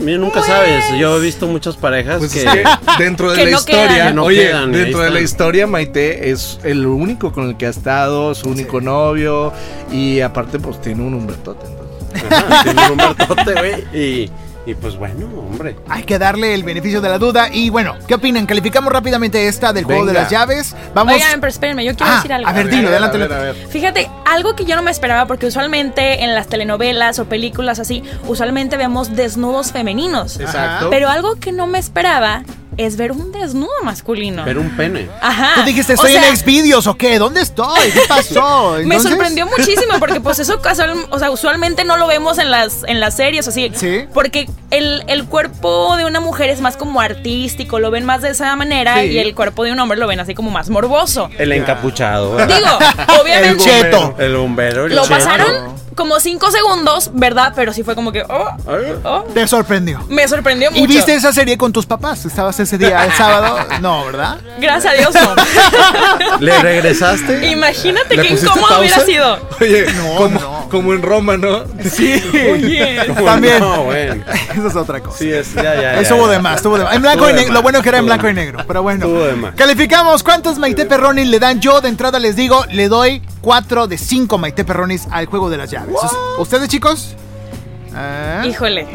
mira, 0.00 0.16
nunca 0.16 0.42
sabes. 0.42 0.84
Yo 0.98 1.18
he 1.18 1.20
visto 1.20 1.46
muchas 1.46 1.76
parejas 1.76 2.18
Pues 2.18 2.32
que. 2.32 2.38
es 2.44 2.46
que 2.46 2.64
dentro 2.98 3.30
de 3.30 3.36
Que 3.36 3.44
la 3.44 3.50
no 3.50 3.56
historia, 3.58 3.88
quedan. 3.88 4.08
Que 4.08 4.14
no 4.14 4.24
oye, 4.24 4.46
quedan, 4.46 4.72
dentro 4.72 5.00
de 5.02 5.10
la 5.10 5.20
historia 5.20 5.66
Maite 5.66 6.30
es 6.30 6.58
el 6.64 6.86
único 6.86 7.30
con 7.32 7.48
el 7.48 7.56
que 7.58 7.66
ha 7.66 7.70
estado, 7.70 8.34
su 8.34 8.48
único 8.48 8.80
novio 8.80 9.52
y 9.90 10.20
aparte 10.20 10.58
pues 10.58 10.80
tiene 10.80 11.02
un 11.02 11.12
Humbertote. 11.14 11.66
entonces. 11.66 11.91
Ajá, 12.30 12.62
tiene 12.64 12.82
un 12.86 12.92
Humbertote, 12.92 13.52
güey. 13.54 13.84
Y, 13.92 14.30
y 14.64 14.74
pues 14.74 14.96
bueno, 14.96 15.26
hombre. 15.26 15.74
Hay 15.88 16.04
que 16.04 16.18
darle 16.18 16.54
el 16.54 16.62
beneficio 16.62 17.00
de 17.00 17.08
la 17.08 17.18
duda. 17.18 17.48
Y 17.52 17.68
bueno, 17.70 17.96
¿qué 18.06 18.14
opinan? 18.14 18.46
Calificamos 18.46 18.92
rápidamente 18.92 19.48
esta 19.48 19.72
del 19.72 19.84
juego 19.84 20.06
de 20.06 20.12
las 20.12 20.30
llaves. 20.30 20.76
Vamos. 20.94 21.14
Oigan, 21.14 21.40
pero 21.40 21.50
espérenme, 21.50 21.84
yo 21.84 21.96
quiero 21.96 22.12
Ah, 22.12 22.16
decir 22.16 22.32
algo. 22.32 22.48
a 22.48 22.52
ver, 22.52 22.68
dilo, 22.68 22.88
adelante. 22.88 23.16
a 23.16 23.20
ver, 23.26 23.32
a 23.32 23.38
ver. 23.40 23.54
Fíjate, 23.68 24.08
algo 24.24 24.54
que 24.54 24.64
yo 24.64 24.76
no 24.76 24.82
me 24.82 24.90
esperaba, 24.92 25.26
porque 25.26 25.46
usualmente 25.46 26.22
en 26.22 26.34
las 26.34 26.46
telenovelas 26.46 27.18
o 27.18 27.24
películas 27.24 27.80
así, 27.80 28.04
usualmente 28.28 28.76
vemos 28.76 29.16
desnudos 29.16 29.72
femeninos. 29.72 30.38
Exacto. 30.38 30.90
Pero 30.90 31.08
algo 31.08 31.34
que 31.36 31.50
no 31.50 31.66
me 31.66 31.78
esperaba 31.80 32.44
es 32.76 32.96
ver 32.96 33.12
un 33.12 33.32
desnudo 33.32 33.70
masculino. 33.82 34.42
Pero 34.44 34.60
un 34.60 34.70
pene. 34.76 35.08
Ajá. 35.20 35.52
Tú 35.56 35.62
dijiste, 35.64 35.92
O 35.92 35.94
estoy 35.96 36.12
sea, 36.12 36.28
en 36.28 36.36
Xvideos 36.36 36.86
o 36.86 36.94
qué? 36.96 37.18
¿Dónde 37.18 37.40
estoy? 37.42 37.90
¿Qué 37.92 38.00
pasó? 38.08 38.76
Me 38.84 38.98
sorprendió 39.00 39.46
muchísimo 39.46 39.94
porque 39.98 40.20
pues 40.20 40.38
eso 40.38 40.60
casual, 40.60 40.94
o 41.10 41.18
sea, 41.18 41.30
usualmente 41.30 41.84
no 41.84 41.96
lo 41.96 42.06
vemos 42.06 42.38
en 42.38 42.50
las 42.50 42.84
en 42.86 43.00
las 43.00 43.14
series 43.16 43.46
así. 43.48 43.70
Sí. 43.74 44.04
Porque 44.14 44.48
el, 44.70 45.04
el 45.06 45.24
cuerpo 45.26 45.96
de 45.96 46.04
una 46.06 46.20
mujer 46.20 46.48
es 46.50 46.60
más 46.60 46.76
como 46.76 47.00
artístico, 47.00 47.78
lo 47.78 47.90
ven 47.90 48.04
más 48.04 48.22
de 48.22 48.30
esa 48.30 48.54
manera 48.56 49.00
Sí. 49.02 49.08
y 49.08 49.18
el 49.18 49.34
cuerpo 49.34 49.64
de 49.64 49.72
un 49.72 49.78
hombre 49.80 49.98
lo 49.98 50.06
ven 50.06 50.20
así 50.20 50.34
como 50.34 50.50
más 50.50 50.70
morboso. 50.70 51.28
El 51.38 51.52
encapuchado. 51.52 52.36
Digo, 52.46 52.78
obviamente 53.20 53.48
El 53.48 53.56
cheto. 53.58 54.14
El 54.18 54.36
bombero. 54.36 54.86
el 54.86 54.94
lo 54.96 55.02
cheto. 55.02 55.14
pasaron 55.14 55.81
como 55.96 56.18
cinco 56.20 56.50
segundos, 56.50 57.10
¿verdad? 57.14 57.52
Pero 57.54 57.72
sí 57.72 57.82
fue 57.82 57.94
como 57.94 58.12
que, 58.12 58.22
oh, 58.22 58.48
oh, 59.04 59.22
Te 59.34 59.46
sorprendió. 59.46 60.00
me 60.08 60.26
sorprendió 60.28 60.70
mucho. 60.70 60.82
¿Y 60.82 60.86
viste 60.86 61.14
esa 61.14 61.32
serie 61.32 61.56
con 61.58 61.72
tus 61.72 61.86
papás? 61.86 62.24
¿Estabas 62.24 62.58
ese 62.60 62.78
día, 62.78 63.04
el 63.04 63.12
sábado? 63.12 63.58
No, 63.80 64.04
¿verdad? 64.06 64.38
Gracias 64.60 64.92
a 64.94 64.96
Dios, 64.96 65.14
no. 65.14 66.38
¿Le 66.40 66.58
regresaste? 66.62 67.50
Imagínate 67.50 68.16
¿Le 68.16 68.22
qué 68.22 68.34
incómodo 68.34 68.80
hubiera 68.80 69.00
sido. 69.00 69.38
Oye, 69.60 69.86
No, 69.92 70.14
como, 70.16 70.40
no. 70.40 70.68
como 70.70 70.92
en 70.92 71.02
Roma, 71.02 71.36
¿no? 71.36 71.64
Sí. 71.90 72.22
Oye. 72.52 73.00
También. 73.24 73.60
No, 73.60 73.84
bueno. 73.84 74.24
Eso 74.54 74.66
es 74.68 74.76
otra 74.76 75.00
cosa. 75.00 75.18
Sí, 75.18 75.30
es, 75.32 75.54
ya, 75.54 75.62
ya. 75.80 76.00
Eso 76.00 76.10
ya, 76.10 76.16
hubo 76.16 76.26
ya. 76.26 76.32
de 76.32 76.38
más, 76.40 76.56
estuvo 76.56 76.78
de 76.78 76.84
más. 76.84 76.94
En 76.94 77.02
blanco 77.02 77.28
y 77.28 77.32
negro. 77.32 77.52
Lo 77.54 77.62
bueno 77.62 77.82
que 77.82 77.88
era 77.88 77.98
en 77.98 78.06
blanco 78.06 78.28
y 78.28 78.34
negro. 78.34 78.60
Pero 78.66 78.82
bueno. 78.82 79.06
Estuvo 79.06 79.24
de 79.24 79.34
más. 79.34 79.54
Calificamos. 79.54 80.22
¿Cuántos 80.22 80.58
Maite 80.58 80.86
Perronis 80.86 81.28
le 81.28 81.38
dan? 81.38 81.60
Yo 81.60 81.80
de 81.80 81.88
entrada 81.88 82.18
les 82.18 82.36
digo, 82.36 82.64
le 82.70 82.88
doy 82.88 83.22
4 83.42 83.86
de 83.86 83.98
5 83.98 84.38
Maite 84.38 84.64
Perronis 84.64 85.06
al 85.10 85.26
juego 85.26 85.50
de 85.50 85.56
las 85.58 85.70
llaves. 85.70 85.81
¿Ustedes, 86.38 86.68
chicos? 86.68 87.14
Ah, 87.94 88.42
Híjole. 88.46 88.86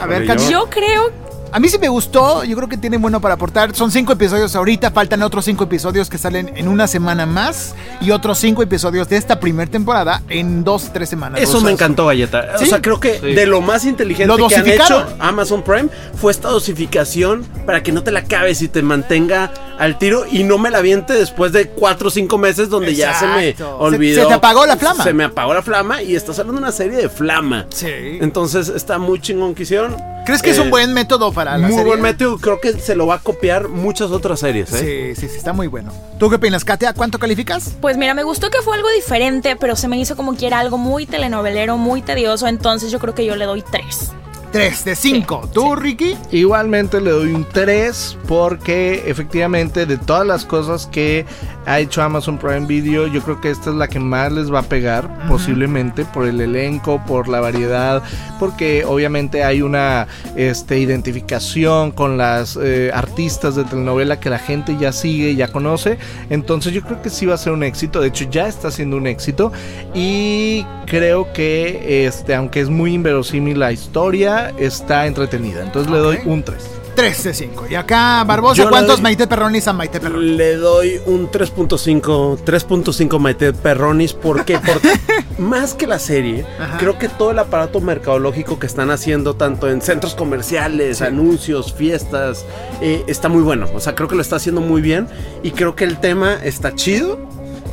a 0.00 0.06
ver, 0.06 0.26
Cami. 0.26 0.48
Yo 0.48 0.68
creo 0.68 1.10
A 1.54 1.60
mí 1.60 1.68
sí 1.68 1.76
me 1.78 1.88
gustó, 1.90 2.44
yo 2.44 2.56
creo 2.56 2.66
que 2.66 2.78
tiene 2.78 2.96
bueno 2.96 3.20
para 3.20 3.34
aportar. 3.34 3.74
Son 3.76 3.90
cinco 3.90 4.14
episodios 4.14 4.56
ahorita, 4.56 4.90
faltan 4.90 5.22
otros 5.22 5.44
cinco 5.44 5.64
episodios 5.64 6.08
que 6.08 6.16
salen 6.16 6.50
en 6.56 6.66
una 6.66 6.86
semana 6.86 7.26
más 7.26 7.74
y 8.00 8.10
otros 8.10 8.38
cinco 8.38 8.62
episodios 8.62 9.06
de 9.10 9.18
esta 9.18 9.38
primera 9.38 9.70
temporada 9.70 10.22
en 10.30 10.64
dos, 10.64 10.90
tres 10.94 11.10
semanas. 11.10 11.42
Eso 11.42 11.60
me 11.60 11.70
encantó, 11.70 12.06
Galleta. 12.06 12.56
¿Sí? 12.56 12.64
O 12.64 12.66
sea, 12.68 12.80
creo 12.80 12.98
que 13.00 13.20
de 13.20 13.44
lo 13.44 13.60
más 13.60 13.84
inteligente 13.84 14.34
Lo 14.34 14.48
que 14.48 14.56
han 14.56 14.66
hecho 14.66 15.06
Amazon 15.18 15.62
Prime 15.62 15.90
fue 16.14 16.32
esta 16.32 16.48
dosificación 16.48 17.44
para 17.66 17.82
que 17.82 17.92
no 17.92 18.02
te 18.02 18.12
la 18.12 18.20
acabes 18.20 18.62
y 18.62 18.68
te 18.68 18.80
mantenga 18.80 19.50
al 19.78 19.98
tiro 19.98 20.24
y 20.30 20.44
no 20.44 20.56
me 20.56 20.70
la 20.70 20.80
viente 20.80 21.12
después 21.12 21.52
de 21.52 21.66
cuatro 21.68 22.08
o 22.08 22.10
cinco 22.10 22.38
meses 22.38 22.70
donde 22.70 22.94
ya 22.94 23.12
se 23.12 23.26
me 23.26 23.54
olvidó. 23.78 24.14
Se- 24.16 24.22
se 24.22 24.26
te 24.28 24.34
apagó 24.34 24.64
la 24.64 24.78
flama. 24.78 25.04
Se 25.04 25.12
me 25.12 25.24
apagó 25.24 25.52
la 25.52 25.60
flama 25.62 26.02
y 26.02 26.16
estás 26.16 26.38
hablando 26.38 26.60
de 26.62 26.64
una 26.68 26.72
serie 26.72 26.96
de 26.96 27.08
flama. 27.10 27.66
Sí. 27.74 27.88
Entonces 28.22 28.68
está 28.70 28.96
muy 28.98 29.20
chingón 29.20 29.54
que 29.54 29.64
hicieron. 29.64 29.94
¿Crees 30.24 30.40
que 30.40 30.50
es 30.50 30.58
un 30.60 30.68
Eh, 30.68 30.70
buen 30.70 30.92
método 30.94 31.32
para 31.32 31.41
la 31.44 31.58
Muy 31.66 31.70
serie? 31.76 31.84
buen 31.84 32.00
método. 32.00 32.38
Creo 32.38 32.60
que 32.60 32.72
se 32.78 32.94
lo 32.94 33.06
va 33.06 33.16
a 33.16 33.18
copiar 33.18 33.68
muchas 33.68 34.10
otras 34.10 34.40
series. 34.40 34.72
¿eh? 34.72 35.14
Sí, 35.14 35.20
sí, 35.20 35.28
sí, 35.28 35.36
está 35.38 35.52
muy 35.52 35.66
bueno. 35.66 35.92
¿Tú 36.18 36.30
qué 36.30 36.36
opinas, 36.36 36.64
Katia? 36.64 36.92
¿Cuánto 36.94 37.18
calificas? 37.18 37.74
Pues 37.80 37.96
mira, 37.96 38.14
me 38.14 38.22
gustó 38.22 38.50
que 38.50 38.62
fue 38.62 38.76
algo 38.76 38.88
diferente, 38.90 39.56
pero 39.56 39.76
se 39.76 39.88
me 39.88 39.98
hizo 39.98 40.16
como 40.16 40.36
que 40.36 40.46
era 40.46 40.58
algo 40.60 40.78
muy 40.78 41.06
telenovelero, 41.06 41.76
muy 41.76 42.02
tedioso, 42.02 42.46
entonces 42.46 42.90
yo 42.90 42.98
creo 42.98 43.14
que 43.14 43.24
yo 43.24 43.36
le 43.36 43.44
doy 43.44 43.62
tres. 43.62 44.12
3 44.52 44.84
de 44.84 44.96
5. 44.96 45.48
¿Tú, 45.54 45.74
Ricky? 45.74 46.14
Igualmente 46.30 47.00
le 47.00 47.10
doy 47.10 47.32
un 47.32 47.46
3 47.46 48.18
porque 48.28 49.02
efectivamente 49.06 49.86
de 49.86 49.96
todas 49.96 50.26
las 50.26 50.44
cosas 50.44 50.86
que 50.86 51.24
ha 51.64 51.80
hecho 51.80 52.02
Amazon 52.02 52.38
Prime 52.38 52.66
Video, 52.66 53.06
yo 53.06 53.22
creo 53.22 53.40
que 53.40 53.50
esta 53.50 53.70
es 53.70 53.76
la 53.76 53.88
que 53.88 53.98
más 53.98 54.30
les 54.32 54.52
va 54.52 54.60
a 54.60 54.62
pegar, 54.64 55.26
posiblemente 55.28 56.04
por 56.04 56.26
el 56.26 56.40
elenco, 56.40 57.00
por 57.06 57.28
la 57.28 57.40
variedad, 57.40 58.02
porque 58.38 58.84
obviamente 58.84 59.44
hay 59.44 59.62
una 59.62 60.06
este, 60.36 60.78
identificación 60.78 61.92
con 61.92 62.18
las 62.18 62.58
eh, 62.60 62.90
artistas 62.92 63.54
de 63.54 63.64
telenovela 63.64 64.20
que 64.20 64.28
la 64.28 64.38
gente 64.38 64.76
ya 64.78 64.92
sigue, 64.92 65.34
ya 65.34 65.48
conoce. 65.48 65.98
Entonces 66.30 66.72
yo 66.72 66.82
creo 66.82 67.00
que 67.00 67.10
sí 67.10 67.26
va 67.26 67.34
a 67.34 67.38
ser 67.38 67.52
un 67.52 67.62
éxito, 67.62 68.00
de 68.00 68.08
hecho 68.08 68.26
ya 68.30 68.48
está 68.48 68.70
siendo 68.70 68.96
un 68.96 69.06
éxito 69.06 69.52
y 69.94 70.66
creo 70.86 71.32
que 71.32 72.06
este, 72.06 72.34
aunque 72.34 72.60
es 72.60 72.68
muy 72.68 72.92
inverosímil 72.94 73.58
la 73.60 73.72
historia, 73.72 74.41
está 74.50 75.06
entretenida. 75.06 75.62
Entonces 75.62 75.90
le 75.90 75.98
doy 75.98 76.18
un 76.24 76.42
3. 76.42 76.58
3 76.94 77.24
de 77.24 77.32
5. 77.32 77.66
Y 77.70 77.74
acá, 77.74 78.22
Barbosa, 78.24 78.64
Yo 78.64 78.68
¿cuántos 78.68 78.96
doy- 78.96 79.02
Maite 79.04 79.26
Perronis 79.26 79.66
a 79.66 79.72
Maite 79.72 79.98
Perronis? 79.98 80.36
Le 80.36 80.56
doy 80.56 81.00
un 81.06 81.30
3.5, 81.30 82.38
3.5 82.44 83.18
Maite 83.18 83.54
Perronis. 83.54 84.12
¿Por 84.12 84.44
qué? 84.44 84.58
Porque 84.66 84.90
más 85.38 85.72
que 85.72 85.86
la 85.86 85.98
serie, 85.98 86.44
Ajá. 86.60 86.76
creo 86.76 86.98
que 86.98 87.08
todo 87.08 87.30
el 87.30 87.38
aparato 87.38 87.80
mercadológico 87.80 88.58
que 88.58 88.66
están 88.66 88.90
haciendo, 88.90 89.34
tanto 89.34 89.70
en 89.70 89.80
centros 89.80 90.14
comerciales, 90.14 91.00
anuncios, 91.00 91.72
fiestas, 91.72 92.44
eh, 92.82 93.02
está 93.06 93.30
muy 93.30 93.42
bueno. 93.42 93.68
O 93.74 93.80
sea, 93.80 93.94
creo 93.94 94.06
que 94.08 94.14
lo 94.14 94.20
está 94.20 94.36
haciendo 94.36 94.60
muy 94.60 94.82
bien 94.82 95.08
y 95.42 95.52
creo 95.52 95.74
que 95.74 95.84
el 95.84 95.98
tema 95.98 96.34
está 96.44 96.74
chido. 96.74 97.18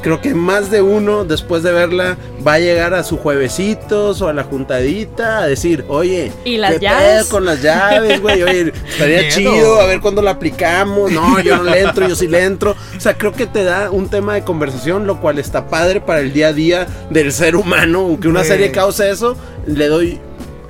Creo 0.01 0.21
que 0.21 0.33
más 0.33 0.71
de 0.71 0.81
uno 0.81 1.25
después 1.25 1.61
de 1.63 1.71
verla 1.73 2.17
va 2.45 2.53
a 2.53 2.59
llegar 2.59 2.93
a 2.93 3.03
su 3.03 3.17
juevesitos 3.17 4.21
o 4.21 4.29
a 4.29 4.33
la 4.33 4.43
juntadita 4.43 5.39
a 5.39 5.47
decir, 5.47 5.83
oye, 5.89 6.31
¿Y 6.45 6.57
las 6.57 6.73
¿qué 6.73 6.79
llaves? 6.79 7.23
pedo 7.23 7.29
con 7.29 7.45
las 7.45 7.61
llaves, 7.61 8.21
güey? 8.21 8.41
Oye, 8.43 8.73
estaría 8.89 9.19
miedo. 9.21 9.29
chido, 9.31 9.81
a 9.81 9.85
ver 9.85 9.99
cuándo 9.99 10.21
la 10.21 10.31
aplicamos. 10.31 11.11
No, 11.11 11.39
yo 11.41 11.57
no 11.57 11.63
le 11.63 11.81
entro, 11.81 12.07
yo 12.07 12.15
sí 12.15 12.27
le 12.27 12.43
entro. 12.43 12.75
O 12.95 12.99
sea, 12.99 13.17
creo 13.17 13.33
que 13.33 13.45
te 13.45 13.63
da 13.63 13.91
un 13.91 14.07
tema 14.09 14.35
de 14.35 14.43
conversación, 14.43 15.05
lo 15.05 15.19
cual 15.19 15.37
está 15.39 15.67
padre 15.67 15.99
para 16.01 16.21
el 16.21 16.31
día 16.33 16.47
a 16.47 16.53
día 16.53 16.87
del 17.09 17.31
ser 17.33 17.55
humano. 17.55 17.99
Aunque 17.99 18.27
una 18.27 18.43
serie 18.43 18.71
cause 18.71 19.09
eso, 19.09 19.35
le 19.65 19.87
doy 19.87 20.19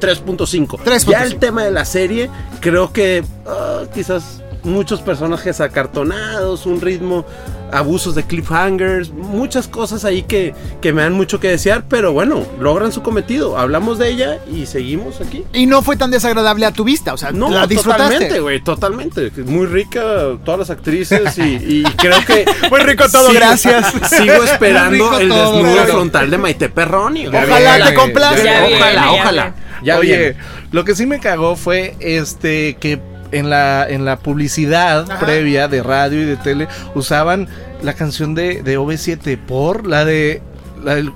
3.5. 0.01 0.67
3.5. 0.83 1.05
Ya 1.11 1.23
el 1.23 1.37
tema 1.37 1.63
de 1.63 1.71
la 1.71 1.85
serie, 1.85 2.29
creo 2.61 2.91
que 2.91 3.23
ah, 3.45 3.83
quizás 3.93 4.41
muchos 4.63 5.01
personajes 5.01 5.61
acartonados, 5.61 6.65
un 6.65 6.81
ritmo, 6.81 7.25
abusos 7.71 8.15
de 8.15 8.23
cliffhangers, 8.23 9.11
muchas 9.11 9.67
cosas 9.67 10.05
ahí 10.05 10.23
que, 10.23 10.53
que 10.81 10.91
me 10.93 11.01
dan 11.01 11.13
mucho 11.13 11.39
que 11.39 11.49
desear, 11.49 11.83
pero 11.87 12.11
bueno, 12.13 12.45
logran 12.59 12.91
su 12.91 13.01
cometido. 13.01 13.57
Hablamos 13.57 13.97
de 13.99 14.09
ella 14.09 14.39
y 14.51 14.65
seguimos 14.65 15.21
aquí. 15.21 15.43
Y 15.53 15.65
no 15.65 15.81
fue 15.81 15.97
tan 15.97 16.11
desagradable 16.11 16.65
a 16.65 16.71
tu 16.71 16.83
vista, 16.83 17.13
o 17.13 17.17
sea, 17.17 17.31
No, 17.31 17.49
la 17.49 17.67
disfrutaste. 17.67 18.03
totalmente, 18.05 18.39
güey, 18.39 18.61
totalmente. 18.63 19.31
Muy 19.45 19.65
rica 19.67 20.01
todas 20.43 20.59
las 20.59 20.69
actrices 20.69 21.37
y, 21.37 21.41
y 21.41 21.83
creo 21.97 22.23
que... 22.25 22.45
Muy 22.69 22.79
rico 22.81 23.05
todo, 23.11 23.31
gracias. 23.33 23.91
Sigo 24.09 24.43
esperando 24.43 25.19
el 25.19 25.29
todo, 25.29 25.53
desnudo 25.53 25.73
claro. 25.73 25.93
frontal 25.93 26.29
de 26.29 26.37
Maite 26.37 26.69
Perroni. 26.69 27.27
güey. 27.27 27.43
Ojalá 27.43 27.85
te 27.89 27.93
complace. 27.95 28.41
Ojalá, 28.75 28.93
ya 29.05 29.11
ojalá. 29.13 29.55
Oye, 29.99 30.35
lo 30.71 30.83
que 30.83 30.95
sí 30.95 31.05
me 31.05 31.19
cagó 31.19 31.55
fue 31.55 31.95
este 31.99 32.75
que 32.79 32.99
en 33.31 33.49
la, 33.49 33.87
en 33.87 34.05
la 34.05 34.17
publicidad 34.19 35.09
Ajá. 35.09 35.19
previa 35.25 35.67
de 35.67 35.83
radio 35.83 36.21
y 36.21 36.25
de 36.25 36.37
tele 36.37 36.67
usaban 36.95 37.47
la 37.81 37.93
canción 37.93 38.35
de, 38.35 38.61
de 38.63 38.77
OV7 38.79 39.37
por 39.37 39.85
la 39.87 40.05
de 40.05 40.41
la 40.83 40.95
del 40.95 41.11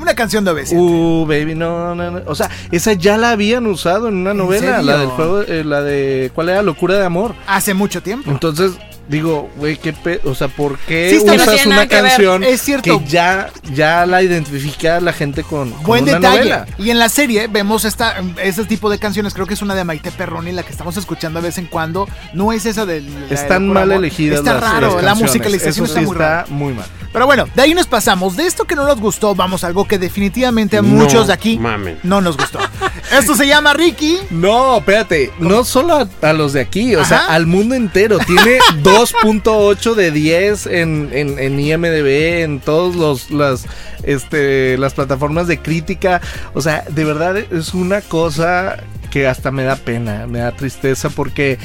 Una 0.00 0.14
canción 0.14 0.44
de 0.44 0.50
obesidad. 0.50 0.80
Uh, 0.80 1.26
baby, 1.26 1.54
no, 1.54 1.94
no, 1.94 2.10
no. 2.10 2.22
O 2.26 2.34
sea, 2.34 2.50
esa 2.70 2.92
ya 2.94 3.16
la 3.18 3.30
habían 3.30 3.66
usado 3.66 4.08
en 4.08 4.16
una 4.16 4.34
novela, 4.34 4.76
serio? 4.78 4.82
la 4.82 4.98
del 4.98 5.08
juego, 5.08 5.42
eh, 5.42 5.64
la 5.64 5.82
de 5.82 6.30
¿cuál 6.34 6.48
era? 6.48 6.62
Locura 6.62 6.96
de 6.96 7.04
amor. 7.04 7.34
Hace 7.46 7.74
mucho 7.74 8.02
tiempo. 8.02 8.30
Entonces, 8.30 8.72
digo, 9.12 9.48
güey, 9.56 9.76
qué 9.76 9.92
pe 9.92 10.20
o 10.24 10.34
sea, 10.34 10.48
¿por 10.48 10.76
qué 10.80 11.10
Sí, 11.10 11.18
usas 11.24 11.66
una 11.66 11.82
que 11.86 11.88
canción 11.96 12.42
Es 12.42 12.62
cierto. 12.62 12.98
que 12.98 13.06
ya 13.08 13.50
ya 13.72 14.04
la 14.06 14.22
identifica 14.22 15.00
la 15.00 15.12
gente 15.12 15.44
con, 15.44 15.70
con 15.70 15.82
Buen 15.84 16.02
una 16.04 16.14
detalle. 16.14 16.38
novela? 16.38 16.66
Y 16.78 16.90
en 16.90 16.98
la 16.98 17.08
serie 17.08 17.46
vemos 17.46 17.84
esta, 17.84 18.16
ese 18.42 18.64
tipo 18.64 18.90
de 18.90 18.98
canciones. 18.98 19.34
Creo 19.34 19.46
que 19.46 19.54
es 19.54 19.62
una 19.62 19.74
de 19.76 19.84
Maite 19.84 20.10
Perroni, 20.10 20.50
la 20.52 20.64
que 20.64 20.72
estamos 20.72 20.96
escuchando 20.96 21.40
de 21.40 21.46
vez 21.48 21.58
en 21.58 21.66
cuando. 21.66 22.08
No 22.32 22.52
es 22.52 22.66
esa 22.66 22.86
de. 22.86 23.02
la 23.02 23.26
de 23.28 23.34
Están 23.34 23.66
Locura 23.68 23.80
mal 23.86 23.92
elegidas 23.92 24.38
Está 24.40 24.54
las, 24.54 24.62
raro. 24.62 24.94
las 24.96 25.04
la 25.04 25.14
musicalización 25.14 25.84
Eso 25.84 25.84
está 25.84 26.00
sí 26.00 26.06
muy 26.06 26.12
está 26.14 26.44
muy 26.48 26.72
mal. 26.72 26.86
Pero 27.12 27.26
bueno, 27.26 27.46
de 27.54 27.62
ahí 27.62 27.74
nos 27.74 27.86
pasamos. 27.86 28.36
De 28.36 28.46
esto 28.46 28.64
que 28.64 28.74
no 28.74 28.84
nos 28.86 29.00
gustó, 29.00 29.34
vamos 29.34 29.64
a 29.64 29.66
algo 29.66 29.86
que 29.86 29.98
definitivamente 29.98 30.78
a 30.78 30.82
No 30.82 30.88
muchos 30.88 31.26
de 31.26 31.32
aquí 31.34 31.58
mamen. 31.58 31.98
no 32.02 32.20
nos 32.20 32.36
gustó. 32.36 32.58
Esto 33.18 33.34
se 33.34 33.46
llama 33.46 33.74
Ricky. 33.74 34.18
No, 34.30 34.78
espérate, 34.78 35.30
no 35.38 35.64
solo 35.64 35.94
a, 35.96 36.08
a 36.28 36.32
los 36.32 36.54
de 36.54 36.60
aquí, 36.62 36.96
o 36.96 37.04
sea, 37.04 37.26
al 37.26 37.46
mundo 37.46 37.74
entero. 37.74 38.18
Tiene 38.18 38.58
2.8 38.82 39.94
de 39.94 40.10
10 40.10 40.66
en, 40.66 41.10
en, 41.12 41.38
en 41.38 41.60
IMDB, 41.60 42.42
en 42.42 42.60
todas 42.60 42.96
los, 42.96 43.30
las, 43.30 43.66
este, 44.02 44.78
las 44.78 44.94
plataformas 44.94 45.46
de 45.46 45.58
crítica. 45.58 46.20
O 46.54 46.62
sea, 46.62 46.84
de 46.88 47.04
verdad 47.04 47.36
es 47.36 47.74
una 47.74 48.00
cosa 48.00 48.78
que 49.10 49.26
hasta 49.26 49.50
me 49.50 49.64
da 49.64 49.76
pena, 49.76 50.26
me 50.26 50.38
da 50.38 50.52
tristeza 50.52 51.10
porque... 51.10 51.58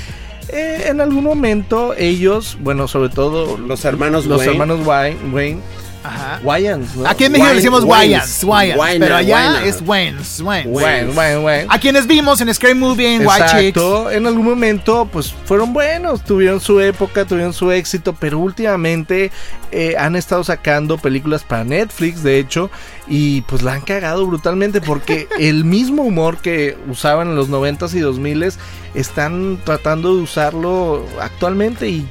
eh, 0.50 0.84
en 0.88 1.02
algún 1.02 1.24
momento 1.24 1.94
ellos, 1.98 2.58
bueno, 2.62 2.88
sobre 2.88 3.10
todo 3.10 3.58
Los 3.58 3.86
hermanos 3.86 4.26
los 4.26 4.40
Wayne. 4.40 4.52
hermanos 4.54 4.86
Wayne, 4.88 5.18
Wayne 5.34 5.60
Ajá. 6.08 6.40
Wayans, 6.44 6.96
¿no? 6.96 7.08
Aquí 7.08 7.26
en 7.26 7.32
México 7.34 7.50
le 7.50 7.56
decimos 7.56 7.84
Wayans, 7.84 8.44
Wayans, 8.44 8.44
Wayans, 8.44 8.80
Wayna, 8.80 9.06
pero 9.06 9.16
allá 9.18 9.66
es 9.66 9.82
Wayans, 9.86 10.42
Wayans. 10.42 10.70
Wayne, 10.70 11.12
Wayne, 11.12 11.38
Wayne. 11.40 11.68
A 11.70 11.80
quienes 11.80 12.08
vimos 12.08 12.40
en 12.42 12.54
Scary 12.54 12.76
Movie, 12.76 13.16
en 13.16 13.28
White 13.28 13.46
Chicks. 13.46 13.78
Exacto, 13.78 14.12
en 14.12 14.26
algún 14.26 14.46
momento 14.46 15.08
pues 15.12 15.34
fueron 15.46 15.74
buenos, 15.74 16.24
tuvieron 16.24 16.60
su 16.60 16.80
época, 16.80 17.26
tuvieron 17.26 17.54
su 17.54 17.72
éxito, 17.72 18.16
pero 18.18 18.40
últimamente 18.40 19.32
eh, 19.72 19.96
han 19.98 20.16
estado 20.16 20.44
sacando 20.44 20.98
películas 20.98 21.44
para 21.44 21.64
Netflix, 21.64 22.24
de 22.24 22.40
hecho, 22.40 22.72
y 23.08 23.42
pues 23.42 23.62
la 23.64 23.74
han 23.74 23.82
cagado 23.82 24.26
brutalmente 24.26 24.82
porque 24.82 25.28
el 25.40 25.66
mismo 25.66 26.04
humor 26.04 26.38
que 26.38 26.78
usaban 26.90 27.30
en 27.30 27.36
los 27.36 27.50
90s 27.50 27.94
y 27.94 28.00
2000s 28.00 28.56
están 28.94 29.60
tratando 29.64 30.16
de 30.16 30.22
usarlo 30.22 31.06
actualmente 31.22 31.90
y 31.90 32.08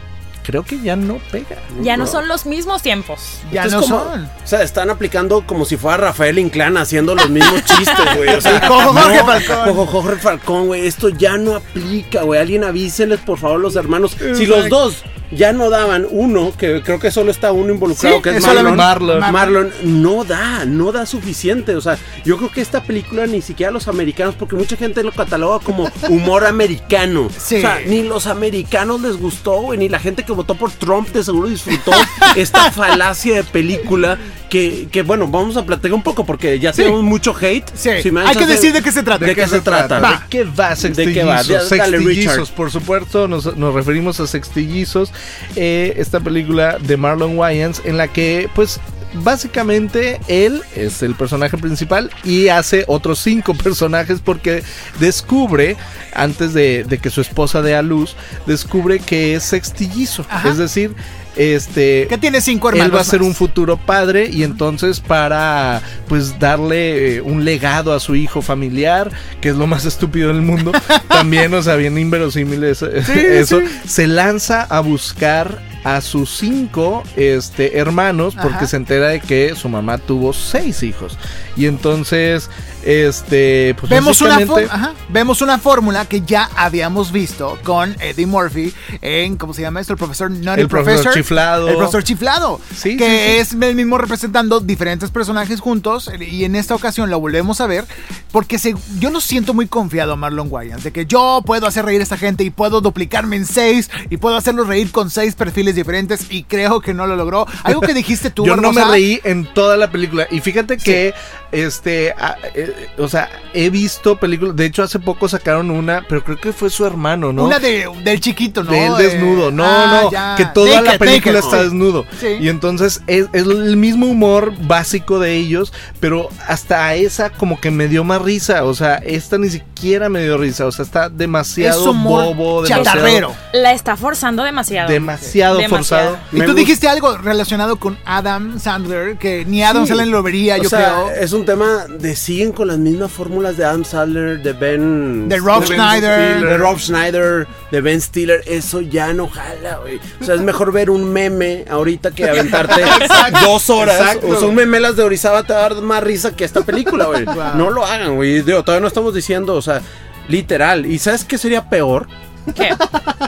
creo 0.46 0.62
que 0.62 0.80
ya 0.80 0.94
no 0.94 1.18
pega. 1.32 1.56
Ya 1.82 1.96
no 1.96 2.06
son 2.06 2.28
los 2.28 2.46
mismos 2.46 2.80
tiempos. 2.80 3.40
Ya 3.52 3.64
Esto 3.64 3.80
no 3.80 3.82
como- 3.82 4.04
son. 4.04 4.24
O 4.24 4.46
sea, 4.46 4.62
están 4.62 4.90
aplicando 4.90 5.44
como 5.44 5.64
si 5.64 5.76
fuera 5.76 5.96
Rafael 5.96 6.38
Inclán 6.38 6.76
haciendo 6.76 7.14
los 7.16 7.28
mismos 7.28 7.64
chistes, 7.64 8.16
güey. 8.16 8.28
O 8.34 8.40
sea, 8.40 8.60
Cojo 8.68 8.92
Jorge 8.92 9.24
Falcón. 9.24 9.64
Cojo 9.74 9.86
Jorge 9.86 10.20
Falcón, 10.22 10.66
güey. 10.68 10.86
Esto 10.86 11.08
ya 11.08 11.36
no 11.36 11.56
aplica, 11.56 12.22
güey. 12.22 12.40
Alguien 12.40 12.62
avíseles, 12.62 13.18
por 13.20 13.38
favor, 13.38 13.58
los 13.58 13.74
hermanos. 13.74 14.16
Si 14.36 14.46
los 14.46 14.68
dos 14.68 15.02
ya 15.30 15.52
no 15.52 15.70
daban 15.70 16.06
uno, 16.10 16.52
que 16.56 16.82
creo 16.82 16.98
que 16.98 17.10
solo 17.10 17.30
está 17.30 17.52
uno 17.52 17.72
involucrado, 17.72 18.16
Sí, 18.16 18.22
que 18.22 18.30
es 18.30 18.36
es 18.36 18.42
Marlon. 18.42 18.64
solamente 18.64 18.82
Marlon. 18.82 19.32
Marlon. 19.32 19.72
no 20.02 20.24
da, 20.24 20.64
no 20.64 20.92
da 20.92 21.06
suficiente. 21.06 21.74
O 21.74 21.80
sea, 21.80 21.98
yo 22.24 22.36
creo 22.36 22.50
que 22.50 22.60
esta 22.60 22.82
película 22.82 23.26
ni 23.26 23.42
siquiera 23.42 23.72
los 23.72 23.88
americanos, 23.88 24.34
porque 24.38 24.56
mucha 24.56 24.76
gente 24.76 25.02
lo 25.02 25.12
cataloga 25.12 25.58
como 25.64 25.88
humor 26.08 26.46
americano. 26.46 27.28
Sí. 27.36 27.56
O 27.56 27.60
sea, 27.60 27.80
ni 27.86 28.02
los 28.02 28.26
americanos 28.26 29.00
les 29.00 29.16
gustó, 29.16 29.60
güey, 29.62 29.78
ni 29.78 29.88
la 29.88 29.98
gente 29.98 30.22
que 30.24 30.32
votó 30.32 30.54
por 30.54 30.70
Trump 30.72 31.08
de 31.08 31.24
seguro 31.24 31.48
disfrutó 31.48 31.92
esta 32.36 32.70
falacia 32.70 33.34
de 33.36 33.44
película 33.44 34.18
que, 34.48 34.88
que, 34.90 35.02
bueno, 35.02 35.26
vamos 35.26 35.56
a 35.56 35.64
platicar 35.64 35.94
un 35.94 36.02
poco 36.02 36.24
porque 36.24 36.58
ya 36.58 36.72
tenemos 36.72 37.02
mucho 37.02 37.34
hate. 37.38 37.68
Sí. 37.74 37.90
Si 38.02 38.10
me 38.10 38.20
Hay 38.22 38.36
que 38.36 38.46
decir 38.46 38.72
de 38.72 38.82
qué 38.82 38.92
se 38.92 39.02
trata. 39.02 39.24
¿De 39.24 39.34
qué 39.34 39.46
se 39.46 39.60
trata? 39.60 40.00
Va. 40.00 40.10
¿De 40.12 40.18
qué 40.28 40.44
va 40.44 40.74
¿De 40.74 41.12
qué 41.12 41.24
va? 41.24 41.42
Sextillizos? 41.42 41.70
Dale, 41.70 41.98
Sextillizos, 41.98 42.50
por 42.50 42.70
supuesto, 42.70 43.28
nos, 43.28 43.56
nos 43.56 43.74
referimos 43.74 44.20
a 44.20 44.26
Sextillizos, 44.26 45.12
eh, 45.56 45.94
esta 45.96 46.20
película 46.20 46.78
de 46.78 46.96
Marlon 46.96 47.36
Wayans 47.38 47.82
en 47.84 47.96
la 47.96 48.08
que, 48.08 48.48
pues, 48.54 48.80
básicamente 49.14 50.20
él 50.28 50.62
es 50.74 51.02
el 51.02 51.14
personaje 51.14 51.56
principal 51.56 52.10
y 52.24 52.48
hace 52.48 52.84
otros 52.86 53.18
cinco 53.20 53.54
personajes 53.64 54.20
porque 54.20 54.62
descubre, 54.98 55.76
antes 56.12 56.52
de, 56.54 56.84
de 56.84 56.98
que 56.98 57.10
su 57.10 57.20
esposa 57.20 57.62
dé 57.62 57.74
a 57.74 57.82
luz, 57.82 58.16
descubre 58.46 58.98
que 58.98 59.34
es 59.34 59.44
sextillizo, 59.44 60.24
Ajá. 60.28 60.48
es 60.50 60.58
decir, 60.58 60.94
este... 61.36 62.06
Que 62.08 62.18
tiene 62.18 62.40
cinco 62.40 62.68
hermanos. 62.68 62.86
Él 62.86 62.96
va 62.96 63.00
a 63.00 63.04
ser 63.04 63.20
más. 63.20 63.28
un 63.28 63.34
futuro 63.34 63.76
padre 63.76 64.28
y 64.30 64.42
entonces 64.42 65.00
para 65.00 65.82
pues 66.08 66.38
darle 66.38 67.16
eh, 67.16 67.20
un 67.20 67.44
legado 67.44 67.92
a 67.92 68.00
su 68.00 68.14
hijo 68.16 68.42
familiar, 68.42 69.10
que 69.40 69.50
es 69.50 69.56
lo 69.56 69.66
más 69.66 69.84
estúpido 69.86 70.28
del 70.28 70.42
mundo, 70.42 70.72
también, 71.08 71.52
o 71.54 71.62
sea, 71.62 71.76
bien 71.76 71.98
inverosímil 71.98 72.64
eso, 72.64 72.86
eso, 72.90 73.60
se 73.86 74.06
lanza 74.06 74.62
a 74.62 74.80
buscar 74.80 75.75
a 75.84 76.00
sus 76.00 76.30
cinco 76.36 77.02
este, 77.16 77.78
hermanos 77.78 78.34
porque 78.34 78.56
Ajá. 78.58 78.66
se 78.66 78.76
entera 78.76 79.08
de 79.08 79.20
que 79.20 79.54
su 79.54 79.68
mamá 79.68 79.98
tuvo 79.98 80.32
seis 80.32 80.82
hijos. 80.82 81.16
Y 81.56 81.66
entonces, 81.66 82.50
este, 82.84 83.74
pues 83.78 83.88
Vemos 83.90 84.20
una, 84.20 84.34
básicamente- 84.36 84.68
fó- 84.68 84.74
ajá, 84.74 84.94
vemos 85.08 85.42
una 85.42 85.58
fórmula 85.58 86.04
que 86.06 86.20
ya 86.22 86.50
habíamos 86.56 87.12
visto 87.12 87.58
con 87.64 87.96
Eddie 88.00 88.26
Murphy 88.26 88.72
en, 89.00 89.36
¿cómo 89.36 89.54
se 89.54 89.62
llama 89.62 89.80
esto? 89.80 89.92
El 89.92 89.98
profesor 89.98 90.30
El 90.56 90.68
profesor 90.68 91.14
chiflado. 91.14 91.68
El 91.68 91.76
profesor 91.76 92.02
chiflado. 92.04 92.60
Sí, 92.74 92.96
que 92.96 93.04
sí, 93.06 93.38
es 93.40 93.52
el 93.62 93.74
mismo 93.74 93.96
representando 93.98 94.60
diferentes 94.60 95.10
personajes 95.10 95.60
juntos. 95.60 96.10
Y 96.20 96.44
en 96.44 96.56
esta 96.56 96.74
ocasión 96.74 97.10
lo 97.10 97.20
volvemos 97.20 97.60
a 97.60 97.66
ver. 97.66 97.84
Porque 98.32 98.58
se- 98.58 98.74
yo 98.98 99.10
no 99.10 99.20
siento 99.20 99.54
muy 99.54 99.66
confiado 99.66 100.12
a 100.12 100.16
Marlon 100.16 100.48
Wayans. 100.50 100.84
De 100.84 100.92
que 100.92 101.06
yo 101.06 101.42
puedo 101.46 101.66
hacer 101.66 101.84
reír 101.84 102.00
a 102.00 102.02
esta 102.02 102.18
gente 102.18 102.44
y 102.44 102.50
puedo 102.50 102.80
duplicarme 102.80 103.36
en 103.36 103.46
seis. 103.46 103.90
Y 104.10 104.16
puedo 104.18 104.36
hacerlos 104.36 104.66
reír 104.66 104.90
con 104.92 105.10
seis 105.10 105.34
perfiles 105.34 105.75
diferentes. 105.76 106.26
Y 106.30 106.42
creo 106.42 106.80
que 106.80 106.92
no 106.92 107.06
lo 107.06 107.14
logró. 107.14 107.46
Algo 107.62 107.80
que 107.80 107.94
dijiste 107.94 108.30
tú, 108.30 108.44
Yo 108.44 108.56
no 108.56 108.72
me 108.72 108.84
reí 108.84 109.20
en 109.22 109.44
toda 109.54 109.76
la 109.76 109.90
película. 109.90 110.26
Y 110.30 110.40
fíjate 110.40 110.76
que, 110.76 111.14
este, 111.52 112.10
a- 112.12 112.36
eh, 112.54 112.88
o 112.98 113.08
sea, 113.08 113.28
he 113.54 113.70
visto 113.70 114.16
películas. 114.16 114.56
De 114.56 114.66
hecho, 114.66 114.82
hace 114.82 114.98
poco 114.98 115.28
sacaron 115.28 115.70
una, 115.70 116.04
pero 116.08 116.24
creo 116.24 116.38
que 116.38 116.52
fue 116.52 116.70
su 116.70 116.84
hermano, 116.84 117.32
¿no? 117.32 117.44
Una 117.44 117.58
de, 117.58 117.88
del 118.02 118.20
chiquito, 118.20 118.64
¿no? 118.64 118.72
de 118.72 118.86
él 118.86 118.96
De- 118.96 119.04
desnudo. 119.10 119.50
No, 119.50 119.64
Ah, 119.64 120.00
no, 120.02 120.10
ya. 120.10 120.34
que 120.36 120.46
toda 120.46 120.80
la 120.82 120.98
película 120.98 121.38
está 121.38 121.62
desnudo. 121.62 122.04
Sí. 122.20 122.28
Y 122.40 122.48
entonces 122.48 123.02
es, 123.06 123.26
es 123.32 123.42
el 123.44 123.76
mismo 123.76 124.06
humor 124.06 124.52
básico 124.66 125.18
de 125.18 125.34
ellos, 125.34 125.72
pero 126.00 126.28
hasta 126.48 126.94
esa 126.94 127.30
como 127.30 127.60
que 127.60 127.70
me 127.70 127.88
dio 127.88 128.04
más 128.04 128.22
risa. 128.22 128.64
O 128.64 128.74
sea, 128.74 128.96
esta 128.96 129.38
ni 129.38 129.50
siquiera 129.50 130.08
me 130.08 130.22
dio 130.22 130.38
risa. 130.38 130.66
O 130.66 130.72
sea, 130.72 130.84
está 130.84 131.08
demasiado 131.08 131.80
Es 131.82 131.86
humor 131.86 132.34
bobo, 132.34 132.62
demasiado, 132.62 132.84
chatarrero. 132.84 133.34
La 133.52 133.72
está 133.72 133.96
forzando 133.96 134.42
demasiado. 134.42 134.88
demasiado 134.90 135.55
Demasiado. 135.58 136.10
forzado. 136.16 136.28
Y 136.32 136.46
tú 136.46 136.54
dijiste 136.54 136.88
algo 136.88 137.16
relacionado 137.18 137.76
con 137.76 137.98
Adam 138.04 138.58
Sandler, 138.58 139.16
que 139.16 139.44
ni 139.44 139.62
Adam 139.62 139.82
Sí. 139.84 139.88
Sandler 139.88 140.08
lo 140.08 140.22
vería, 140.22 140.56
O 140.56 140.62
yo 140.62 140.68
sea, 140.68 140.78
creo. 141.06 141.10
es 141.22 141.32
un 141.32 141.44
tema 141.44 141.86
de 141.88 142.16
siguen 142.16 142.52
con 142.52 142.68
las 142.68 142.78
mismas 142.78 143.10
fórmulas 143.12 143.56
de 143.56 143.64
Adam 143.64 143.84
Sandler, 143.84 144.42
de 144.42 144.52
Ben. 144.52 145.28
De 145.28 145.36
Rob 145.38 145.64
Schneider. 145.64 146.32
Stiller, 146.34 146.40
De 146.50 146.56
Rob 146.58 146.78
Schneider, 146.78 147.46
de 147.70 147.80
Ben 147.80 148.00
Stiller. 148.00 148.42
Eso 148.46 148.80
ya 148.80 149.12
no 149.12 149.28
jala, 149.28 149.78
güey. 149.82 150.00
O 150.20 150.24
sea, 150.24 150.34
es 150.34 150.40
mejor 150.40 150.72
ver 150.72 150.90
un 150.90 151.12
meme 151.12 151.64
ahorita 151.70 152.10
que 152.10 152.28
aventarte 152.28 152.82
dos 153.44 153.68
horas. 153.70 154.00
Exacto. 154.00 154.28
O 154.28 154.36
sea, 154.38 154.48
un 154.48 154.54
meme 154.54 154.80
las 154.80 154.96
de 154.96 155.02
Orizaba 155.02 155.42
te 155.42 155.52
va 155.52 155.60
a 155.60 155.62
dar 155.70 155.82
más 155.82 156.02
risa 156.02 156.34
que 156.36 156.44
esta 156.44 156.62
película, 156.62 157.06
güey. 157.06 157.24
No 157.56 157.70
lo 157.70 157.84
hagan, 157.84 158.16
güey. 158.16 158.42
Digo, 158.42 158.62
todavía 158.64 158.80
no 158.82 158.88
estamos 158.88 159.14
diciendo, 159.14 159.54
o 159.54 159.62
sea, 159.62 159.80
literal. 160.28 160.86
¿Y 160.86 160.98
sabes 160.98 161.24
qué 161.24 161.38
sería 161.38 161.68
peor? 161.68 162.08
¿Qué? 162.54 162.74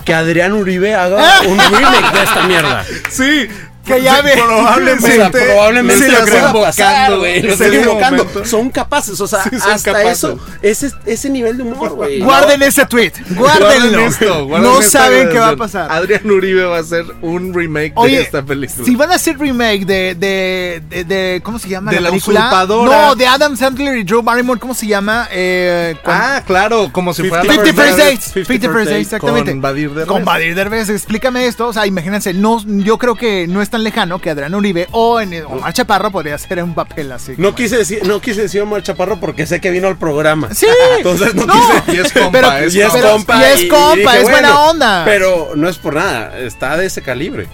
Que 0.04 0.14
Adrián 0.14 0.52
Uribe 0.52 0.94
haga 0.94 1.40
un 1.46 1.58
remake 1.58 2.12
de 2.12 2.22
esta 2.22 2.42
mierda. 2.44 2.84
Sí, 3.10 3.48
Que 3.88 4.02
ya 4.02 4.20
ve- 4.22 4.34
O 4.40 5.00
sea, 5.00 5.30
probablemente 5.30 6.04
se 6.04 6.12
lo 6.12 6.18
están 6.24 6.46
invocando, 6.46 7.18
güey. 7.18 7.46
Están 7.46 7.74
invocando. 7.74 8.44
Son 8.44 8.70
capaces, 8.70 9.20
o 9.20 9.26
sea, 9.26 9.42
Sí, 9.44 9.50
hasta 9.56 9.92
capaces. 9.92 10.18
eso, 10.18 10.38
ese, 10.62 10.90
ese 11.06 11.30
nivel 11.30 11.56
de 11.56 11.62
humor, 11.64 11.90
güey. 11.94 12.20
Guarden 12.28 12.62
ese 12.62 12.84
tweet, 12.86 13.12
guárdenlo. 13.30 13.66
Guarden 13.90 14.00
esto, 14.00 14.46
guarden 14.46 14.70
no 14.70 14.82
saben 14.82 15.28
qué 15.30 15.38
va 15.38 15.48
a 15.50 15.56
pasar. 15.56 15.90
Adrián 15.90 16.30
Uribe 16.30 16.64
va 16.64 16.76
a 16.76 16.80
hacer 16.80 17.04
un 17.22 17.52
remake 17.54 17.92
Oye, 17.96 18.16
de 18.16 18.22
esta 18.22 18.42
película. 18.44 18.84
si 18.84 18.94
van 18.94 19.10
a 19.12 19.14
hacer 19.14 19.38
remake 19.38 19.84
de, 19.86 20.14
de, 20.14 20.82
de, 20.88 21.04
de- 21.04 21.40
¿cómo 21.42 21.58
se 21.58 21.68
llama 21.68 21.90
De 21.90 22.00
la 22.00 22.10
película? 22.10 22.40
usurpadora. 22.40 23.06
No, 23.08 23.14
de 23.14 23.26
Adam 23.26 23.56
Sandler 23.56 23.98
y 23.98 24.04
Drew 24.04 24.22
Barrymore, 24.22 24.60
¿cómo 24.60 24.74
se 24.74 24.86
llama? 24.86 25.28
Eh, 25.30 25.96
Ah, 26.04 26.42
claro, 26.46 26.90
como 26.92 27.14
si 27.14 27.22
fuera 27.28 27.44
la 27.44 27.52
50 27.54 27.62
primera 27.72 27.94
First. 27.96 27.98
Dates. 28.10 28.24
50 28.46 28.68
First 28.72 28.90
Dates, 28.90 29.02
exactamente. 29.06 29.50
Con 29.52 29.60
Badir 29.60 29.88
Derbez. 29.90 30.06
Con 30.06 30.24
Badir 30.24 30.54
Derbez, 30.54 30.88
explícame 30.90 31.46
esto. 31.46 31.68
O 31.68 31.72
sea, 31.72 31.86
imagínense, 31.86 32.34
no, 32.34 32.62
yo 32.66 32.98
creo 32.98 33.14
que 33.14 33.46
no 33.46 33.62
es 33.62 33.70
tan 33.78 33.84
lejano 33.84 34.18
que 34.20 34.30
Adrián 34.30 34.54
Uribe 34.54 34.88
o 34.90 35.20
en 35.20 35.44
Omar 35.44 35.72
Chaparro 35.72 36.10
podría 36.10 36.34
hacer 36.34 36.62
un 36.62 36.74
papel 36.74 37.12
así. 37.12 37.34
No 37.36 37.54
quise 37.54 37.78
decir, 37.78 38.00
no 38.04 38.20
quise 38.20 38.42
decir 38.42 38.60
Omar 38.60 38.82
Chaparro 38.82 39.20
porque 39.20 39.46
sé 39.46 39.60
que 39.60 39.70
vino 39.70 39.86
al 39.88 39.96
programa. 39.96 40.52
Sí. 40.52 40.66
Entonces 40.96 41.34
no, 41.34 41.46
No. 41.46 41.52
quise. 41.54 41.96
Y 41.96 42.00
es 42.04 42.12
compa, 42.12 42.30
Pero- 42.32 42.52
es 42.58 42.74
Y 42.74 42.80
es 42.80 42.88
compa. 42.92 43.38
y 43.38 43.44
es 43.44 43.70
compa, 43.70 44.16
es 44.18 44.22
buena 44.24 44.60
onda. 44.62 45.02
Pero 45.04 45.52
no 45.54 45.68
es 45.68 45.78
por 45.78 45.94
nada, 45.94 46.38
está 46.40 46.76
de 46.76 46.86
ese 46.86 47.02
calibre. 47.02 47.46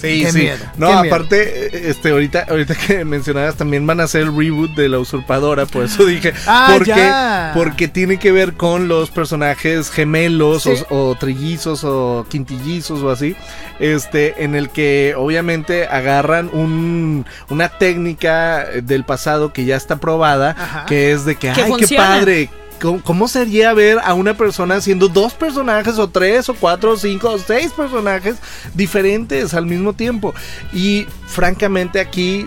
Sí, 0.00 0.22
Qué 0.24 0.30
sí. 0.32 0.38
miedo, 0.38 0.64
no, 0.76 0.86
miedo. 0.88 0.98
aparte, 1.14 1.90
este, 1.90 2.10
ahorita, 2.10 2.46
ahorita 2.48 2.74
que 2.76 3.04
mencionabas 3.04 3.56
también 3.56 3.86
van 3.86 3.98
a 4.00 4.04
hacer 4.04 4.22
el 4.22 4.36
reboot 4.36 4.70
de 4.76 4.88
la 4.88 4.98
usurpadora, 5.00 5.66
por 5.66 5.84
eso 5.84 6.04
dije, 6.06 6.32
Ah, 6.46 6.70
porque, 6.72 6.90
ya. 6.90 7.50
porque 7.54 7.88
tiene 7.88 8.18
que 8.18 8.30
ver 8.30 8.54
con 8.54 8.86
los 8.88 9.10
personajes 9.10 9.90
gemelos 9.90 10.62
Sí. 10.62 10.70
o, 10.90 11.10
o 11.10 11.14
trillizos 11.16 11.82
o 11.84 12.26
quintillizos 12.28 13.02
o 13.02 13.10
así, 13.10 13.34
este, 13.80 14.44
en 14.44 14.54
el 14.54 14.70
que 14.70 15.14
obviamente 15.16 15.86
agarran 15.88 16.48
un, 16.52 17.26
una 17.48 17.68
técnica 17.68 18.66
del 18.82 19.04
pasado 19.04 19.52
que 19.52 19.64
ya 19.64 19.76
está 19.76 19.96
probada, 19.96 20.54
Ajá. 20.58 20.86
que 20.86 21.12
es 21.12 21.24
de 21.24 21.34
que, 21.36 21.50
Que 21.52 21.62
ay, 21.62 21.72
qué 21.78 21.96
padre. 21.96 22.50
¿Cómo, 22.78 23.28
sería 23.28 23.72
ver 23.74 23.98
a 24.02 24.14
una 24.14 24.34
persona 24.34 24.76
haciendo 24.76 25.08
dos 25.08 25.34
personajes 25.34 25.98
o 25.98 26.08
tres 26.08 26.48
o 26.48 26.54
cuatro 26.54 26.92
o 26.92 26.96
cinco 26.96 27.30
o 27.30 27.38
seis 27.38 27.72
personajes 27.72 28.36
diferentes 28.74 29.54
al 29.54 29.66
mismo 29.66 29.92
tiempo? 29.92 30.34
Y 30.72 31.06
francamente 31.26 32.00
aquí 32.00 32.46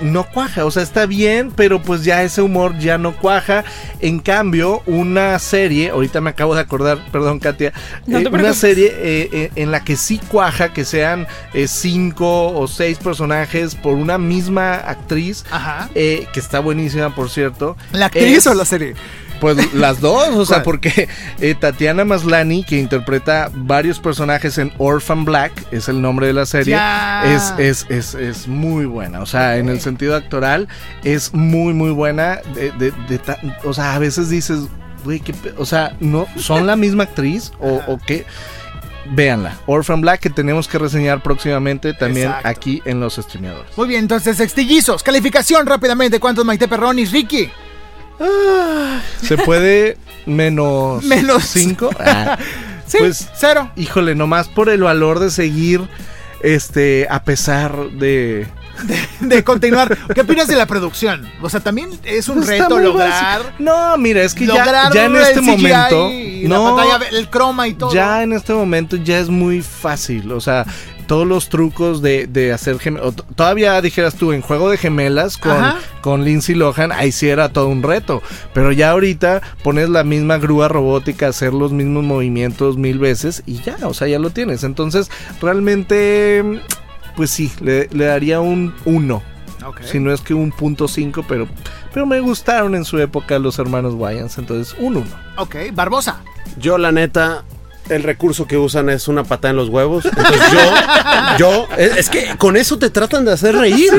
no 0.00 0.24
cuaja, 0.24 0.64
o 0.64 0.70
sea, 0.70 0.82
está 0.82 1.04
bien, 1.04 1.52
pero 1.54 1.82
pues 1.82 2.04
ya 2.04 2.22
ese 2.22 2.40
humor 2.40 2.78
ya 2.78 2.96
no 2.96 3.14
cuaja. 3.14 3.64
En 4.00 4.18
cambio, 4.18 4.82
una 4.86 5.38
serie, 5.38 5.90
ahorita 5.90 6.22
me 6.22 6.30
acabo 6.30 6.54
de 6.54 6.62
acordar, 6.62 7.04
perdón 7.12 7.38
Katia, 7.38 7.74
No 8.06 8.18
eh, 8.18 8.28
una 8.32 8.54
serie 8.54 8.86
eh, 8.96 9.28
eh, 9.30 9.50
en 9.56 9.70
la 9.70 9.84
que 9.84 9.96
sí 9.96 10.18
cuaja, 10.28 10.72
que 10.72 10.86
sean 10.86 11.26
eh, 11.52 11.68
cinco 11.68 12.48
o 12.58 12.66
seis 12.66 12.96
personajes 12.96 13.74
por 13.74 13.92
una 13.94 14.16
misma 14.16 14.74
actriz, 14.76 15.44
Ajá. 15.50 15.90
eh, 15.94 16.26
que 16.32 16.40
está 16.40 16.60
buenísima, 16.60 17.14
por 17.14 17.28
cierto. 17.28 17.76
¿La 17.92 18.06
actriz 18.06 18.38
es- 18.38 18.46
o 18.46 18.54
la 18.54 18.64
serie? 18.64 18.94
Pues 19.40 19.72
las 19.74 20.00
dos, 20.00 20.28
o 20.34 20.44
sea, 20.44 20.62
porque 20.62 21.08
eh, 21.40 21.54
Tatiana 21.54 22.04
Maslany, 22.04 22.62
que 22.62 22.78
interpreta 22.78 23.50
varios 23.54 23.98
personajes 23.98 24.58
en 24.58 24.72
Orphan 24.78 25.24
Black, 25.24 25.52
es 25.72 25.88
el 25.88 26.02
nombre 26.02 26.26
de 26.26 26.32
la 26.34 26.44
serie, 26.46 26.78
es, 27.24 27.54
es, 27.58 27.86
es, 27.88 28.14
es 28.14 28.46
muy 28.46 28.84
buena. 28.84 29.20
O 29.20 29.26
sea, 29.26 29.56
en 29.56 29.68
el 29.68 29.80
sentido 29.80 30.14
actoral, 30.14 30.68
es 31.04 31.32
muy, 31.32 31.72
muy 31.72 31.90
buena. 31.90 32.40
De, 32.54 32.70
de- 32.72 32.92
de 33.08 33.18
ta- 33.18 33.38
o 33.64 33.72
sea, 33.72 33.94
a 33.94 33.98
veces 33.98 34.28
dices, 34.28 34.60
güey, 35.04 35.20
qué 35.20 35.34
o 35.56 35.64
sea, 35.64 35.96
¿no 36.00 36.26
son 36.36 36.66
la 36.66 36.76
misma 36.76 37.04
actriz 37.04 37.52
o, 37.60 37.80
o 37.86 37.98
qué? 38.06 38.26
Véanla, 39.12 39.56
Orphan 39.66 40.00
Black, 40.02 40.20
que 40.20 40.30
tenemos 40.30 40.68
que 40.68 40.78
reseñar 40.78 41.22
próximamente 41.22 41.94
también 41.94 42.28
Exacto. 42.28 42.48
aquí 42.48 42.82
en 42.84 43.00
los 43.00 43.16
streameadores. 43.16 43.76
Muy 43.76 43.88
bien, 43.88 44.00
entonces, 44.02 44.38
extillizos. 44.38 45.02
Calificación 45.02 45.66
rápidamente. 45.66 46.20
¿Cuántos 46.20 46.44
Maite 46.44 46.68
Perronis, 46.68 47.10
Ricky? 47.10 47.50
¿Se 49.22 49.36
puede 49.38 49.96
menos 50.26 51.02
Menos. 51.04 51.44
5? 51.44 51.90
Sí, 52.86 52.98
Pues- 52.98 53.28
cero. 53.36 53.70
Híjole, 53.76 54.16
nomás 54.16 54.48
por 54.48 54.68
el 54.68 54.82
valor 54.82 55.20
de 55.20 55.30
seguir, 55.30 55.80
este, 56.42 57.06
a 57.08 57.22
pesar 57.22 57.72
de... 57.92 58.48
De 59.20 59.44
continuar. 59.44 59.96
¿Qué 60.12 60.22
opinas 60.22 60.48
de 60.48 60.56
la 60.56 60.66
producción? 60.66 61.30
O 61.40 61.48
sea, 61.48 61.60
también 61.60 61.90
es 62.02 62.28
un 62.28 62.36
Pues 62.38 62.48
reto 62.48 62.80
lograr. 62.80 63.10
básico. 63.10 63.52
No, 63.60 63.96
mira, 63.96 64.22
es 64.22 64.34
que 64.34 64.44
ya, 64.46 64.90
en 64.92 65.14
este 65.16 65.40
momento... 65.40 66.10
y 66.10 66.46
no, 66.48 66.76
la 66.76 66.84
pantalla, 66.98 67.16
el 67.16 67.28
croma 67.30 67.68
y 67.68 67.74
todo. 67.74 67.92
ya 67.94 68.24
en 68.24 68.32
este 68.32 68.54
momento 68.54 68.96
ya 68.96 69.20
es 69.20 69.28
muy 69.28 69.62
fácil, 69.62 70.32
o 70.32 70.40
sea... 70.40 70.66
Todos 71.10 71.26
los 71.26 71.48
trucos 71.48 72.02
de, 72.02 72.28
de 72.28 72.52
hacer 72.52 72.78
gemelas. 72.78 73.16
Todavía 73.34 73.82
dijeras 73.82 74.14
tú, 74.14 74.32
en 74.32 74.42
juego 74.42 74.70
de 74.70 74.76
gemelas 74.76 75.38
con, 75.38 75.50
Ajá. 75.50 75.78
con 76.02 76.24
Lindsay 76.24 76.54
Lohan, 76.54 76.92
ahí 76.92 77.10
sí 77.10 77.28
era 77.28 77.48
todo 77.48 77.66
un 77.66 77.82
reto. 77.82 78.22
Pero 78.54 78.70
ya 78.70 78.92
ahorita 78.92 79.42
pones 79.64 79.88
la 79.88 80.04
misma 80.04 80.38
grúa 80.38 80.68
robótica, 80.68 81.26
hacer 81.26 81.52
los 81.52 81.72
mismos 81.72 82.04
movimientos 82.04 82.76
mil 82.76 83.00
veces 83.00 83.42
y 83.44 83.54
ya, 83.60 83.76
o 83.82 83.92
sea, 83.92 84.06
ya 84.06 84.20
lo 84.20 84.30
tienes. 84.30 84.62
Entonces, 84.62 85.10
realmente, 85.42 86.62
pues 87.16 87.30
sí, 87.30 87.50
le, 87.60 87.88
le 87.90 88.04
daría 88.04 88.38
un 88.38 88.72
1. 88.84 89.20
Ok. 89.66 89.80
Si 89.82 89.98
no 89.98 90.12
es 90.12 90.20
que 90.20 90.32
un 90.32 90.52
punto 90.52 90.86
5, 90.86 91.24
pero, 91.28 91.48
pero 91.92 92.06
me 92.06 92.20
gustaron 92.20 92.76
en 92.76 92.84
su 92.84 93.00
época 93.00 93.40
los 93.40 93.58
hermanos 93.58 93.94
Wayans, 93.94 94.38
entonces 94.38 94.76
un 94.78 94.98
1. 94.98 95.06
Ok, 95.38 95.56
Barbosa. 95.72 96.22
Yo, 96.56 96.78
la 96.78 96.92
neta, 96.92 97.42
el 97.90 98.02
recurso 98.02 98.46
que 98.46 98.56
usan 98.56 98.88
es 98.90 99.08
una 99.08 99.24
patada 99.24 99.50
en 99.50 99.56
los 99.56 99.68
huevos. 99.68 100.04
Entonces 100.04 100.40
yo, 100.52 101.38
yo, 101.38 101.68
es, 101.76 101.96
es 101.96 102.10
que 102.10 102.36
con 102.38 102.56
eso 102.56 102.78
te 102.78 102.90
tratan 102.90 103.24
de 103.24 103.32
hacer 103.32 103.54
reír. 103.56 103.90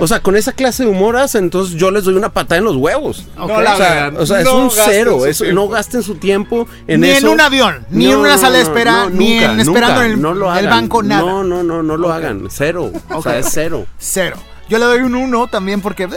O 0.00 0.06
sea, 0.06 0.20
con 0.20 0.36
esa 0.36 0.52
clase 0.52 0.84
de 0.84 0.90
humor 0.90 1.16
hacen, 1.16 1.44
entonces 1.44 1.76
yo 1.76 1.90
les 1.90 2.04
doy 2.04 2.14
una 2.14 2.30
patada 2.32 2.58
en 2.58 2.64
los 2.64 2.76
huevos. 2.76 3.24
Ok. 3.38 3.48
No 3.48 3.60
la 3.60 3.74
O 3.74 3.76
sea, 3.76 4.12
o 4.18 4.26
sea, 4.26 4.40
es 4.40 4.48
un 4.48 4.70
cero. 4.70 5.26
es- 5.26 5.40
no 5.52 5.68
gasten 5.68 6.02
su 6.02 6.16
tiempo 6.16 6.66
en 6.86 7.00
Ni 7.00 7.10
en 7.10 7.16
eso. 7.16 7.30
un 7.30 7.40
avión, 7.40 7.86
ni 7.90 8.10
en 8.10 8.16
una 8.18 8.36
sala 8.38 8.56
de 8.56 8.62
espera, 8.64 9.08
ni 9.10 9.38
en 9.38 9.60
esperando 9.60 10.02
en 10.02 10.12
el- 10.12 10.20
no 10.20 10.34
lo 10.34 10.50
en 10.52 10.58
el 10.58 10.66
hagan. 10.66 10.80
banco, 10.82 11.02
nada. 11.02 11.22
No, 11.22 11.44
no, 11.44 11.62
no, 11.62 11.82
no 11.82 11.96
lo 11.96 12.12
hagan. 12.12 12.48
Cero. 12.50 12.90
O 13.10 13.22
sea, 13.22 13.38
es 13.38 13.46
cero. 13.50 13.86
Cero. 13.98 14.36
Yo 14.68 14.78
le 14.78 14.84
doy 14.84 14.98
un 15.02 15.14
1 15.14 15.46
también 15.46 15.80
porque 15.80 16.04
eh, 16.04 16.08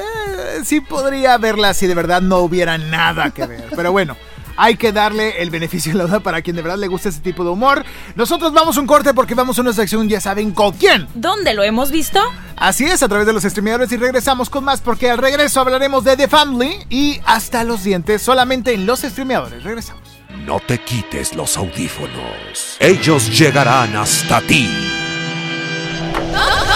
sí 0.66 0.82
podría 0.82 1.38
verla 1.38 1.76
si 1.76 1.86
de 1.86 1.94
verdad 1.94 2.20
no 2.22 2.40
hubiera 2.40 2.80
nada 2.80 3.30
que 3.30 3.46
ver. 3.46 3.66
Pero 3.76 3.92
bueno, 3.92 4.18
hay 4.60 4.76
que 4.76 4.92
darle 4.92 5.42
el 5.42 5.50
beneficio 5.52 5.94
de 5.94 6.00
la 6.00 6.04
duda 6.04 6.20
para 6.20 6.42
quien 6.42 6.58
de 6.58 6.62
verdad 6.62 6.78
le 6.78 6.88
gusta 6.88 7.08
ese 7.08 7.22
tipo 7.22 7.46
de 7.46 7.50
humor. 7.50 7.86
Nosotros 8.16 8.52
vamos 8.52 8.76
a 8.76 8.82
un 8.82 8.88
corte 8.88 9.14
porque 9.14 9.34
vamos 9.34 9.58
a 9.58 9.62
una 9.62 9.72
sección, 9.72 10.10
ya 10.10 10.20
saben 10.20 10.52
con 10.52 10.74
quién. 10.74 11.08
¿Dónde 11.16 11.54
lo 11.54 11.64
hemos 11.64 11.92
visto? 11.92 12.20
Así 12.58 12.84
es, 12.84 13.02
a 13.02 13.08
través 13.08 13.26
de 13.26 13.32
los 13.32 13.44
streameadores 13.44 13.90
y 13.94 13.98
regresamos 13.98 14.50
con 14.50 14.66
más 14.66 14.82
porque 14.82 15.10
al 15.10 15.18
regreso 15.18 15.62
hablaremos 15.62 16.04
de 16.04 16.18
The 16.18 16.28
Family 16.28 16.76
y 16.90 17.22
hasta 17.26 17.64
los 17.64 17.86
dientes 17.86 18.22
solamente 18.22 18.74
en 18.74 18.86
los 18.86 19.00
streameadores. 19.00 19.64
Regresamos. 19.64 20.04
No 20.46 20.60
te 20.60 20.78
quites 20.80 21.36
los 21.36 21.56
audífonos. 21.56 22.76
Ellos 22.80 23.40
llegarán 23.40 23.96
hasta 23.96 24.42
ti. 24.42 24.70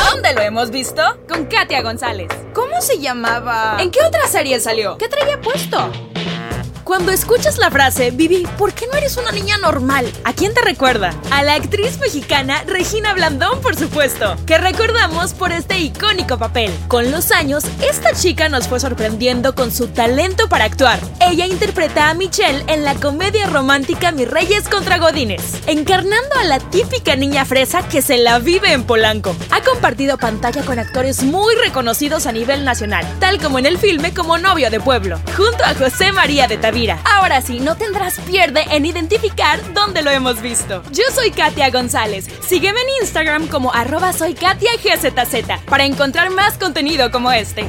¿Dónde 0.09 0.33
lo 0.33 0.41
hemos 0.41 0.71
visto? 0.71 1.01
Con 1.27 1.47
Katia 1.47 1.81
González. 1.81 2.29
¿Cómo 2.53 2.79
se 2.79 2.99
llamaba? 2.99 3.75
¿En 3.79 3.91
qué 3.91 3.99
otra 4.07 4.25
serie 4.27 4.61
salió? 4.61 4.97
¿Qué 4.97 5.09
traía 5.09 5.41
puesto? 5.41 5.91
Cuando 6.83 7.13
escuchas 7.13 7.57
la 7.59 7.71
frase, 7.71 8.11
Vivi, 8.11 8.45
¿por 8.57 8.73
qué 8.73 8.87
no 8.87 8.97
eres 8.97 9.15
una 9.15 9.31
niña 9.31 9.57
normal? 9.57 10.11
¿A 10.25 10.33
quién 10.33 10.53
te 10.53 10.61
recuerda? 10.61 11.13
A 11.31 11.41
la 11.41 11.53
actriz 11.53 11.97
mexicana 11.99 12.61
Regina 12.67 13.13
Blandón, 13.13 13.61
por 13.61 13.77
supuesto, 13.77 14.35
que 14.45 14.57
recordamos 14.57 15.33
por 15.33 15.53
este 15.53 15.79
icónico 15.79 16.37
papel. 16.37 16.73
Con 16.89 17.09
los 17.09 17.31
años, 17.31 17.63
esta 17.81 18.13
chica 18.13 18.49
nos 18.49 18.67
fue 18.67 18.81
sorprendiendo 18.81 19.55
con 19.55 19.71
su 19.71 19.87
talento 19.87 20.49
para 20.49 20.65
actuar. 20.65 20.99
Ella 21.21 21.45
interpreta 21.45 22.09
a 22.09 22.15
Michelle 22.15 22.65
en 22.67 22.83
la 22.83 22.95
comedia 22.95 23.45
romántica 23.47 24.11
Mis 24.11 24.29
Reyes 24.29 24.67
contra 24.67 24.97
Godines, 24.97 25.61
encarnando 25.67 26.35
a 26.37 26.43
la 26.43 26.59
típica 26.59 27.15
niña 27.15 27.45
fresa 27.45 27.87
que 27.87 28.01
se 28.01 28.17
la 28.17 28.39
vive 28.39 28.73
en 28.73 28.83
Polanco. 28.83 29.33
Ha 29.51 29.61
compartido 29.61 30.17
pantalla 30.17 30.63
con 30.63 30.79
actores 30.79 31.23
muy 31.23 31.55
reconocidos 31.55 32.25
a 32.25 32.33
nivel 32.33 32.65
nacional, 32.65 33.05
tal 33.21 33.39
como 33.39 33.57
en 33.57 33.67
el 33.67 33.77
filme 33.77 34.13
como 34.13 34.37
novio 34.37 34.69
de 34.69 34.81
pueblo, 34.81 35.21
junto 35.37 35.63
a 35.63 35.75
José 35.75 36.11
María 36.11 36.47
de 36.47 36.57
Tavira. 36.73 36.99
Ahora 37.05 37.39
sí, 37.41 37.59
no 37.59 37.77
tendrás 37.77 38.19
pierde 38.21 38.65
en 38.71 38.87
identificar 38.87 39.59
dónde 39.75 40.01
lo 40.01 40.09
hemos 40.09 40.41
visto. 40.41 40.81
Yo 40.91 41.03
soy 41.13 41.29
Katia 41.29 41.69
González. 41.69 42.27
Sígueme 42.41 42.81
en 42.81 43.03
Instagram 43.03 43.47
como 43.47 43.71
arroba 43.71 44.11
soy 44.11 44.33
Katia 44.33 44.71
GZZ 44.83 45.63
para 45.69 45.85
encontrar 45.85 46.31
más 46.31 46.57
contenido 46.57 47.11
como 47.11 47.31
este. 47.31 47.67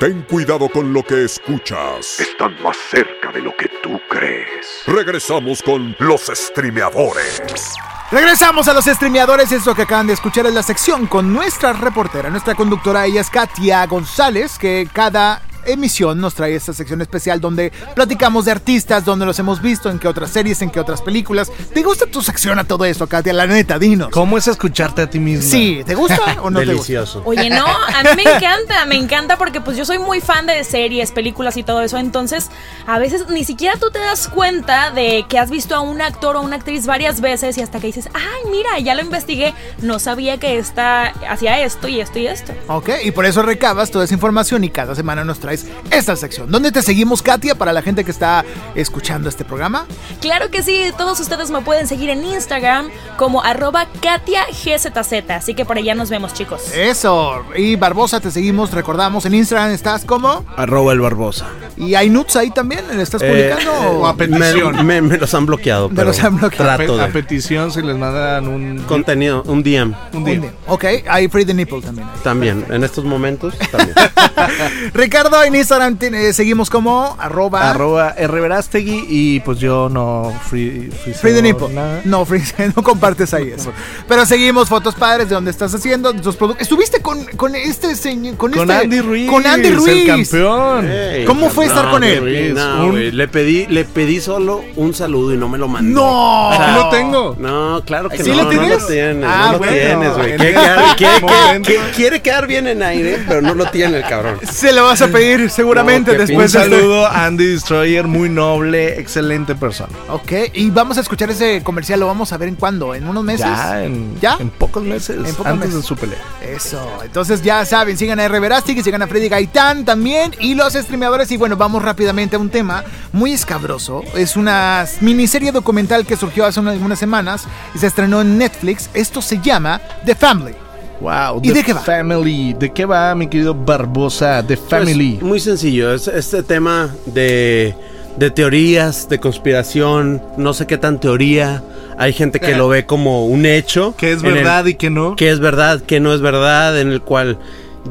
Ten 0.00 0.22
cuidado 0.22 0.68
con 0.68 0.92
lo 0.92 1.04
que 1.04 1.24
escuchas. 1.24 2.18
Están 2.18 2.60
más 2.62 2.76
cerca 2.90 3.30
de 3.32 3.42
lo 3.42 3.54
que 3.56 3.68
tú 3.80 4.00
crees. 4.10 4.82
Regresamos 4.86 5.62
con 5.62 5.94
los 6.00 6.22
streameadores. 6.22 7.74
Regresamos 8.10 8.66
a 8.66 8.74
los 8.74 8.86
streameadores. 8.86 9.52
Esto 9.52 9.76
que 9.76 9.82
acaban 9.82 10.08
de 10.08 10.14
escuchar 10.14 10.46
es 10.46 10.54
la 10.54 10.64
sección 10.64 11.06
con 11.06 11.32
nuestra 11.32 11.74
reportera, 11.74 12.28
nuestra 12.28 12.56
conductora. 12.56 13.06
Ella 13.06 13.20
es 13.20 13.30
Katia 13.30 13.86
González, 13.86 14.58
que 14.58 14.88
cada 14.92 15.42
emisión 15.72 16.20
nos 16.20 16.34
trae 16.34 16.54
esta 16.54 16.72
sección 16.72 17.00
especial 17.00 17.40
donde 17.40 17.72
platicamos 17.94 18.44
de 18.44 18.52
artistas, 18.52 19.04
donde 19.04 19.26
los 19.26 19.38
hemos 19.38 19.60
visto, 19.62 19.90
en 19.90 19.98
qué 19.98 20.08
otras 20.08 20.30
series, 20.30 20.62
en 20.62 20.70
qué 20.70 20.80
otras 20.80 21.02
películas. 21.02 21.50
¿Te 21.72 21.82
gusta 21.82 22.06
tu 22.06 22.22
sección 22.22 22.58
a 22.58 22.64
todo 22.64 22.84
esto, 22.84 23.06
Katia? 23.06 23.32
La 23.32 23.46
neta, 23.46 23.78
dinos. 23.78 24.10
¿Cómo 24.10 24.38
es 24.38 24.48
escucharte 24.48 25.02
a 25.02 25.10
ti 25.10 25.18
mismo? 25.18 25.50
Sí, 25.50 25.82
¿te 25.86 25.94
gusta 25.94 26.42
o 26.42 26.50
no 26.50 26.60
te 26.60 26.66
gusta? 26.66 26.72
Delicioso. 26.72 27.22
Oye, 27.24 27.50
no, 27.50 27.66
a 27.66 28.02
mí 28.02 28.10
me 28.16 28.22
encanta, 28.22 28.84
me 28.86 28.96
encanta 28.96 29.36
porque 29.36 29.60
pues 29.60 29.76
yo 29.76 29.84
soy 29.84 29.98
muy 29.98 30.20
fan 30.20 30.46
de 30.46 30.62
series, 30.64 31.12
películas 31.12 31.56
y 31.56 31.62
todo 31.62 31.80
eso, 31.82 31.98
entonces 31.98 32.48
a 32.86 32.98
veces 32.98 33.28
ni 33.28 33.44
siquiera 33.44 33.76
tú 33.78 33.90
te 33.90 33.98
das 33.98 34.28
cuenta 34.28 34.90
de 34.90 35.24
que 35.28 35.38
has 35.38 35.50
visto 35.50 35.74
a 35.74 35.80
un 35.80 36.00
actor 36.00 36.36
o 36.36 36.42
una 36.42 36.56
actriz 36.56 36.86
varias 36.86 37.20
veces 37.20 37.58
y 37.58 37.62
hasta 37.62 37.80
que 37.80 37.88
dices, 37.88 38.08
ay, 38.14 38.50
mira, 38.50 38.78
ya 38.78 38.94
lo 38.94 39.02
investigué, 39.02 39.54
no 39.82 39.98
sabía 39.98 40.38
que 40.38 40.58
esta 40.58 41.08
hacía 41.28 41.60
esto 41.60 41.88
y 41.88 42.00
esto 42.00 42.18
y 42.18 42.26
esto. 42.26 42.52
Ok, 42.68 42.90
y 43.04 43.10
por 43.10 43.26
eso 43.26 43.42
recabas 43.42 43.90
toda 43.90 44.04
esa 44.04 44.14
información 44.14 44.64
y 44.64 44.70
cada 44.70 44.94
semana 44.94 45.24
nos 45.24 45.38
traes 45.38 45.57
esta 45.90 46.16
sección. 46.16 46.50
¿Dónde 46.50 46.72
te 46.72 46.82
seguimos, 46.82 47.22
Katia, 47.22 47.54
para 47.54 47.72
la 47.72 47.82
gente 47.82 48.04
que 48.04 48.10
está 48.10 48.44
escuchando 48.74 49.28
este 49.28 49.44
programa? 49.44 49.86
Claro 50.20 50.50
que 50.50 50.62
sí, 50.62 50.82
todos 50.96 51.18
ustedes 51.20 51.50
me 51.50 51.60
pueden 51.60 51.86
seguir 51.86 52.10
en 52.10 52.24
Instagram 52.24 52.88
como 53.16 53.42
arroba 53.42 53.86
KatiaGZZ, 54.00 55.30
así 55.30 55.54
que 55.54 55.64
por 55.64 55.78
allá 55.78 55.94
nos 55.94 56.10
vemos 56.10 56.34
chicos. 56.34 56.72
Eso. 56.74 57.44
Y 57.56 57.76
Barbosa, 57.76 58.20
te 58.20 58.30
seguimos, 58.30 58.72
recordamos, 58.72 59.24
en 59.26 59.34
Instagram 59.34 59.70
estás 59.72 60.04
como... 60.04 60.44
Arroba 60.56 60.92
el 60.92 61.00
Barbosa. 61.00 61.46
Y 61.76 61.94
hay 61.94 62.10
nudes 62.10 62.36
ahí 62.36 62.50
también, 62.50 62.84
¿estás 63.00 63.22
Eh, 63.22 63.54
publicando? 63.54 63.90
o 64.00 64.06
a 64.06 64.16
petición. 64.16 64.76
Me, 64.86 65.00
me- 65.00 65.02
me 65.02 65.16
los 65.18 65.32
han 65.34 65.46
bloqueado. 65.46 65.88
Me 65.88 65.94
pero 65.96 66.08
los 66.08 66.18
han 66.22 66.36
bloqueado. 66.36 66.76
Trato 66.76 66.94
A 67.00 67.06
de. 67.06 67.12
petición 67.12 67.28
petición 67.28 67.72
si 67.72 67.82
les 67.82 67.96
mandan 67.96 68.48
un 68.48 68.78
Contenido, 68.88 69.42
un 69.46 69.62
DM. 69.62 69.94
un 70.12 70.24
día. 70.24 70.52
Ok, 70.66 70.84
hay 71.08 71.28
Free 71.28 71.44
the 71.44 71.54
Nipple 71.54 71.80
también. 71.82 72.08
También, 72.24 72.64
en 72.70 72.82
estos 72.84 73.04
momentos 73.04 73.54
también. 73.70 73.94
Ricardo 74.94 75.37
no, 75.38 75.44
en 75.44 75.54
Instagram 75.54 75.96
eh, 76.00 76.32
seguimos 76.32 76.68
como 76.70 77.16
arroba. 77.18 77.70
Arroba 77.70 78.12
rverastegui 78.12 79.06
y 79.08 79.40
pues 79.40 79.58
yo 79.58 79.88
no 79.88 80.32
free, 80.48 80.90
free, 81.02 81.14
Free 81.14 81.32
the 81.34 81.42
nipple. 81.42 81.68
nada. 81.68 82.00
No, 82.04 82.24
free, 82.24 82.42
no 82.76 82.82
compartes 82.82 83.32
ahí 83.34 83.50
eso. 83.54 83.72
Pero 84.08 84.26
seguimos 84.26 84.68
fotos 84.68 84.94
padres 84.94 85.28
de 85.28 85.34
donde 85.34 85.50
estás 85.50 85.72
haciendo 85.74 86.12
tus 86.14 86.36
productos. 86.36 86.62
Estuviste 86.62 87.00
con, 87.00 87.24
con 87.36 87.54
este 87.54 87.94
señor. 87.94 88.36
Con, 88.36 88.52
Con 88.52 88.70
este- 88.70 88.84
Andy 88.84 89.00
Ruiz. 89.00 89.30
Con 89.30 89.46
Andy 89.46 89.68
El 89.68 89.76
Ruiz. 89.76 90.06
campeón. 90.06 90.88
Ey, 90.90 91.24
¿Cómo 91.24 91.50
fue 91.50 91.66
estar 91.66 91.90
con 91.90 92.02
él? 92.04 92.24
bien, 92.24 92.54
no, 92.54 92.84
Un- 92.86 92.90
güey, 92.92 93.12
le 93.12 93.28
pedí, 93.28 93.66
le 93.66 93.84
pedí 93.84 94.20
solo 94.20 94.64
un 94.76 94.94
saludo 94.94 95.34
y 95.34 95.36
no 95.36 95.48
me 95.48 95.58
lo 95.58 95.68
mandó. 95.68 96.00
No. 96.00 96.50
Aquí 96.52 96.72
lo 96.74 96.88
tengo. 96.90 97.36
No, 97.38 97.82
claro 97.84 98.08
que 98.08 98.22
¿Sí 98.24 98.30
no, 98.30 98.36
lo 98.38 98.42
no 98.44 98.50
tienes? 98.50 98.82
lo 98.82 98.86
tienes, 98.88 99.24
Ah, 99.28 99.42
no 99.46 99.52
lo 99.52 99.58
bueno. 99.58 99.72
tienes, 99.72 100.16
güey. 100.16 100.32
En 100.32 100.38
Quiere 100.38 100.52
quedar, 100.54 100.96
quiere- 100.96 101.20
momento. 101.20 101.66
quiere- 101.68 101.90
quiere 101.92 102.22
quedar 102.22 102.46
bien 102.46 102.66
en 102.66 102.82
aire, 102.82 103.22
pero 103.28 103.42
no 103.42 103.54
lo 103.54 103.66
tiene 103.66 103.98
el 103.98 104.04
cabrón. 104.04 104.38
Se 104.50 104.72
lo 104.72 104.84
vas 104.84 105.02
a 105.02 105.08
pedir 105.08 105.27
seguramente 105.50 106.12
No, 106.12 106.18
después 106.18 106.54
Un 106.54 106.60
de 106.60 106.64
este- 106.66 106.76
saludo 106.76 107.06
a 107.06 107.24
Andy 107.26 107.46
Destroyer, 107.46 108.06
muy 108.06 108.28
noble, 108.28 108.98
excelente 109.00 109.54
persona. 109.54 109.92
Ok, 110.10 110.32
y 110.54 110.70
vamos 110.70 110.98
a 110.98 111.00
escuchar 111.00 111.30
ese 111.30 111.62
comercial. 111.62 112.00
Lo 112.00 112.06
vamos 112.06 112.32
a 112.32 112.36
ver 112.38 112.48
en 112.48 112.54
cuándo, 112.56 112.94
en 112.94 113.06
unos 113.08 113.24
meses. 113.24 113.46
Ya 113.46 113.84
en, 113.84 114.18
¿Ya? 114.20 114.36
en 114.40 114.50
pocos 114.50 114.82
meses, 114.82 115.16
En 115.16 115.34
pocos 115.34 115.46
antes 115.46 115.68
meses. 115.68 115.74
de 115.82 115.82
su 115.82 115.96
pelea. 115.96 116.18
Eso, 116.42 116.80
entonces 117.04 117.42
ya 117.42 117.64
saben, 117.64 117.96
sigan 117.96 118.18
a 118.20 118.24
R. 118.24 118.40
Verástig 118.40 118.78
y 118.78 118.82
sigan 118.82 119.02
a 119.02 119.06
Freddy 119.06 119.28
Gaitán 119.28 119.84
también 119.84 120.34
y 120.40 120.54
los 120.54 120.72
streameadores. 120.74 121.30
Y 121.32 121.36
bueno, 121.36 121.56
vamos 121.56 121.82
rápidamente 121.82 122.36
a 122.36 122.38
un 122.38 122.50
tema 122.50 122.84
muy 123.12 123.32
escabroso. 123.32 124.02
Es 124.14 124.36
una 124.36 124.84
miniserie 125.00 125.52
documental 125.52 126.06
que 126.06 126.16
surgió 126.16 126.46
hace 126.46 126.60
unas- 126.60 126.74
algunas 126.74 126.98
semanas 126.98 127.44
y 127.74 127.78
se 127.78 127.86
estrenó 127.86 128.20
en 128.20 128.38
Netflix. 128.38 128.88
Esto 128.94 129.20
se 129.22 129.40
llama 129.40 129.80
The 130.04 130.14
Family. 130.14 130.54
Wow, 131.00 131.40
¿Y 131.42 131.48
The 131.48 131.54
de 131.54 131.62
qué 131.64 131.72
va? 131.74 131.80
Family. 131.80 132.54
¿De 132.58 132.72
qué 132.72 132.84
va, 132.84 133.14
mi 133.14 133.28
querido 133.28 133.54
Barbosa? 133.54 134.44
The 134.46 134.56
Family. 134.56 135.12
Pues, 135.14 135.22
muy 135.22 135.40
sencillo, 135.40 135.94
es 135.94 136.08
este 136.08 136.42
tema 136.42 136.94
de, 137.06 137.74
de 138.16 138.30
teorías, 138.30 139.08
de 139.08 139.20
conspiración, 139.20 140.20
no 140.36 140.52
sé 140.54 140.66
qué 140.66 140.76
tan 140.78 140.98
teoría. 140.98 141.62
Hay 141.98 142.12
gente 142.12 142.38
que 142.40 142.54
lo 142.56 142.68
ve 142.68 142.84
como 142.86 143.26
un 143.26 143.44
hecho. 143.46 143.94
que 143.96 144.12
es 144.12 144.22
el- 144.22 144.32
verdad 144.34 144.64
y 144.66 144.74
que 144.74 144.90
no. 144.90 145.16
que 145.16 145.30
es 145.30 145.40
verdad, 145.40 145.80
que 145.82 146.00
no 146.00 146.12
es 146.14 146.20
verdad, 146.20 146.80
en 146.80 146.90
el 146.92 147.00
cual 147.02 147.38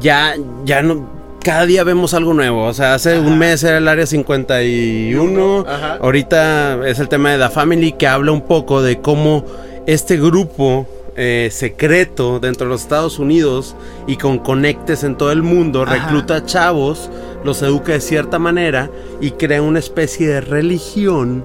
ya, 0.00 0.34
ya 0.64 0.82
no, 0.82 1.06
cada 1.42 1.66
día 1.66 1.84
vemos 1.84 2.12
algo 2.14 2.32
nuevo. 2.34 2.64
O 2.64 2.72
sea, 2.74 2.94
hace 2.94 3.18
un 3.18 3.38
mes 3.38 3.62
era 3.64 3.78
el 3.78 3.88
área 3.88 4.06
51, 4.06 5.64
Ajá. 5.68 5.98
ahorita 6.00 6.86
es 6.86 6.98
el 6.98 7.08
tema 7.08 7.32
de 7.32 7.38
The 7.38 7.50
Family 7.50 7.92
que 7.92 8.06
habla 8.06 8.32
un 8.32 8.42
poco 8.42 8.82
de 8.82 9.00
cómo 9.00 9.44
este 9.86 10.16
grupo 10.16 10.86
eh, 11.20 11.48
secreto 11.50 12.38
dentro 12.40 12.66
de 12.66 12.70
los 12.72 12.82
Estados 12.82 13.18
Unidos 13.18 13.74
y 14.06 14.16
con 14.16 14.38
conectes 14.38 15.02
en 15.04 15.16
todo 15.16 15.32
el 15.32 15.42
mundo 15.42 15.82
Ajá. 15.82 15.94
recluta 16.06 16.46
chavos, 16.46 17.10
los 17.44 17.60
educa 17.62 17.92
de 17.92 18.00
cierta 18.00 18.38
manera 18.38 18.88
y 19.20 19.32
crea 19.32 19.60
una 19.60 19.80
especie 19.80 20.28
de 20.28 20.40
religión 20.40 21.44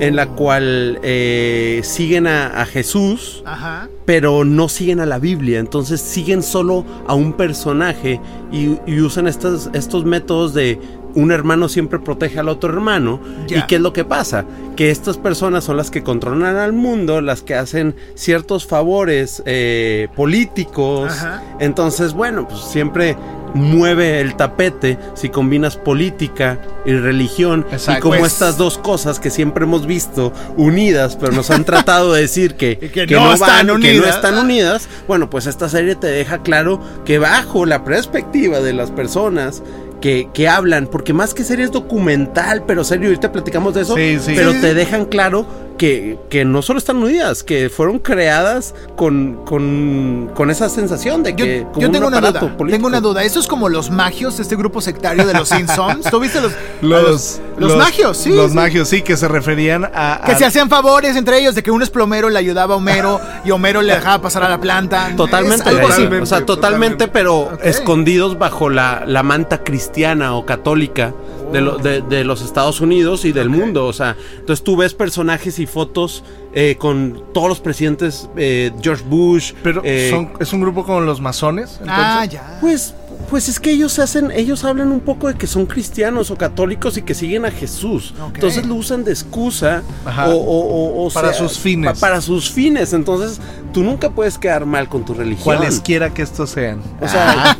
en 0.00 0.16
la 0.16 0.26
cual 0.26 0.98
eh, 1.02 1.80
siguen 1.84 2.26
a- 2.26 2.62
a 2.62 2.64
Jesús 2.66 3.42
Ajá. 3.44 3.88
pero 4.06 4.44
no 4.44 4.68
siguen 4.70 5.00
a 5.00 5.06
la 5.06 5.18
Biblia, 5.18 5.58
entonces 5.60 6.00
siguen 6.00 6.42
solo 6.42 6.84
a 7.06 7.14
un 7.14 7.34
personaje 7.34 8.18
y, 8.50 8.78
y 8.86 9.00
usan 9.00 9.28
estos, 9.28 9.68
estos 9.74 10.04
métodos 10.06 10.54
de 10.54 10.78
un 11.14 11.32
hermano 11.32 11.68
siempre 11.68 11.98
protege 11.98 12.38
al 12.38 12.48
otro 12.48 12.72
hermano. 12.72 13.20
¿Y 13.48 13.60
qué 13.62 13.76
es 13.76 13.80
lo 13.80 13.92
que 13.92 14.04
pasa? 14.04 14.44
Que 14.76 14.90
estas 14.90 15.18
personas 15.18 15.64
son 15.64 15.76
las 15.76 15.90
que 15.90 16.02
controlan 16.02 16.56
al 16.56 16.72
mundo, 16.72 17.20
las 17.20 17.42
que 17.42 17.54
hacen 17.54 17.94
ciertos 18.14 18.66
favores 18.66 19.42
eh, 19.46 20.08
políticos. 20.16 21.12
Ajá. 21.12 21.42
Entonces, 21.60 22.12
bueno, 22.14 22.48
pues 22.48 22.60
siempre 22.62 23.16
mueve 23.54 24.20
el 24.20 24.34
tapete 24.34 24.98
si 25.14 25.28
combinas 25.28 25.76
política 25.76 26.58
y 26.86 26.92
religión 26.94 27.66
y 27.70 27.74
Exacto. 27.74 28.02
como 28.02 28.18
Pues- 28.18 28.32
estas 28.32 28.56
dos 28.56 28.78
cosas 28.78 29.20
que 29.20 29.30
siempre 29.30 29.64
hemos 29.64 29.86
visto 29.86 30.32
unidas 30.56 31.16
pero 31.20 31.32
nos 31.32 31.50
han 31.50 31.64
tratado 31.64 32.14
de 32.14 32.22
decir 32.22 32.54
que, 32.54 32.72
Y 32.80 32.88
que 32.88 33.06
no 33.06 33.32
están 33.32 33.66
van, 33.66 33.80
que 33.82 33.94
no 33.94 34.06
están 34.06 34.38
unidas 34.38 34.88
bueno 35.06 35.28
pues 35.28 35.46
esta 35.46 35.68
serie 35.68 35.96
te 35.96 36.06
deja 36.06 36.38
claro 36.38 36.80
que 37.04 37.18
bajo 37.18 37.66
la 37.66 37.84
perspectiva 37.84 38.60
de 38.60 38.72
las 38.72 38.90
personas 38.90 39.62
que, 40.02 40.28
que 40.34 40.48
hablan, 40.48 40.86
porque 40.86 41.14
más 41.14 41.32
que 41.32 41.44
serie 41.44 41.64
es 41.64 41.72
documental, 41.72 42.64
pero 42.66 42.84
serio, 42.84 43.08
ahorita 43.08 43.32
platicamos 43.32 43.72
de 43.72 43.80
eso, 43.82 43.94
Sí, 43.96 44.18
sí. 44.20 44.34
pero 44.36 44.52
Sí, 44.52 44.60
te 44.60 44.74
dejan 44.74 45.06
claro 45.06 45.46
que, 45.82 46.16
que 46.30 46.44
no 46.44 46.62
solo 46.62 46.78
están 46.78 46.98
unidas, 46.98 47.42
que 47.42 47.68
fueron 47.68 47.98
creadas 47.98 48.72
con, 48.94 49.44
con, 49.44 50.30
con 50.32 50.48
esa 50.48 50.68
sensación 50.68 51.24
de 51.24 51.30
Yo, 51.32 51.36
que 51.44 51.66
yo 51.76 51.88
un 51.88 51.92
tengo 51.92 52.06
una 52.06 52.18
aparato 52.18 52.46
duda. 52.46 52.56
político. 52.56 52.76
Tengo 52.76 52.86
una 52.86 53.00
duda. 53.00 53.24
¿Eso 53.24 53.40
es 53.40 53.48
como 53.48 53.68
los 53.68 53.90
magios, 53.90 54.38
este 54.38 54.54
grupo 54.54 54.80
sectario 54.80 55.26
de 55.26 55.34
los 55.34 55.48
Simpsons? 55.48 56.08
¿Tú 56.08 56.20
viste 56.20 56.40
los, 56.40 56.52
a 56.52 56.56
Los, 56.82 57.40
los, 57.58 57.76
magios? 57.76 58.16
Sí. 58.16 58.30
Los 58.30 58.50
sí. 58.50 58.56
magios, 58.56 58.88
sí, 58.88 59.02
que 59.02 59.16
se 59.16 59.26
referían 59.26 59.84
a. 59.92 60.22
Que 60.24 60.32
a- 60.32 60.38
se 60.38 60.44
hacían 60.44 60.68
favores 60.68 61.16
entre 61.16 61.40
ellos 61.40 61.56
de 61.56 61.64
que 61.64 61.72
uno 61.72 61.82
es 61.82 61.90
plomero 61.90 62.30
le 62.30 62.38
ayudaba 62.38 62.74
a 62.74 62.76
Homero 62.76 63.20
y 63.44 63.50
Homero 63.50 63.82
le 63.82 63.92
dejaba 63.96 64.22
pasar 64.22 64.44
a 64.44 64.48
la 64.48 64.60
planta. 64.60 65.10
Totalmente, 65.16 65.68
algo 65.68 65.88
así. 65.88 66.06
güey. 66.06 66.20
o 66.20 66.26
sea, 66.26 66.46
totalmente, 66.46 67.06
totalmente. 67.06 67.08
pero 67.08 67.40
Ok. 67.54 67.60
escondidos 67.64 68.38
bajo 68.38 68.70
la, 68.70 69.02
la 69.04 69.24
manta 69.24 69.64
cristiana 69.64 70.36
o 70.36 70.46
católica 70.46 71.12
de, 71.52 71.60
lo- 71.60 71.76
de- 71.78 72.02
de 72.02 72.22
los 72.22 72.40
Estados 72.40 72.80
Unidos 72.80 73.24
y 73.24 73.32
del 73.32 73.48
mundo. 73.50 73.86
O 73.86 73.92
sea, 73.92 74.16
entonces 74.38 74.62
tú 74.62 74.76
ves 74.76 74.94
personajes 74.94 75.58
y 75.58 75.66
fotos 75.72 76.22
eh, 76.54 76.76
con 76.78 77.24
todos 77.32 77.48
los 77.48 77.60
presidentes, 77.60 78.28
eh, 78.36 78.70
George 78.80 79.04
Bush. 79.06 79.54
Pero 79.62 79.80
eh, 79.84 80.08
son, 80.10 80.32
es 80.38 80.52
un 80.52 80.60
grupo 80.60 80.84
con 80.84 81.06
los 81.06 81.20
masones. 81.20 81.80
Ah, 81.86 82.20
entonces? 82.24 82.32
ya. 82.32 82.58
Pues, 82.60 82.94
pues 83.30 83.48
es 83.48 83.58
que 83.60 83.70
ellos 83.70 83.98
hacen, 83.98 84.30
ellos 84.30 84.64
hablan 84.64 84.92
un 84.92 85.00
poco 85.00 85.28
de 85.28 85.34
que 85.34 85.46
son 85.46 85.66
cristianos 85.66 86.30
o 86.30 86.36
católicos 86.36 86.96
y 86.98 87.02
que 87.02 87.14
siguen 87.14 87.44
a 87.44 87.50
Jesús. 87.50 88.14
Entonces 88.34 88.66
lo 88.66 88.74
usan 88.74 89.04
de 89.04 89.12
excusa 89.12 89.82
Ajá. 90.04 90.28
o, 90.28 90.34
o- 90.36 91.02
o- 91.02 91.06
o 91.06 91.10
Para 91.10 91.32
sea, 91.32 91.38
sus 91.48 91.58
fines. 91.58 91.92
pa- 91.92 91.98
para 92.00 92.20
sus 92.20 92.50
fines. 92.50 92.92
Entonces 92.92 93.40
tú 93.72 93.82
nunca 93.82 94.10
puedes 94.10 94.36
quedar 94.38 94.66
mal 94.66 94.88
con 94.88 95.04
tu 95.04 95.14
religión. 95.14 95.44
Cualesquiera 95.44 96.12
que 96.12 96.22
estos 96.22 96.50
sean. 96.50 96.80
O 97.00 97.08
sea, 97.08 97.56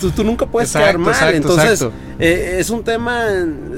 tú, 0.00 0.10
tú 0.10 0.22
nunca 0.24 0.46
puedes 0.46 0.68
Exacto, 0.70 0.86
quedar 0.86 0.98
mal. 0.98 1.14
exacto, 1.14 1.36
Entonces, 1.36 1.70
exacto. 1.82 1.94
eh, 2.20 2.56
es 2.60 2.70
un 2.70 2.84
tema, 2.84 3.24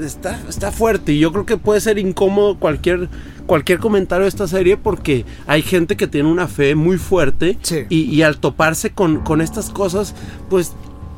está, 0.03 0.39
está 0.47 0.71
fuerte 0.71 1.13
y 1.13 1.19
yo 1.19 1.31
creo 1.31 1.45
que 1.45 1.57
puede 1.57 1.81
ser 1.81 1.97
incómodo 1.97 2.59
cualquier, 2.59 3.09
cualquier 3.47 3.79
comentario 3.79 4.23
de 4.25 4.29
esta 4.29 4.47
serie 4.47 4.77
porque 4.77 5.25
hay 5.47 5.61
gente 5.63 5.97
que 5.97 6.07
tiene 6.07 6.29
una 6.29 6.47
fe 6.47 6.75
muy 6.75 6.97
fuerte 6.97 7.57
Sí. 7.63 7.85
y, 7.89 8.01
y 8.03 8.21
al 8.21 8.37
toparse 8.37 8.91
con, 8.91 9.21
con 9.21 9.41
estas 9.41 9.69
cosas, 9.71 10.13
pues, 10.49 10.73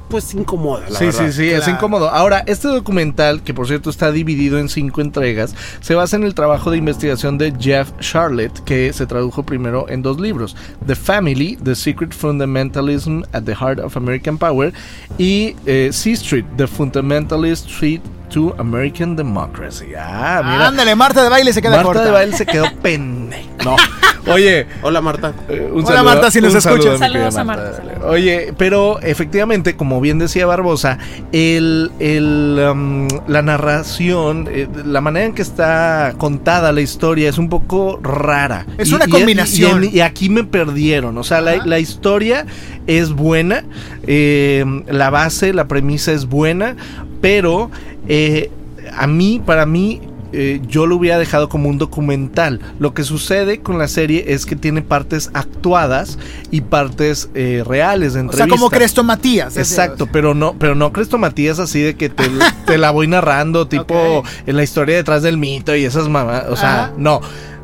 pues 0.09 0.33
incomoda. 0.33 0.89
La 0.89 0.99
sí, 0.99 1.05
verdad. 1.05 1.25
sí, 1.27 1.33
sí, 1.33 1.49
es 1.49 1.67
incómodo. 1.67 2.09
Ahora, 2.09 2.43
este 2.45 2.67
documental, 2.67 3.41
que 3.43 3.53
por 3.53 3.67
cierto 3.67 3.89
está 3.89 4.11
dividido 4.11 4.59
en 4.59 4.69
cinco 4.69 5.01
entregas, 5.01 5.55
se 5.81 5.95
basa 5.95 6.15
en 6.15 6.23
el 6.23 6.35
trabajo 6.35 6.71
de 6.71 6.77
investigación 6.77 7.37
de 7.37 7.53
Jeff 7.59 7.91
Charlotte, 7.99 8.63
que 8.63 8.93
se 8.93 9.05
tradujo 9.05 9.43
primero 9.43 9.89
en 9.89 10.01
dos 10.01 10.19
libros: 10.19 10.55
The 10.85 10.95
Family, 10.95 11.57
The 11.63 11.75
Secret 11.75 12.13
Fundamentalism 12.13 13.23
at 13.33 13.43
the 13.43 13.55
Heart 13.55 13.79
of 13.79 13.97
American 13.97 14.37
Power, 14.37 14.73
y 15.17 15.55
eh, 15.65 15.89
C 15.91 16.11
Street, 16.11 16.45
The 16.57 16.67
Fundamentalist 16.67 17.67
Street 17.67 18.01
to 18.33 18.55
American 18.57 19.15
Democracy. 19.15 19.93
Ah, 19.97 20.41
mira. 20.43 20.67
Ándale, 20.67 20.95
Marta 20.95 21.23
de 21.23 21.29
baile 21.29 21.53
se 21.53 21.61
queda 21.61 21.71
Marta 21.77 21.83
corta. 21.85 22.05
de 22.05 22.11
baile 22.11 22.35
se 22.35 22.45
quedó 22.45 22.65
pene. 22.81 23.45
No. 23.63 23.75
Oye, 24.31 24.65
Hola 24.81 25.01
Marta. 25.01 25.33
eh, 25.49 25.69
un 25.73 25.85
Hola, 25.85 26.01
Marta, 26.01 26.31
si 26.31 26.39
nos 26.39 26.55
escuchas. 26.55 26.97
Saludos 26.97 27.35
a 27.35 27.43
Marta, 27.43 27.75
saludos. 27.75 27.97
Oye, 28.05 28.53
pero 28.57 28.99
efectivamente, 29.01 29.75
como 29.75 29.99
bien 29.99 30.17
decía 30.17 30.45
Barbosa, 30.45 30.97
el, 31.33 31.91
el, 31.99 32.57
um, 32.71 33.07
la 33.27 33.41
narración, 33.41 34.47
eh, 34.49 34.67
la 34.85 35.01
manera 35.01 35.25
en 35.25 35.33
que 35.33 35.41
está 35.41 36.13
contada 36.17 36.71
la 36.71 36.79
historia 36.79 37.29
es 37.29 37.37
un 37.37 37.49
poco 37.49 37.99
rara. 38.01 38.65
Es 38.77 38.93
una 38.93 39.07
combinación. 39.07 39.83
Y, 39.83 39.87
y 39.97 39.99
aquí 39.99 40.29
me 40.29 40.45
perdieron. 40.45 41.17
O 41.17 41.23
sea, 41.25 41.41
la, 41.41 41.57
la 41.65 41.79
historia 41.79 42.45
es 42.87 43.11
buena, 43.11 43.65
eh, 44.07 44.63
la 44.87 45.09
base, 45.09 45.53
la 45.53 45.67
premisa 45.67 46.13
es 46.13 46.27
buena, 46.27 46.77
pero 47.21 47.69
eh, 48.07 48.51
a 48.95 49.07
mí, 49.07 49.41
para 49.45 49.65
mí, 49.65 50.01
eh, 50.35 50.61
yo 50.67 50.87
lo 50.87 50.95
hubiera 50.95 51.19
dejado 51.19 51.47
como 51.47 51.69
un 51.69 51.77
documental. 51.77 52.59
Lo 52.79 52.93
que 52.95 53.03
sucede 53.03 53.59
con 53.61 53.77
la 53.77 53.87
serie 53.87 54.25
es 54.29 54.45
que 54.47 54.55
tiene 54.55 54.81
partes 54.81 55.29
actuadas 55.33 56.17
y 56.49 56.61
partes 56.61 57.29
eh, 57.35 57.63
reales 57.65 58.13
de 58.13 58.21
O 58.21 58.31
sea, 58.33 58.47
como 58.47 58.69
Cresto 58.71 59.03
Matías. 59.03 59.57
Exacto, 59.57 60.07
pero 60.11 60.33
no, 60.33 60.55
pero 60.57 60.73
no 60.73 60.91
Cresto 60.91 61.17
Matías 61.19 61.59
así 61.59 61.81
de 61.81 61.95
que 61.95 62.09
te, 62.09 62.23
te 62.65 62.77
la 62.79 62.89
voy 62.91 63.07
narrando, 63.07 63.67
tipo 63.67 64.23
en 64.47 64.55
la 64.57 64.63
historia 64.63 64.95
detrás 64.95 65.21
del 65.21 65.37
mito 65.37 65.75
y 65.75 65.85
esas 65.85 66.09
mamás. 66.09 66.45
O 66.49 66.55
sea, 66.55 66.85
Ajá. 66.85 66.93
no, 66.97 67.21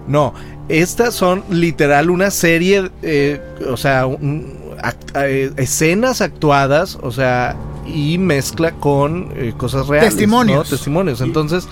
no. 0.08 0.34
Estas 0.70 1.16
son 1.16 1.44
literal 1.50 2.12
una 2.12 2.30
serie, 2.30 2.92
eh, 3.02 3.42
o 3.68 3.78
sea, 3.78 4.06
un- 4.06 4.60
act- 4.84 5.54
escenas 5.58 6.22
actuadas, 6.22 7.00
o 7.02 7.12
sea, 7.12 7.56
y 7.94 8.18
mezcla 8.18 8.72
con 8.72 9.32
eh, 9.36 9.54
cosas 9.58 9.88
reales. 9.88 10.12
Testimonios. 10.12 10.58
¿no? 10.58 10.64
Testimonios. 10.64 11.22
Entonces, 11.22 11.68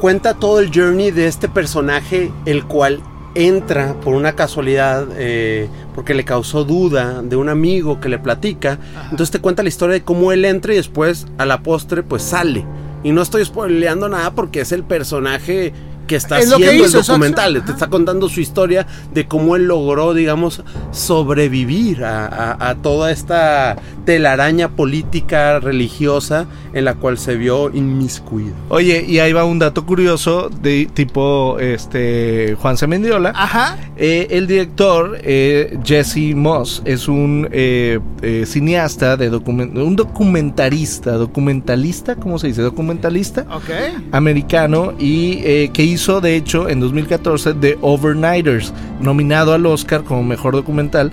Cuenta 0.00 0.34
todo 0.34 0.60
el 0.60 0.70
journey 0.74 1.10
de 1.10 1.26
este 1.26 1.48
personaje, 1.48 2.30
el 2.44 2.66
cual 2.66 3.00
entra 3.34 3.94
por 4.00 4.14
una 4.14 4.34
casualidad, 4.34 5.08
eh, 5.16 5.70
porque 5.94 6.12
le 6.12 6.22
causó 6.22 6.64
duda 6.64 7.22
de 7.22 7.36
un 7.36 7.48
amigo 7.48 7.98
que 7.98 8.10
le 8.10 8.18
platica. 8.18 8.78
Entonces 9.04 9.30
te 9.30 9.40
cuenta 9.40 9.62
la 9.62 9.70
historia 9.70 9.94
de 9.94 10.02
cómo 10.02 10.32
él 10.32 10.44
entra 10.44 10.74
y 10.74 10.76
después 10.76 11.26
a 11.38 11.46
la 11.46 11.62
postre 11.62 12.02
pues 12.02 12.22
sale. 12.22 12.66
Y 13.04 13.12
no 13.12 13.22
estoy 13.22 13.42
spoileando 13.46 14.10
nada 14.10 14.32
porque 14.32 14.60
es 14.60 14.72
el 14.72 14.84
personaje 14.84 15.72
que 16.06 16.16
está 16.16 16.38
Es 16.38 16.48
lo 16.50 16.56
que 16.58 16.64
haciendo 16.66 16.86
hizo, 16.86 17.00
el 17.00 17.04
documental. 17.06 17.62
Te 17.64 17.72
está 17.72 17.88
contando 17.88 18.28
su 18.28 18.40
historia 18.40 18.86
de 19.12 19.26
cómo 19.26 19.56
él 19.56 19.64
logró, 19.66 20.14
digamos, 20.14 20.62
sobrevivir 20.92 22.04
a, 22.04 22.26
a- 22.26 22.68
a 22.70 22.74
toda 22.76 23.10
esta 23.10 23.76
telaraña 24.04 24.68
política 24.68 25.58
religiosa 25.60 26.46
en 26.72 26.84
la 26.84 26.94
cual 26.94 27.18
se 27.18 27.36
vio 27.36 27.74
inmiscuido. 27.74 28.52
Oye, 28.68 29.04
y 29.08 29.18
ahí 29.18 29.32
va 29.32 29.44
un 29.44 29.58
dato 29.58 29.84
curioso 29.86 30.48
de 30.62 30.88
tipo 30.92 31.58
este 31.58 32.56
Juan 32.60 32.76
C. 32.76 32.86
Mendiola. 32.86 33.32
Ajá. 33.34 33.78
Eh, 33.96 34.28
el 34.30 34.46
director 34.46 35.18
eh, 35.22 35.78
Jesse 35.84 36.34
Moss 36.36 36.82
es 36.84 37.08
un 37.08 37.48
eh, 37.50 37.98
eh, 38.22 38.44
cineasta 38.46 39.16
de 39.16 39.30
document 39.30 39.76
un 39.76 39.96
documentarista, 39.96 41.12
documentalista, 41.12 42.14
¿cómo 42.16 42.38
se 42.38 42.48
dice? 42.48 42.62
Documentalista 42.62 43.46
Ok. 43.52 43.70
americano 44.12 44.92
y 44.98 45.38
eh, 45.44 45.70
que 45.72 45.82
hizo 45.82 45.95
de 45.96 46.36
hecho 46.36 46.68
en 46.68 46.78
2014 46.80 47.54
The 47.54 47.78
Overnighters, 47.80 48.72
nominado 49.00 49.54
al 49.54 49.64
Oscar 49.64 50.04
como 50.04 50.22
mejor 50.22 50.54
documental. 50.54 51.10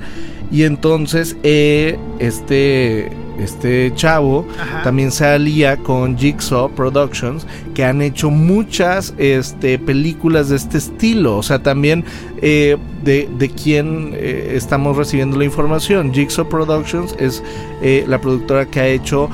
Y 0.52 0.64
entonces 0.64 1.38
eh, 1.44 1.98
este, 2.20 3.10
este 3.40 3.92
chavo 3.96 4.46
Ajá. 4.60 4.84
también 4.84 5.12
se 5.12 5.26
alía 5.26 5.78
con 5.78 6.18
Jigsaw 6.18 6.70
Productions, 6.70 7.48
que 7.74 7.84
han 7.84 8.02
hecho 8.02 8.30
muchas 8.30 9.14
este, 9.18 9.80
películas 9.80 10.50
de 10.50 10.58
este 10.58 10.78
estilo. 10.78 11.38
O 11.38 11.44
sea, 11.44 11.62
también 11.62 12.06
eh, 12.42 12.78
de, 13.04 13.30
de 13.38 13.50
quién 13.50 14.12
eh, 14.14 14.54
estamos 14.56 14.98
recibiendo 14.98 15.38
la 15.38 15.46
información. 15.46 16.14
Jigsaw 16.14 16.48
Productions 16.48 17.16
es 17.20 17.44
eh, 17.82 18.06
la 18.08 18.20
productora 18.22 18.66
que 18.66 18.80
ha 18.80 18.88
hecho 18.88 19.30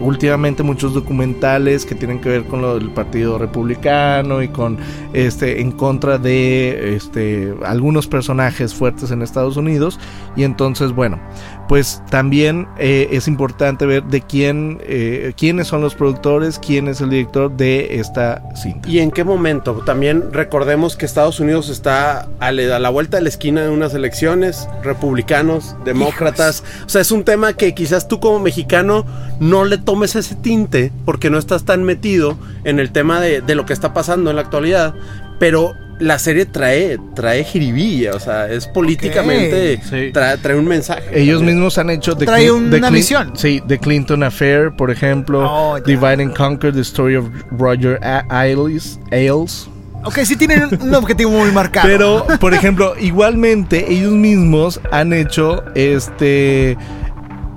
últimamente 0.00 0.62
muchos 0.62 0.94
documentales 0.94 1.84
que 1.84 1.94
tienen 1.94 2.18
que 2.18 2.30
ver 2.30 2.44
con 2.44 2.62
lo 2.62 2.78
del 2.78 2.88
Partido 2.88 3.36
Republicano 3.36 4.42
y 4.42 4.48
con 4.48 4.78
este 5.12 5.60
en 5.60 5.70
contra 5.70 6.16
de 6.16 6.96
este 6.96 7.54
algunos 7.62 8.06
personajes 8.06 8.72
fuertes 8.72 9.10
en 9.10 9.20
Estados 9.20 9.58
Unidos 9.58 10.00
y 10.34 10.44
entonces 10.44 10.92
bueno 10.92 11.20
pues 11.68 12.02
también 12.10 12.68
eh, 12.78 13.03
es 13.12 13.28
importante 13.28 13.86
ver 13.86 14.04
de 14.04 14.20
quién 14.20 14.78
eh, 14.82 15.32
quiénes 15.36 15.68
son 15.68 15.80
los 15.80 15.94
productores 15.94 16.58
quién 16.58 16.88
es 16.88 17.00
el 17.00 17.10
director 17.10 17.50
de 17.50 17.98
esta 17.98 18.42
cinta 18.54 18.88
¿Y 18.88 18.98
en 18.98 19.10
qué 19.10 19.24
momento? 19.24 19.82
También 19.84 20.32
recordemos 20.32 20.96
que 20.96 21.06
Estados 21.06 21.40
Unidos 21.40 21.68
está 21.68 22.28
a 22.40 22.52
la, 22.52 22.76
a 22.76 22.78
la 22.78 22.90
vuelta 22.90 23.16
de 23.16 23.22
la 23.22 23.28
esquina 23.28 23.62
de 23.62 23.70
unas 23.70 23.94
elecciones, 23.94 24.68
republicanos, 24.82 25.76
demócratas. 25.84 26.62
O 26.86 26.88
sea, 26.88 27.00
es 27.00 27.10
un 27.10 27.24
tema 27.24 27.54
que 27.54 27.74
quizás 27.74 28.08
tú 28.08 28.20
como 28.20 28.38
mexicano 28.38 29.04
no 29.40 29.64
le 29.64 29.78
tomes 29.78 30.16
ese 30.16 30.34
tinte 30.34 30.92
porque 31.04 31.30
no 31.30 31.38
estás 31.38 31.64
tan 31.64 31.82
metido 31.84 32.36
en 32.64 32.78
el 32.78 32.92
tema 32.92 33.20
de, 33.20 33.40
de 33.40 33.54
lo 33.54 33.66
que 33.66 33.72
está 33.72 33.94
pasando 33.94 34.30
en 34.30 34.36
la 34.36 34.42
actualidad. 34.42 34.94
Pero 35.38 35.74
la 36.00 36.18
serie 36.18 36.44
trae, 36.46 36.98
trae 37.14 37.44
jiribilla, 37.44 38.14
o 38.14 38.20
sea, 38.20 38.48
es 38.48 38.66
políticamente, 38.66 39.80
Sí. 39.88 40.10
trae, 40.12 40.36
trae 40.38 40.56
un 40.58 40.66
mensaje. 40.66 41.02
ellos 41.12 41.38
también. 41.38 41.56
mismos 41.56 41.78
han 41.78 41.90
hecho 41.90 42.16
The 42.16 42.26
Trae 42.26 42.48
Clin- 42.48 42.74
una 42.76 42.90
misión. 42.90 43.32
Sí, 43.36 43.62
The 43.66 43.78
Clinton 43.78 44.22
Affair, 44.22 44.72
por 44.76 44.90
ejemplo. 44.90 45.44
Oh. 45.48 45.80
Divide 45.80 46.22
and 46.22 46.36
Conquer, 46.36 46.72
The 46.72 46.80
Story 46.80 47.16
of 47.16 47.26
Roger 47.52 47.98
A- 48.02 48.24
Ailes. 48.28 48.98
Ailes. 49.12 49.68
Ok, 50.06 50.18
sí 50.24 50.36
tienen 50.36 50.68
un, 50.80 50.94
objetivo 50.94 51.30
muy 51.30 51.50
marcado. 51.50 51.88
Pero, 51.88 52.26
por 52.38 52.52
ejemplo, 52.52 52.94
igualmente 53.00 53.90
ellos 53.90 54.12
mismos 54.12 54.78
han 54.90 55.12
hecho 55.14 55.64
este 55.74 56.76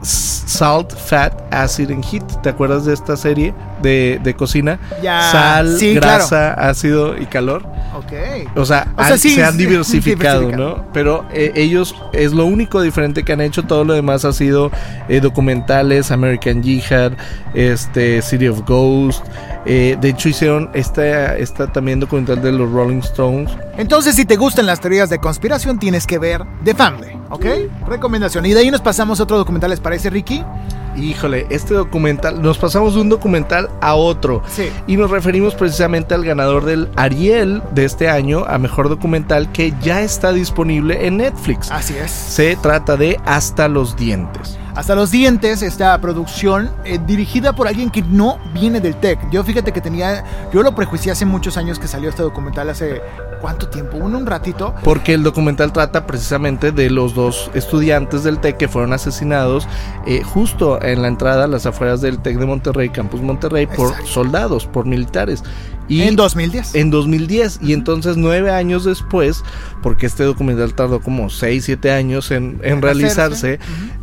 Salt, 0.01 0.93
Fat, 0.95 1.33
Acid 1.53 1.91
and 1.91 2.05
Heat. 2.05 2.41
¿Te 2.41 2.49
acuerdas 2.49 2.85
de 2.85 2.93
esta 2.93 3.17
serie 3.17 3.53
de, 3.81 4.19
de 4.23 4.33
cocina? 4.33 4.79
Ya, 5.03 5.29
Sal, 5.31 5.77
sí, 5.77 5.95
grasa, 5.95 6.53
ácido 6.53 7.17
y 7.17 7.25
calor. 7.25 7.65
Ok. 7.95 8.13
O 8.55 8.65
sea, 8.65 8.93
O 8.95 9.03
sea, 9.03 9.13
han- 9.13 9.19
sí, 9.19 9.31
se 9.31 9.43
han 9.43 9.57
diversificado. 9.57 10.51
¿no? 10.51 10.85
Pero 10.93 11.25
eh, 11.33 11.51
ellos 11.55 11.95
es 12.13 12.31
lo 12.33 12.45
único 12.45 12.81
diferente 12.81 13.23
que 13.23 13.33
han 13.33 13.41
hecho. 13.41 13.63
Todo 13.63 13.83
lo 13.83 13.93
demás 13.93 14.25
ha 14.25 14.33
sido 14.33 14.71
eh, 15.09 15.19
documentales, 15.19 16.11
American 16.11 16.61
Jihad, 16.63 17.13
este 17.53 18.21
City 18.21 18.47
of 18.47 18.61
Ghost. 18.67 19.23
eh, 19.65 19.97
de 19.99 20.09
hecho 20.09 20.29
hicieron 20.29 20.69
esta, 20.73 21.35
esta 21.37 21.71
también 21.71 21.99
documental 21.99 22.41
de 22.41 22.51
los 22.51 22.71
Rolling 22.71 22.99
Stones. 22.99 23.51
Entonces, 23.77 24.15
si 24.15 24.25
te 24.25 24.35
gustan 24.37 24.65
las 24.65 24.79
teorías 24.79 25.09
de 25.09 25.19
conspiración, 25.19 25.77
tienes 25.79 26.07
que 26.07 26.17
ver 26.19 26.41
The 26.63 26.73
Family, 26.73 27.11
¿ok? 27.29 27.45
Recomendación. 27.87 28.45
Y 28.45 28.53
de 28.53 28.61
ahí 28.61 28.71
nos 28.71 28.81
pasamos 28.81 29.19
a 29.19 29.23
otro 29.23 29.37
documental, 29.37 29.69
¿les 29.71 29.79
parece, 29.81 30.09
Ricky? 30.09 30.43
Híjole, 30.97 31.45
este 31.49 31.73
documental, 31.73 32.41
nos 32.41 32.57
pasamos 32.57 32.95
de 32.95 33.01
un 33.01 33.09
documental 33.09 33.69
a 33.81 33.95
otro. 33.95 34.41
Sí. 34.47 34.69
Y 34.87 34.97
nos 34.97 35.11
referimos 35.11 35.55
precisamente 35.55 36.13
al 36.13 36.25
ganador 36.25 36.65
del 36.65 36.89
Ariel 36.95 37.61
de 37.71 37.85
este 37.85 38.09
año 38.09 38.45
a 38.47 38.57
mejor 38.57 38.89
documental 38.89 39.51
que 39.51 39.73
ya 39.81 40.01
está 40.01 40.33
disponible 40.33 41.05
en 41.05 41.17
Netflix. 41.17 41.71
Así 41.71 41.95
es. 41.95 42.11
Se 42.11 42.55
trata 42.55 42.97
de 42.97 43.19
Hasta 43.25 43.67
los 43.67 43.95
dientes. 43.95 44.57
Hasta 44.77 44.93
los 44.93 45.09
dientes, 45.09 45.63
esta 45.63 45.99
producción 45.99 46.69
eh, 46.85 46.99
dirigida 47.03 47.53
por 47.53 47.67
alguien 47.67 47.89
que 47.89 48.03
no 48.03 48.37
viene 48.53 48.79
del 48.79 48.95
tech. 48.95 49.17
Yo 49.31 49.43
fíjate 49.43 49.71
que 49.71 49.81
tenía, 49.81 50.23
yo 50.53 50.61
lo 50.61 50.75
prejuicié 50.75 51.11
hace 51.11 51.25
muchos 51.25 51.57
años 51.57 51.79
que 51.79 51.87
salió 51.87 52.09
este 52.11 52.21
documental, 52.21 52.69
hace 52.69 53.01
cuánto 53.41 53.69
tiempo, 53.69 53.97
uno 53.97 54.19
un 54.19 54.27
ratito. 54.27 54.75
Porque 54.83 55.15
el 55.15 55.23
documental 55.23 55.73
trata 55.73 56.05
precisamente 56.05 56.71
de 56.71 56.91
los 56.91 57.15
dos 57.15 57.49
estudiantes 57.55 58.23
del 58.23 58.37
TEC 58.37 58.57
que 58.57 58.67
fueron 58.67 58.93
asesinados 58.93 59.67
eh, 60.05 60.21
justo 60.21 60.79
en 60.79 61.01
la 61.01 61.07
entrada 61.07 61.45
a 61.45 61.47
las 61.47 61.65
afueras 61.65 62.01
del 62.01 62.19
TEC 62.19 62.37
de 62.37 62.45
Monterrey, 62.45 62.89
Campus 62.89 63.23
Monterrey, 63.23 63.65
por 63.65 63.87
Exacto. 63.89 64.05
soldados, 64.05 64.67
por 64.67 64.85
militares. 64.85 65.43
Y 65.89 66.01
en 66.01 66.15
2010. 66.17 66.75
en 66.75 66.89
2010 66.91 67.59
y 67.61 67.73
entonces 67.73 68.17
nueve 68.17 68.51
años 68.51 68.83
después, 68.83 69.43
porque 69.81 70.05
este 70.05 70.23
documental 70.23 70.73
tardó 70.73 70.99
como 70.99 71.29
6, 71.29 71.63
7 71.63 71.91
años 71.91 72.31
en, 72.31 72.59
realizarse, 72.81 73.59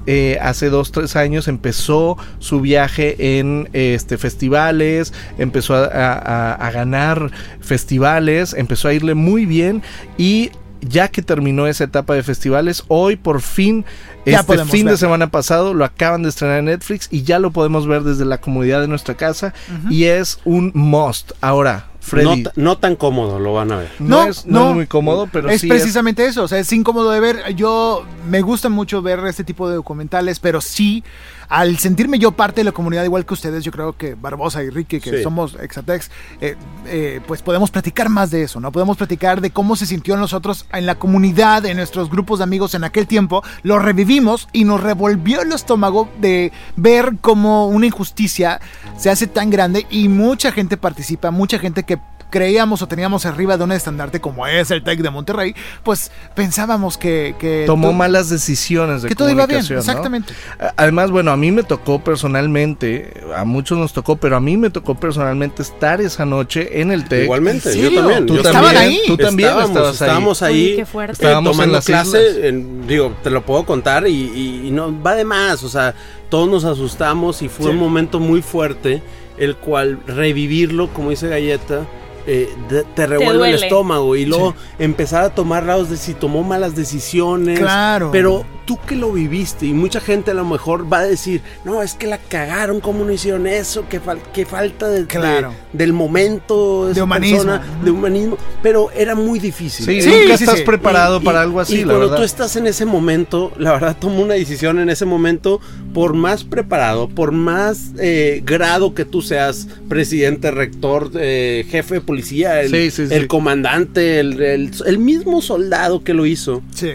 eh, 0.07 0.39
hace 0.41 0.71
2, 0.71 0.93
3 0.93 1.17
años 1.17 1.47
empezó 1.49 2.17
su 2.39 2.61
viaje 2.61 3.39
en 3.39 3.69
este, 3.75 4.17
festivales, 4.19 5.13
empezó 5.39 5.75
a, 5.75 5.85
a- 5.85 6.53
a 6.55 6.71
ganar 6.71 7.31
festivales, 7.61 8.55
empezó 8.57 8.89
a 8.89 8.95
irle 8.95 9.15
muy 9.15 9.45
bien 9.47 9.83
y... 10.17 10.51
Ya 10.89 11.09
que 11.09 11.23
terminó 11.23 11.67
esa 11.67 11.85
etapa 11.85 12.15
de 12.15 12.23
festivales, 12.23 12.85
hoy 12.89 13.17
por 13.17 13.41
fin, 13.41 13.85
Ya 14.27 14.41
este 14.41 14.65
fin 14.67 14.87
de 14.87 14.97
semana 14.97 15.31
pasado, 15.31 15.75
lo 15.75 15.85
acaban 15.85 16.23
de 16.23 16.29
estrenar 16.29 16.59
en 16.59 16.67
Netflix 16.67 17.09
y 17.11 17.23
ya 17.23 17.39
lo 17.39 17.51
podemos 17.51 17.87
ver 17.87 18.03
desde 18.03 18.25
la 18.25 18.39
comodidad 18.39 18.81
de 18.81 18.89
nuestra 18.89 19.15
casa 19.15 19.55
y 19.91 20.05
es 20.05 20.39
un 20.45 20.73
must. 20.75 21.33
Ahora, 21.41 21.87
no, 21.87 22.01
Freddy, 22.01 22.45
no 22.57 22.79
tan 22.79 22.97
cómodo, 22.97 23.39
lo 23.39 23.55
van 23.55 23.73
a 23.73 23.77
ver. 23.77 23.91
no, 23.99 24.25
es, 24.25 24.47
no 24.47 24.71
es 24.71 24.75
muy 24.75 24.87
cómodo, 24.87 25.29
pero 25.33 25.49
es 25.49 25.63
sí 25.63 25.69
precisamente 25.69 26.27
eso, 26.27 26.43
o 26.43 26.49
sea, 26.49 26.59
es 26.59 26.73
incómodo 26.73 27.11
de 27.11 27.21
ver. 27.21 27.55
Yo 27.55 28.05
me 28.29 28.43
gusta 28.43 28.69
mucho 28.69 29.01
ver 29.01 29.21
este 29.27 29.45
tipo 29.45 29.69
de 29.69 29.77
documentales, 29.77 30.39
pero 30.39 30.61
sí, 30.61 31.03
al 31.49 31.79
sentirme 31.79 32.19
yo 32.19 32.33
parte 32.33 32.61
de 32.61 32.65
la 32.65 32.73
comunidad, 32.73 33.05
igual 33.05 33.25
que 33.27 33.35
ustedes, 33.35 33.65
yo 33.65 33.73
creo 33.73 33.97
que 33.97 34.15
Barbosa 34.15 34.63
y 34.63 34.71
Ricky, 34.71 35.01
que 35.01 35.11
Sí. 35.19 35.23
somos 35.23 35.55
Exatex, 35.61 36.11
eh, 36.41 36.57
eh, 36.87 37.21
pues 37.27 37.43
podemos 37.43 37.71
platicar 37.71 38.09
más 38.09 38.31
de 38.31 38.43
eso, 38.43 38.61
¿no? 38.61 38.73
Podemos 38.73 38.97
platicar 38.97 39.41
de 39.41 39.51
cómo 39.51 39.77
se 39.77 39.87
sintió 39.87 40.17
nosotros 40.17 40.67
en 40.73 40.87
la 40.87 40.95
comunidad, 40.97 41.65
en 41.67 41.77
nuestros 41.77 42.11
grupos 42.11 42.39
de 42.39 42.45
amigos 42.45 42.75
en 42.75 42.85
aquel 42.85 43.07
tiempo, 43.07 43.43
lo 43.63 43.79
revivimos 43.79 44.49
y 44.53 44.65
nos 44.65 44.83
revolvió 44.83 45.43
el 45.43 45.53
estómago 45.53 46.09
de 46.21 46.53
ver 46.77 47.15
cómo 47.21 47.69
una 47.69 47.87
injusticia 47.87 48.61
se 48.97 49.11
hace 49.11 49.27
tan 49.27 49.51
grande 49.51 49.87
y 49.91 50.09
mucha 50.09 50.53
gente 50.53 50.77
participa, 50.77 51.31
mucha 51.31 51.59
gente 51.59 51.83
que 51.85 51.99
creíamos 52.31 52.83
o 52.83 52.89
teníamos 52.89 53.27
arriba 53.27 53.57
de 53.57 53.65
un 53.65 53.73
estandarte 53.73 54.21
como 54.21 54.47
es 54.47 54.71
el 54.71 54.83
TEC 54.83 55.01
de 55.01 55.11
Monterrey, 55.11 55.55
pues 55.83 56.11
pensábamos 56.35 56.99
que... 56.99 57.35
que 57.39 57.65
tomó 57.67 57.89
to- 57.89 57.93
malas 57.95 58.29
decisiones 58.29 59.03
de 59.03 59.09
Que 59.09 59.15
todo 59.15 59.31
iba 59.31 59.47
bien, 59.47 59.61
exactamente. 59.61 60.35
Además, 60.77 61.11
bueno, 61.11 61.31
a 61.31 61.37
mí 61.37 61.53
me 61.53 61.63
tocó 61.63 62.03
personalmente, 62.03 63.13
a 63.37 63.45
muchos 63.45 63.79
nos 63.79 63.93
tocó, 63.93 64.17
pero 64.17 64.37
a 64.37 64.41
mí 64.41 64.57
me 64.57 64.71
tocó 64.71 64.95
personalmente 64.95 65.63
estar 65.63 66.01
esa 66.01 66.25
noche 66.25 66.81
en 66.81 66.91
el 66.91 67.07
TEC. 67.09 67.25
Igualmente, 67.25 67.73
¿En 67.73 67.79
yo 67.79 67.95
también. 67.95 68.27
Tú 68.27 68.37
yo 68.37 68.43
también, 68.43 68.65
¿Estaban 68.65 68.77
ahí? 68.77 69.01
Tú 69.07 69.17
también 69.17 69.49
estábamos, 69.51 69.71
estabas 69.77 69.89
ahí. 70.03 70.07
estábamos 70.09 70.43
ahí. 70.43 70.71
Uy, 70.71 70.77
qué 70.77 70.87
fuerte. 70.87 71.13
eh, 71.13 71.15
Estábamos 71.27 71.51
en 71.51 71.57
tomando 71.57 71.75
las 71.77 71.85
clase, 71.87 72.49
en- 72.49 72.87
digo, 72.87 73.15
te 73.23 73.31
lo 73.31 73.43
puedo 73.47 73.65
contar 73.65 74.07
y, 74.09 74.13
y- 74.13 74.69
y 74.69 74.71
no 74.71 75.01
va 75.03 75.15
de 75.15 75.25
más, 75.25 75.63
o 75.63 75.69
sea, 75.69 75.95
todos 76.29 76.49
nos 76.49 76.65
asustamos 76.65 77.43
y 77.43 77.49
fue 77.49 77.67
Sí. 77.67 77.71
un 77.73 77.79
momento 77.79 78.19
muy 78.21 78.43
fuerte, 78.43 79.03
el 79.39 79.57
cual 79.57 79.99
revivirlo, 80.07 80.89
como 80.89 81.11
dice 81.11 81.29
Galleta, 81.29 81.81
eh, 82.27 82.49
te 82.95 83.07
revuelve 83.07 83.51
el 83.51 83.63
estómago 83.63 84.17
y 84.17 84.25
luego 84.27 84.55
empezar 84.79 85.25
a 85.25 85.31
tomar 85.35 85.65
lados 85.65 85.91
de 85.91 85.97
si 85.97 86.15
tomó 86.15 86.43
malas 86.43 86.75
decisiones, 86.75 87.59
Claro. 87.59 88.11
pero 88.13 88.45
tú 88.65 88.79
que 88.87 88.97
lo 88.97 89.13
viviste 89.13 89.67
y 89.67 89.73
mucha 89.75 90.01
gente 90.01 90.31
a 90.31 90.35
lo 90.35 90.45
mejor 90.45 90.91
va 90.93 91.01
a 91.01 91.05
decir, 91.05 91.43
no, 91.65 91.83
es 91.83 91.95
que 91.95 92.07
la 92.07 92.19
cagaron, 92.19 92.81
¿cómo 92.81 93.05
no 93.05 93.13
hicieron 93.13 93.47
eso? 93.47 93.87
Que, 93.89 94.01
fal 94.01 94.19
que 94.33 94.47
falta 94.47 94.89
de, 94.89 95.07
Claro. 95.07 95.51
de- 95.73 95.79
del 95.79 95.93
momento 95.93 96.89
De 96.93 97.03
humanismo. 97.03 97.37
persona, 97.39 97.63
de 97.85 97.91
humanismo, 97.91 98.39
pero 98.63 98.91
era 98.93 99.15
muy 99.15 99.39
difícil. 99.39 99.85
Sí, 99.87 100.01
Sí, 100.03 100.09
nunca 100.09 100.37
sí, 100.39 100.45
estás 100.45 100.59
sí. 100.61 100.65
preparado 100.65 101.21
Y- 101.21 101.25
para 101.25 101.41
y- 101.41 101.43
algo 101.43 101.61
así, 101.61 101.75
Y 101.75 101.79
la 101.81 101.85
cuando 101.89 102.01
verdad. 102.07 102.17
tú 102.17 102.23
estás 102.23 102.57
en 102.57 102.67
ese 102.67 102.85
momento, 102.87 103.53
la 103.59 103.73
verdad 103.73 103.97
tomo 103.99 104.23
una 104.23 104.35
decisión 104.35 104.79
en 104.79 104.89
ese 104.91 105.05
momento, 105.05 105.61
por 105.93 106.15
más 106.15 106.45
preparado, 106.45 107.09
por 107.09 107.33
más 107.33 107.93
eh, 107.99 108.43
grado 108.45 108.95
que 108.95 109.05
tú 109.05 109.23
seas, 109.23 109.69
presidente, 109.89 110.51
rector, 110.51 111.11
eh, 111.17 111.67
jefe 111.71 111.95
de 111.97 112.01
policía, 112.01 112.61
el 112.63 113.27
comandante, 113.29 114.21
el, 114.21 114.41
el- 114.43 114.71
el 114.87 114.99
mismo 114.99 115.43
soldado 115.43 116.03
que 116.03 116.15
lo 116.15 116.27
hizo. 116.27 116.63
Sí. 116.75 116.93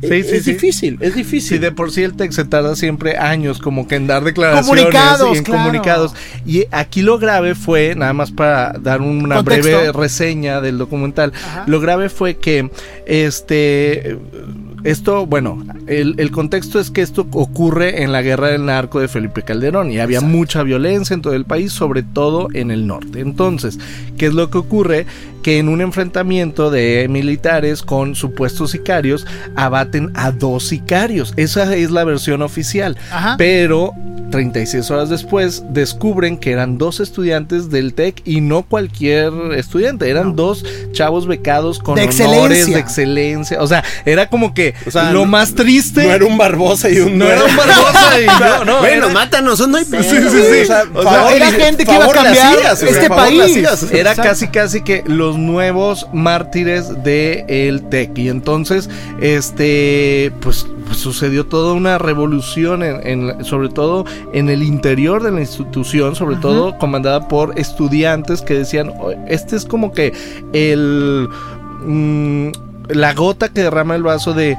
Sí, 0.00 0.14
es 0.14 0.44
sí. 0.44 0.52
difícil, 0.52 0.98
es 1.00 1.14
difícil. 1.14 1.56
Sí, 1.56 1.58
de 1.58 1.72
por 1.72 1.90
sí 1.92 2.02
el 2.02 2.14
TEC 2.14 2.32
se 2.32 2.44
tarda 2.44 2.76
siempre 2.76 3.16
años 3.18 3.58
como 3.58 3.86
que 3.86 3.96
en 3.96 4.06
dar 4.06 4.24
declaraciones 4.24 4.84
Comunicados, 4.84 5.34
y 5.34 5.38
en 5.38 5.44
claro. 5.44 5.62
comunicados. 5.64 6.14
Y 6.46 6.64
aquí 6.70 7.02
lo 7.02 7.18
grave 7.18 7.54
fue, 7.54 7.94
nada 7.94 8.12
más 8.12 8.30
para 8.30 8.72
dar 8.80 9.00
una 9.00 9.36
Contexto. 9.36 9.62
breve 9.62 9.92
reseña 9.92 10.60
del 10.60 10.78
documental, 10.78 11.32
Ajá. 11.34 11.64
lo 11.66 11.80
grave 11.80 12.08
fue 12.08 12.36
que 12.36 12.70
este 13.06 14.18
esto, 14.84 15.26
bueno, 15.26 15.64
el, 15.86 16.14
el 16.18 16.30
contexto 16.30 16.80
es 16.80 16.90
que 16.90 17.02
esto 17.02 17.26
ocurre 17.32 18.02
en 18.02 18.12
la 18.12 18.22
guerra 18.22 18.48
del 18.48 18.64
narco 18.66 19.00
de 19.00 19.08
Felipe 19.08 19.42
Calderón 19.42 19.90
y 19.90 19.98
había 19.98 20.20
mucha 20.20 20.62
violencia 20.62 21.14
en 21.14 21.22
todo 21.22 21.34
el 21.34 21.44
país, 21.44 21.72
sobre 21.72 22.02
todo 22.02 22.48
en 22.52 22.70
el 22.70 22.86
norte. 22.86 23.20
Entonces, 23.20 23.78
¿qué 24.16 24.26
es 24.26 24.34
lo 24.34 24.50
que 24.50 24.58
ocurre? 24.58 25.06
Que 25.42 25.58
en 25.58 25.68
un 25.68 25.80
enfrentamiento 25.80 26.70
de 26.70 27.06
militares 27.08 27.82
con 27.82 28.14
supuestos 28.14 28.72
sicarios 28.72 29.26
abaten 29.56 30.10
a 30.14 30.32
dos 30.32 30.64
sicarios. 30.68 31.32
Esa 31.36 31.74
es 31.74 31.90
la 31.90 32.04
versión 32.04 32.42
oficial. 32.42 32.96
Ajá. 33.10 33.36
Pero 33.38 33.94
36 34.30 34.90
horas 34.90 35.08
después 35.08 35.64
descubren 35.70 36.38
que 36.38 36.52
eran 36.52 36.78
dos 36.78 37.00
estudiantes 37.00 37.68
del 37.70 37.94
TEC 37.94 38.22
y 38.24 38.40
no 38.40 38.62
cualquier 38.62 39.32
estudiante, 39.56 40.08
eran 40.08 40.36
dos 40.36 40.64
chavos 40.92 41.26
becados 41.26 41.80
con 41.80 41.96
De 41.96 42.02
honores 42.02 42.18
excelencia. 42.60 42.74
de 42.74 42.80
excelencia. 42.80 43.62
O 43.62 43.66
sea, 43.66 43.82
era 44.04 44.28
como 44.28 44.54
que 44.54 44.69
O 44.86 44.90
sea, 44.90 45.12
lo 45.12 45.24
más 45.26 45.54
triste. 45.54 46.04
no 46.04 46.12
era 46.12 46.24
un 46.24 46.38
Barbosa 46.38 46.88
y 46.90 46.98
un 46.98 47.18
No 47.18 47.26
era 47.26 47.44
un 47.44 47.56
Barbosa 47.56 48.20
y 48.20 48.26
no, 48.26 48.64
no, 48.64 48.78
bueno, 48.80 49.06
era- 49.06 49.14
mátanos, 49.14 49.66
no 49.68 49.76
hay 49.76 49.84
pedo. 49.84 50.02
Sí, 50.02 50.10
sí, 50.10 50.28
sí. 50.30 50.60
O 50.62 50.66
sea, 50.66 50.84
O 50.94 51.02
sea, 51.02 51.12
favor 51.12 51.32
era 51.32 51.50
le- 51.50 51.60
gente 51.64 51.84
que 51.84 51.94
iba 51.94 52.04
a 52.04 52.08
cambiar 52.10 52.54
hacías, 52.56 52.82
este 52.82 53.08
favor 53.08 53.24
país. 53.26 53.56
Era 53.56 54.10
Exacto. 54.10 54.22
casi 54.22 54.48
casi 54.48 54.82
que 54.82 55.02
los 55.06 55.36
nuevos 55.38 56.06
mártires 56.12 57.02
de 57.04 57.44
el 57.48 57.82
TEC 57.88 58.18
y 58.18 58.28
entonces 58.28 58.88
este 59.20 60.32
pues, 60.40 60.66
pues 60.86 60.98
sucedió 60.98 61.46
toda 61.46 61.72
una 61.74 61.98
revolución 61.98 62.82
en, 62.82 63.06
en- 63.06 63.44
sobre 63.44 63.68
todo 63.68 64.04
en 64.32 64.48
el 64.48 64.62
interior 64.62 65.22
de 65.22 65.30
la 65.30 65.40
institución 65.40 66.14
sobre 66.16 66.36
todo 66.36 66.76
comandada 66.78 67.28
por 67.28 67.58
estudiantes 67.58 68.42
que 68.42 68.54
decían 68.54 68.92
"Oh, 69.00 69.12
este 69.28 69.56
es 69.56 69.64
como 69.64 69.92
que 69.92 70.12
el 70.52 71.28
mm, 71.84 72.50
la 72.94 73.14
gota 73.14 73.48
que 73.48 73.62
derrama 73.62 73.94
el 73.96 74.02
vaso 74.02 74.34
de 74.34 74.56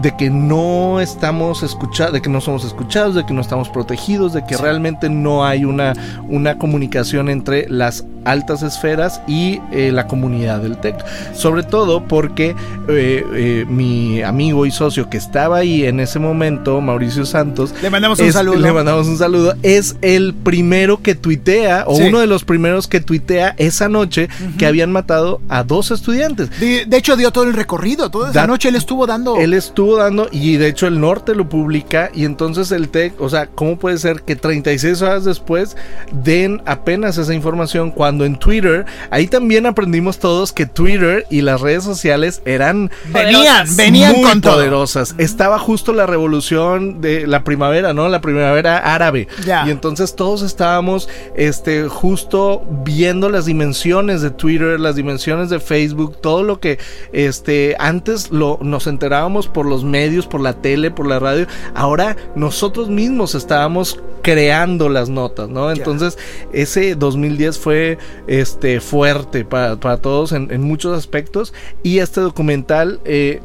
de 0.00 0.16
que 0.16 0.30
no 0.30 1.00
estamos 1.00 1.62
escuchados, 1.62 2.12
de 2.12 2.22
que 2.22 2.28
no 2.28 2.40
somos 2.40 2.64
escuchados, 2.64 3.14
de 3.14 3.24
que 3.24 3.32
no 3.32 3.40
estamos 3.40 3.68
protegidos, 3.68 4.32
de 4.32 4.44
que 4.44 4.56
realmente 4.56 5.08
no 5.08 5.44
hay 5.44 5.64
una, 5.64 5.94
una 6.28 6.58
comunicación 6.58 7.28
entre 7.28 7.68
las 7.68 8.04
altas 8.24 8.62
esferas 8.62 9.20
y 9.26 9.60
eh, 9.72 9.90
la 9.92 10.06
comunidad 10.06 10.60
del 10.60 10.76
TEC. 10.78 10.96
Sobre 11.34 11.62
todo 11.62 12.04
porque 12.04 12.54
eh, 12.88 13.24
eh, 13.34 13.66
mi 13.68 14.22
amigo 14.22 14.66
y 14.66 14.70
socio 14.70 15.10
que 15.10 15.16
estaba 15.16 15.58
ahí 15.58 15.84
en 15.84 16.00
ese 16.00 16.18
momento, 16.18 16.80
Mauricio 16.80 17.24
Santos, 17.26 17.74
Le 17.82 17.90
mandamos 17.90 18.20
un 18.20 18.32
saludo. 18.32 18.56
Le 18.56 18.72
mandamos 18.72 19.06
un 19.08 19.18
saludo. 19.18 19.54
Es 19.62 19.96
el 20.02 20.34
primero 20.34 21.02
que 21.02 21.14
tuitea, 21.14 21.84
o 21.86 21.96
Sí. 21.96 22.02
uno 22.04 22.20
de 22.20 22.26
los 22.26 22.44
primeros 22.44 22.86
que 22.88 23.00
tuitea 23.00 23.54
esa 23.58 23.88
noche 23.88 24.28
que 24.58 24.66
habían 24.66 24.92
matado 24.92 25.40
a 25.48 25.62
dos 25.64 25.90
estudiantes. 25.90 26.50
De, 26.60 26.84
de 26.86 26.96
hecho, 26.96 27.16
dio 27.16 27.30
todo 27.30 27.44
el 27.44 27.54
recorrido. 27.54 28.10
Toda 28.10 28.30
esa 28.30 28.46
noche 28.46 28.68
él 28.68 28.76
estuvo 28.76 29.06
dando. 29.06 29.36
Él 29.36 29.54
estuvo 29.54 29.96
dando, 29.96 30.28
y 30.30 30.56
de 30.56 30.68
hecho 30.68 30.86
el 30.86 31.00
norte 31.00 31.34
lo 31.34 31.48
publica, 31.48 32.10
y 32.14 32.24
entonces 32.24 32.70
el 32.72 32.88
TEC, 32.88 33.20
o 33.20 33.28
sea, 33.28 33.46
¿cómo 33.46 33.78
puede 33.78 33.98
ser 33.98 34.22
que 34.22 34.36
36 34.36 35.02
horas 35.02 35.24
después 35.24 35.76
den 36.12 36.62
apenas 36.66 37.18
esa 37.18 37.34
información 37.34 37.90
cuando 37.90 38.13
en 38.22 38.36
Twitter, 38.36 38.84
ahí 39.10 39.26
también 39.26 39.66
aprendimos 39.66 40.18
todos 40.18 40.52
que 40.52 40.66
Twitter 40.66 41.26
y 41.30 41.40
las 41.40 41.60
redes 41.62 41.82
sociales 41.82 42.42
eran 42.44 42.90
venían, 43.06 43.66
venían 43.76 44.12
muy 44.12 44.22
con 44.22 44.40
todo. 44.40 44.54
poderosas. 44.56 45.14
Estaba 45.18 45.58
justo 45.58 45.92
la 45.92 46.06
revolución 46.06 47.00
de 47.00 47.26
la 47.26 47.44
primavera, 47.44 47.94
¿no? 47.94 48.08
La 48.10 48.20
primavera 48.20 48.94
árabe. 48.94 49.28
Ya. 49.44 49.66
Y 49.66 49.70
entonces 49.70 50.14
todos 50.14 50.42
estábamos 50.42 51.08
este 51.34 51.88
justo 51.88 52.62
viendo 52.84 53.30
las 53.30 53.46
dimensiones 53.46 54.20
de 54.20 54.30
Twitter, 54.30 54.78
las 54.78 54.96
dimensiones 54.96 55.48
de 55.48 55.60
Facebook, 55.60 56.18
todo 56.20 56.42
lo 56.42 56.60
que 56.60 56.78
este 57.12 57.76
antes 57.78 58.30
lo 58.30 58.58
nos 58.60 58.86
enterábamos 58.86 59.48
por 59.48 59.64
los 59.66 59.84
medios, 59.84 60.26
por 60.26 60.40
la 60.40 60.52
tele, 60.52 60.90
por 60.90 61.06
la 61.06 61.18
radio, 61.18 61.46
ahora 61.74 62.16
nosotros 62.34 62.88
mismos 62.88 63.34
estábamos 63.34 64.00
creando 64.24 64.88
las 64.88 65.10
notas, 65.10 65.50
¿no? 65.50 65.70
Entonces, 65.70 66.18
ese 66.52 66.94
2010 66.94 67.58
fue 67.58 67.98
este 68.26 68.80
fuerte 68.80 69.44
para, 69.44 69.76
para 69.76 69.98
todos 69.98 70.32
en, 70.32 70.50
en 70.50 70.62
muchos 70.62 70.96
aspectos 70.96 71.52
y 71.82 71.98
este 71.98 72.22
documental 72.22 73.00
eh, 73.04 73.42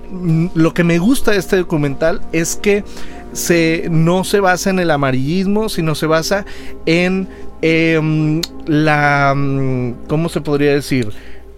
lo 0.55 0.73
que 0.73 0.85
me 0.85 0.97
gusta 0.97 1.31
de 1.31 1.37
este 1.37 1.57
documental 1.57 2.21
es 2.31 2.55
que 2.55 2.85
se, 3.33 3.87
no 3.91 4.23
se 4.23 4.39
basa 4.39 4.69
en 4.69 4.79
el 4.79 4.89
amarillismo, 4.89 5.67
sino 5.67 5.95
se 5.95 6.05
basa 6.05 6.45
en 6.85 7.27
em, 7.61 8.41
la... 8.65 9.33
mm, 9.35 10.07
¿Cómo 10.07 10.29
se 10.29 10.39
podría 10.39 10.73
decir? 10.73 11.11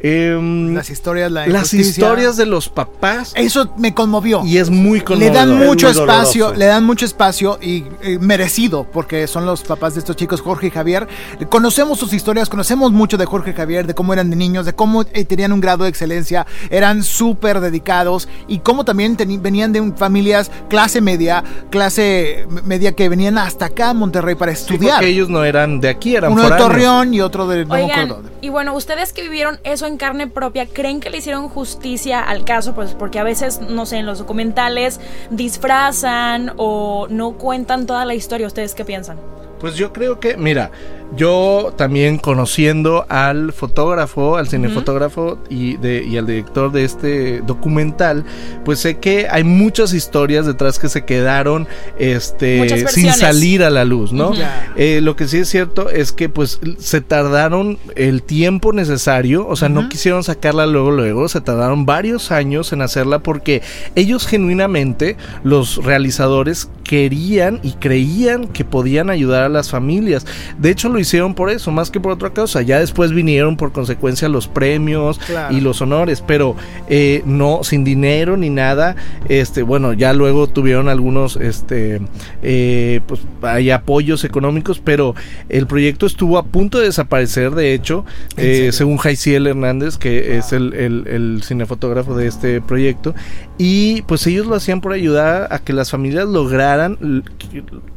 Em, 0.03 0.73
Las 0.73 0.89
historias, 0.89 1.31
la 1.31 1.45
las 1.47 1.73
historias 1.73 2.35
de 2.37 2.45
los 2.47 2.69
papás. 2.69 3.33
Eso 3.35 3.71
me 3.77 3.93
conmovió. 3.93 4.43
Y 4.45 4.57
es 4.57 4.69
muy 4.69 4.99
Le 4.99 5.05
conmovedor. 5.05 5.33
dan 5.35 5.61
Es 5.61 5.67
mucho 5.67 5.89
espacio, 5.89 6.53
le 6.53 6.65
dan 6.65 6.83
mucho 6.83 7.05
espacio 7.05 7.59
y 7.61 7.85
eh, 8.01 8.17
merecido, 8.19 8.85
porque 8.91 9.27
son 9.27 9.45
los 9.45 9.61
papás 9.61 9.93
de 9.93 9.99
estos 9.99 10.15
chicos, 10.15 10.41
Jorge 10.41 10.67
y 10.67 10.69
Javier. 10.71 11.07
Conocemos 11.49 11.99
sus 11.99 12.13
historias, 12.13 12.49
conocemos 12.49 12.91
mucho 12.91 13.17
de 13.17 13.25
Jorge 13.25 13.51
y 13.51 13.53
Javier, 13.53 13.85
de 13.85 13.93
cómo 13.93 14.13
eran 14.13 14.29
de 14.29 14.35
niños, 14.35 14.65
de 14.65 14.73
cómo 14.73 15.03
eh, 15.03 15.25
tenían 15.25 15.51
un 15.51 15.61
grado 15.61 15.83
de 15.83 15.89
excelencia, 15.89 16.45
eran 16.69 17.03
súper 17.03 17.59
dedicados 17.59 18.27
y 18.47 18.59
cómo 18.59 18.85
también 18.85 19.15
venían 19.41 19.71
de 19.73 19.81
un- 19.81 19.95
familias 19.95 20.49
clase 20.69 21.01
media, 21.01 21.43
clase 21.69 22.47
media 22.65 22.93
que 22.93 23.07
venían 23.09 23.37
hasta 23.37 23.65
acá 23.65 23.89
a 23.89 23.93
Monterrey 23.93 24.35
para 24.35 24.55
Sí, 24.55 24.61
estudiar. 24.61 24.95
porque 24.95 25.07
ellos 25.09 25.29
no 25.29 25.43
eran 25.43 25.79
de 25.79 25.89
aquí, 25.89 26.15
eran 26.15 26.31
Uno 26.33 26.49
de. 26.49 26.57
Torreón 26.57 27.13
y 27.13 27.21
otro 27.21 27.47
de... 27.47 27.65
No 27.65 27.75
me 27.75 27.83
Oigan, 27.83 28.11
acuerdo. 28.11 28.29
y 28.41 28.49
bueno, 28.49 28.73
ustedes 28.75 29.13
que 29.13 29.21
vivieron 29.23 29.59
eso 29.63 29.85
en 29.85 29.90
carne 29.97 30.27
propia, 30.27 30.65
¿creen 30.65 30.99
que 30.99 31.09
le 31.09 31.17
hicieron 31.17 31.49
justicia 31.49 32.21
al 32.21 32.45
caso? 32.45 32.73
Pues 32.73 32.93
porque 32.93 33.19
a 33.19 33.23
veces, 33.23 33.61
no 33.61 33.85
sé, 33.85 33.97
en 33.97 34.05
los 34.05 34.19
documentales 34.19 34.99
disfrazan 35.29 36.53
o 36.57 37.07
no 37.09 37.33
cuentan 37.33 37.85
toda 37.85 38.05
la 38.05 38.13
historia. 38.13 38.47
¿Ustedes 38.47 38.75
qué 38.75 38.85
piensan? 38.85 39.17
Pues 39.59 39.75
yo 39.75 39.93
creo 39.93 40.19
que, 40.19 40.37
mira, 40.37 40.71
yo 41.15 41.73
también 41.77 42.17
conociendo 42.17 43.05
al 43.09 43.51
fotógrafo, 43.51 44.37
al 44.37 44.47
cinefotógrafo 44.47 45.37
y, 45.49 45.77
de, 45.77 46.03
y 46.03 46.17
al 46.17 46.25
director 46.25 46.71
de 46.71 46.83
este 46.83 47.41
documental, 47.41 48.23
pues 48.63 48.79
sé 48.79 48.97
que 48.99 49.27
hay 49.29 49.43
muchas 49.43 49.93
historias 49.93 50.45
detrás 50.45 50.79
que 50.79 50.89
se 50.89 51.03
quedaron 51.03 51.67
este, 51.99 52.87
sin 52.87 53.11
salir 53.11 53.63
a 53.63 53.69
la 53.69 53.83
luz, 53.83 54.13
¿no? 54.13 54.33
Eh, 54.75 55.01
lo 55.01 55.15
que 55.15 55.27
sí 55.27 55.39
es 55.39 55.49
cierto 55.49 55.89
es 55.89 56.11
que 56.11 56.29
pues 56.29 56.59
se 56.79 57.01
tardaron 57.01 57.77
el 57.95 58.23
tiempo 58.23 58.71
necesario, 58.73 59.47
o 59.47 59.55
sea, 59.55 59.69
no 59.69 59.89
quisieron 59.89 60.23
sacarla 60.23 60.65
luego, 60.65 60.91
luego, 60.91 61.27
se 61.27 61.41
tardaron 61.41 61.85
varios 61.85 62.31
años 62.31 62.71
en 62.71 62.81
hacerla 62.81 63.19
porque 63.19 63.61
ellos 63.95 64.27
genuinamente, 64.27 65.17
los 65.43 65.83
realizadores, 65.83 66.69
querían 66.83 67.59
y 67.63 67.71
creían 67.73 68.47
que 68.47 68.65
podían 68.65 69.09
ayudar 69.09 69.43
a 69.43 69.49
las 69.49 69.69
familias. 69.69 70.25
De 70.57 70.69
hecho, 70.71 70.89
lo 70.89 70.99
hicieron 71.01 71.33
por 71.35 71.49
eso, 71.49 71.71
más 71.71 71.91
que 71.91 71.99
por 71.99 72.11
otra 72.13 72.31
causa. 72.33 72.61
Ya 72.61 72.79
después 72.79 73.11
vinieron 73.11 73.57
por 73.57 73.71
consecuencia 73.71 74.29
los 74.29 74.47
premios 74.47 75.19
Claro. 75.19 75.55
y 75.55 75.61
los 75.61 75.81
honores, 75.81 76.23
pero 76.25 76.55
eh, 76.89 77.21
no 77.25 77.63
sin 77.63 77.83
dinero 77.83 78.37
ni 78.37 78.49
nada. 78.49 78.95
Este, 79.29 79.61
bueno, 79.63 79.93
ya 79.93 80.13
luego 80.13 80.47
tuvieron 80.47 80.87
algunos, 80.89 81.35
este, 81.35 82.01
eh, 82.43 83.01
pues 83.07 83.21
hay 83.41 83.71
apoyos 83.71 84.23
económicos, 84.23 84.79
pero 84.83 85.15
el 85.49 85.67
proyecto 85.67 86.05
estuvo 86.05 86.37
a 86.37 86.43
punto 86.43 86.79
de 86.79 86.85
desaparecer. 86.85 87.51
De 87.51 87.73
hecho, 87.73 88.05
¿En 88.37 88.67
eh, 88.67 88.71
según 88.71 88.97
Jaiciel 88.97 89.47
Hernández, 89.47 89.97
que 89.97 90.37
es 90.37 90.53
el, 90.53 90.73
el- 90.73 91.07
el 91.07 91.43
cinefotógrafo 91.43 92.15
de 92.15 92.27
este 92.27 92.61
proyecto, 92.61 93.13
y 93.57 94.01
pues 94.03 94.25
ellos 94.27 94.47
lo 94.47 94.55
hacían 94.55 94.81
por 94.81 94.93
ayudar 94.93 95.47
a 95.51 95.59
que 95.59 95.73
las 95.73 95.91
familias 95.91 96.27
lograran, 96.27 96.97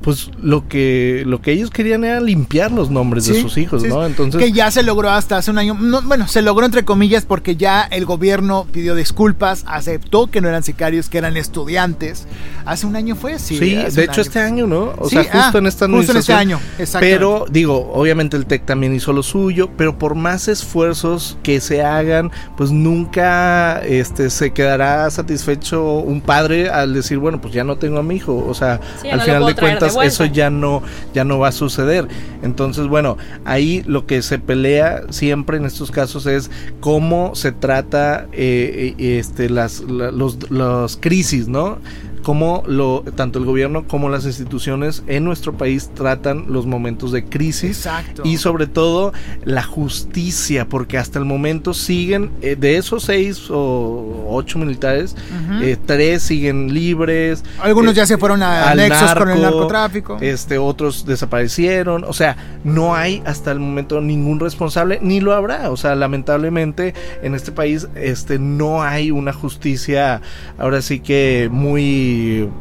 pues 0.00 0.30
lo 0.42 0.68
que 0.68 1.22
lo 1.26 1.40
que 1.40 1.52
ellos 1.52 1.70
querían 1.70 2.04
era 2.04 2.20
limpiar 2.20 2.70
nombres 2.94 3.26
de 3.26 3.40
sus 3.40 3.58
hijos, 3.58 3.82
sí, 3.82 3.88
¿no? 3.88 4.06
Entonces, 4.06 4.40
que 4.40 4.52
ya 4.52 4.70
se 4.70 4.82
logró 4.82 5.10
hasta 5.10 5.36
hace 5.36 5.50
un 5.50 5.58
año. 5.58 5.74
No, 5.74 6.00
bueno, 6.02 6.26
se 6.28 6.40
logró 6.40 6.64
entre 6.64 6.84
comillas 6.84 7.24
porque 7.26 7.56
ya 7.56 7.82
el 7.82 8.06
gobierno 8.06 8.66
pidió 8.72 8.94
disculpas, 8.94 9.64
aceptó 9.66 10.28
que 10.28 10.40
no 10.40 10.48
eran 10.48 10.62
sicarios, 10.62 11.08
que 11.08 11.18
eran 11.18 11.36
estudiantes. 11.36 12.26
Hace 12.64 12.86
un 12.86 12.96
año 12.96 13.16
fue, 13.16 13.38
sí. 13.38 13.58
Sí, 13.58 13.74
de 13.74 14.04
hecho 14.04 14.12
año. 14.12 14.22
este 14.22 14.40
año, 14.40 14.66
¿no? 14.66 14.94
O 14.98 15.08
Sí, 15.08 15.16
sea, 15.16 15.24
justo 15.24 15.58
ah, 15.58 15.58
en 15.58 15.66
esta 15.66 15.88
justo 15.88 16.12
en 16.12 16.18
este 16.18 16.32
año, 16.32 16.58
exactamente. 16.78 17.16
Pero 17.16 17.44
digo, 17.50 17.92
obviamente 17.92 18.36
el 18.36 18.46
TEC 18.46 18.64
también 18.64 18.94
hizo 18.94 19.12
lo 19.12 19.22
suyo, 19.22 19.68
pero 19.76 19.98
por 19.98 20.14
más 20.14 20.48
esfuerzos 20.48 21.36
que 21.42 21.60
se 21.60 21.82
hagan, 21.82 22.30
pues 22.56 22.70
nunca 22.70 23.80
este 23.84 24.30
se 24.30 24.52
quedará 24.52 25.10
satisfecho 25.10 25.84
un 25.98 26.20
padre 26.20 26.70
al 26.70 26.94
decir, 26.94 27.18
bueno, 27.18 27.40
pues 27.40 27.52
ya 27.52 27.64
no 27.64 27.76
tengo 27.76 27.98
a 27.98 28.02
mi 28.02 28.16
hijo, 28.16 28.44
o 28.46 28.54
sea, 28.54 28.80
Sí, 29.02 29.08
al 29.08 29.18
no 29.18 29.24
final 29.24 29.46
de 29.46 29.54
cuentas 29.54 29.96
eso 30.02 30.24
ya 30.24 30.50
no 30.50 30.82
ya 31.12 31.24
no 31.24 31.38
va 31.38 31.48
a 31.48 31.52
suceder. 31.52 32.08
Entonces, 32.42 32.83
bueno, 32.88 33.16
ahí 33.44 33.82
lo 33.86 34.06
que 34.06 34.22
se 34.22 34.38
pelea 34.38 35.02
siempre 35.10 35.56
en 35.56 35.64
estos 35.64 35.90
casos 35.90 36.26
es 36.26 36.50
cómo 36.80 37.34
se 37.34 37.52
trata 37.52 38.26
eh, 38.32 38.94
eh, 38.98 39.18
este 39.18 39.48
las 39.50 39.80
la- 39.80 40.10
los, 40.10 40.50
los 40.50 40.96
crisis, 40.96 41.48
¿no? 41.48 41.78
Cómo 42.24 42.64
lo, 42.66 43.04
tanto 43.14 43.38
el 43.38 43.44
gobierno 43.44 43.86
como 43.86 44.08
las 44.08 44.24
instituciones 44.24 45.04
en 45.06 45.24
nuestro 45.24 45.52
país 45.52 45.90
tratan 45.94 46.46
los 46.48 46.66
momentos 46.66 47.12
de 47.12 47.24
crisis 47.24 47.86
Exacto. 47.86 48.22
y 48.24 48.38
sobre 48.38 48.66
todo 48.66 49.12
la 49.44 49.62
justicia, 49.62 50.66
porque 50.68 50.98
hasta 50.98 51.18
el 51.20 51.26
momento 51.26 51.74
siguen, 51.74 52.30
eh, 52.40 52.56
de 52.58 52.78
esos 52.78 53.04
seis 53.04 53.48
o 53.50 54.26
ocho 54.28 54.58
militares, 54.58 55.14
eh, 55.62 55.76
tres 55.84 56.22
siguen 56.22 56.72
libres. 56.72 57.44
Algunos 57.60 57.92
eh, 57.92 57.96
ya 57.96 58.06
se 58.06 58.18
fueron 58.18 58.42
a 58.42 58.74
nexos 58.74 59.14
con 59.14 59.30
el 59.30 59.42
narco, 59.42 59.56
narcotráfico. 59.58 60.18
Este, 60.20 60.58
otros 60.58 61.04
desaparecieron. 61.06 62.04
O 62.04 62.12
sea, 62.12 62.36
no 62.64 62.94
hay 62.94 63.22
hasta 63.26 63.52
el 63.52 63.60
momento 63.60 64.00
ningún 64.00 64.40
responsable, 64.40 64.98
ni 65.02 65.20
lo 65.20 65.34
habrá. 65.34 65.70
O 65.70 65.76
sea, 65.76 65.94
lamentablemente 65.94 66.94
en 67.22 67.34
este 67.34 67.52
país 67.52 67.86
este, 67.94 68.38
no 68.38 68.82
hay 68.82 69.10
una 69.10 69.34
justicia, 69.34 70.22
ahora 70.58 70.80
sí 70.80 71.00
que 71.00 71.50
muy 71.52 72.13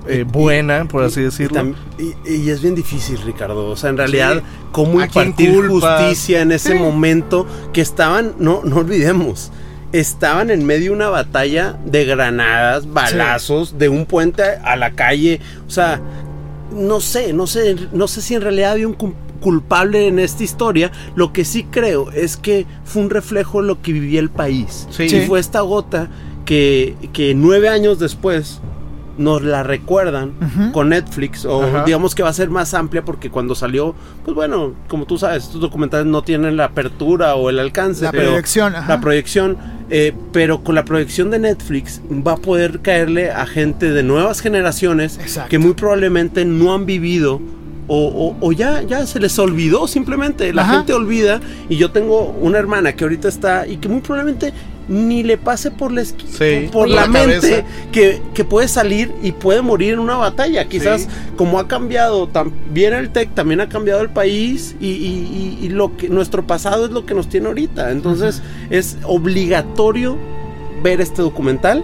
eh, 0.07 0.25
buena, 0.27 0.85
por 0.85 1.03
así 1.03 1.21
decirlo. 1.21 1.73
Y, 1.97 2.31
y 2.31 2.49
es 2.49 2.61
bien 2.61 2.75
difícil, 2.75 3.17
Ricardo. 3.25 3.67
O 3.69 3.75
sea, 3.75 3.89
en 3.89 3.97
realidad, 3.97 4.41
¿cómo 4.71 4.99
¿A 4.99 5.07
quién 5.07 5.27
impartir 5.27 5.67
justicia 5.67 6.41
en 6.41 6.51
ese 6.51 6.73
Sí. 6.73 6.79
momento 6.79 7.45
que 7.73 7.81
estaban, 7.81 8.33
no, 8.39 8.61
no 8.63 8.77
olvidemos, 8.77 9.51
estaban 9.91 10.49
en 10.49 10.65
medio 10.65 10.91
de 10.91 10.95
una 10.97 11.09
batalla 11.09 11.77
de 11.85 12.05
granadas, 12.05 12.91
balazos, 12.91 13.77
de 13.77 13.89
un 13.89 14.05
puente 14.05 14.43
a 14.43 14.75
la 14.75 14.91
calle. 14.91 15.39
O 15.67 15.69
sea, 15.69 16.01
no 16.75 16.99
sé, 16.99 17.33
no 17.33 17.45
sé, 17.47 17.75
no 17.91 18.07
sé 18.07 18.21
si 18.21 18.33
en 18.35 18.41
realidad 18.41 18.71
había 18.71 18.87
un 18.87 18.95
culpable 19.39 20.07
en 20.07 20.19
esta 20.19 20.43
historia. 20.43 20.91
Lo 21.15 21.31
que 21.33 21.45
sí 21.45 21.63
creo 21.69 22.11
es 22.11 22.37
que 22.37 22.65
fue 22.85 23.01
un 23.03 23.09
reflejo 23.09 23.61
de 23.61 23.67
lo 23.67 23.81
que 23.81 23.91
vivía 23.93 24.19
el 24.19 24.29
país. 24.29 24.87
Sí. 24.89 25.03
Y 25.03 25.27
fue 25.27 25.39
esta 25.39 25.61
gota 25.61 26.07
que, 26.45 26.95
que 27.13 27.35
nueve 27.35 27.69
años 27.69 27.99
después 27.99 28.61
nos 29.17 29.43
la 29.43 29.61
recuerdan 29.63 30.31
con 30.73 30.89
Netflix 30.89 31.45
o 31.45 31.83
digamos 31.85 32.15
que 32.15 32.23
va 32.23 32.29
a 32.29 32.33
ser 32.33 32.49
más 32.49 32.73
amplia 32.73 33.03
porque 33.05 33.29
cuando 33.29 33.53
salió, 33.55 33.93
pues 34.25 34.33
bueno, 34.35 34.73
como 34.87 35.05
tú 35.05 35.17
sabes, 35.17 35.43
estos 35.43 35.61
documentales 35.61 36.07
no 36.07 36.23
tienen 36.23 36.57
la 36.57 36.65
apertura 36.65 37.35
o 37.35 37.49
el 37.49 37.59
alcance, 37.59 38.05
la 38.05 38.11
pero 38.11 38.23
proyección. 38.29 38.75
ajá. 38.75 38.87
la 38.95 39.01
proyección, 39.01 39.57
eh, 39.91 40.13
pero 40.31 40.63
con 40.63 40.73
la 40.75 40.83
proyección 40.85 41.29
de 41.29 41.39
Netflix 41.39 42.01
va 42.25 42.33
a 42.33 42.37
poder 42.37 42.79
caerle 42.79 43.31
a 43.31 43.45
gente 43.45 43.91
de 43.91 44.01
nuevas 44.03 44.39
generaciones 44.41 45.19
Exacto. 45.19 45.49
que 45.49 45.59
muy 45.59 45.73
probablemente 45.73 46.43
no 46.45 46.73
han 46.73 46.85
vivido 46.87 47.39
o, 47.87 47.97
o- 48.07 48.37
o 48.39 48.51
ya, 48.53 48.81
ya 48.81 49.05
se 49.05 49.19
les 49.19 49.37
olvidó 49.37 49.87
simplemente. 49.87 50.53
La 50.53 50.61
Ajá. 50.63 50.77
gente 50.77 50.93
olvida 50.93 51.41
y 51.69 51.75
yo 51.75 51.91
tengo 51.91 52.27
una 52.41 52.57
hermana 52.57 52.93
que 52.93 53.03
ahorita 53.03 53.27
está 53.27 53.67
y 53.67 53.75
que 53.77 53.89
muy 53.89 53.99
probablemente 54.01 54.53
ni 54.87 55.23
le 55.23 55.37
pase 55.37 55.71
por 55.71 55.91
la, 55.91 56.03
Sí, 56.03 56.69
por 56.71 56.89
la, 56.89 57.01
la 57.01 57.07
mente 57.07 57.63
que, 57.91 58.21
que 58.33 58.43
puede 58.43 58.67
salir 58.67 59.11
y 59.21 59.31
puede 59.31 59.61
morir 59.61 59.93
en 59.93 59.99
una 59.99 60.17
batalla. 60.17 60.65
Quizás 60.67 61.01
Sí. 61.03 61.07
como 61.37 61.59
ha 61.59 61.67
cambiado 61.67 62.27
también 62.27 62.93
el 62.93 63.09
TEC, 63.09 63.33
también 63.33 63.61
ha 63.61 63.69
cambiado 63.69 64.01
el 64.01 64.09
país 64.09 64.75
y, 64.79 64.87
y- 64.87 65.57
y- 65.61 65.65
y 65.65 65.69
lo 65.69 65.95
que 65.95 66.09
nuestro 66.09 66.45
pasado 66.45 66.85
es 66.85 66.91
lo 66.91 67.05
que 67.05 67.13
nos 67.13 67.29
tiene 67.29 67.47
ahorita. 67.47 67.91
Entonces 67.91 68.41
es 68.69 68.97
obligatorio 69.03 70.17
ver 70.83 70.99
este 71.01 71.21
documental 71.21 71.83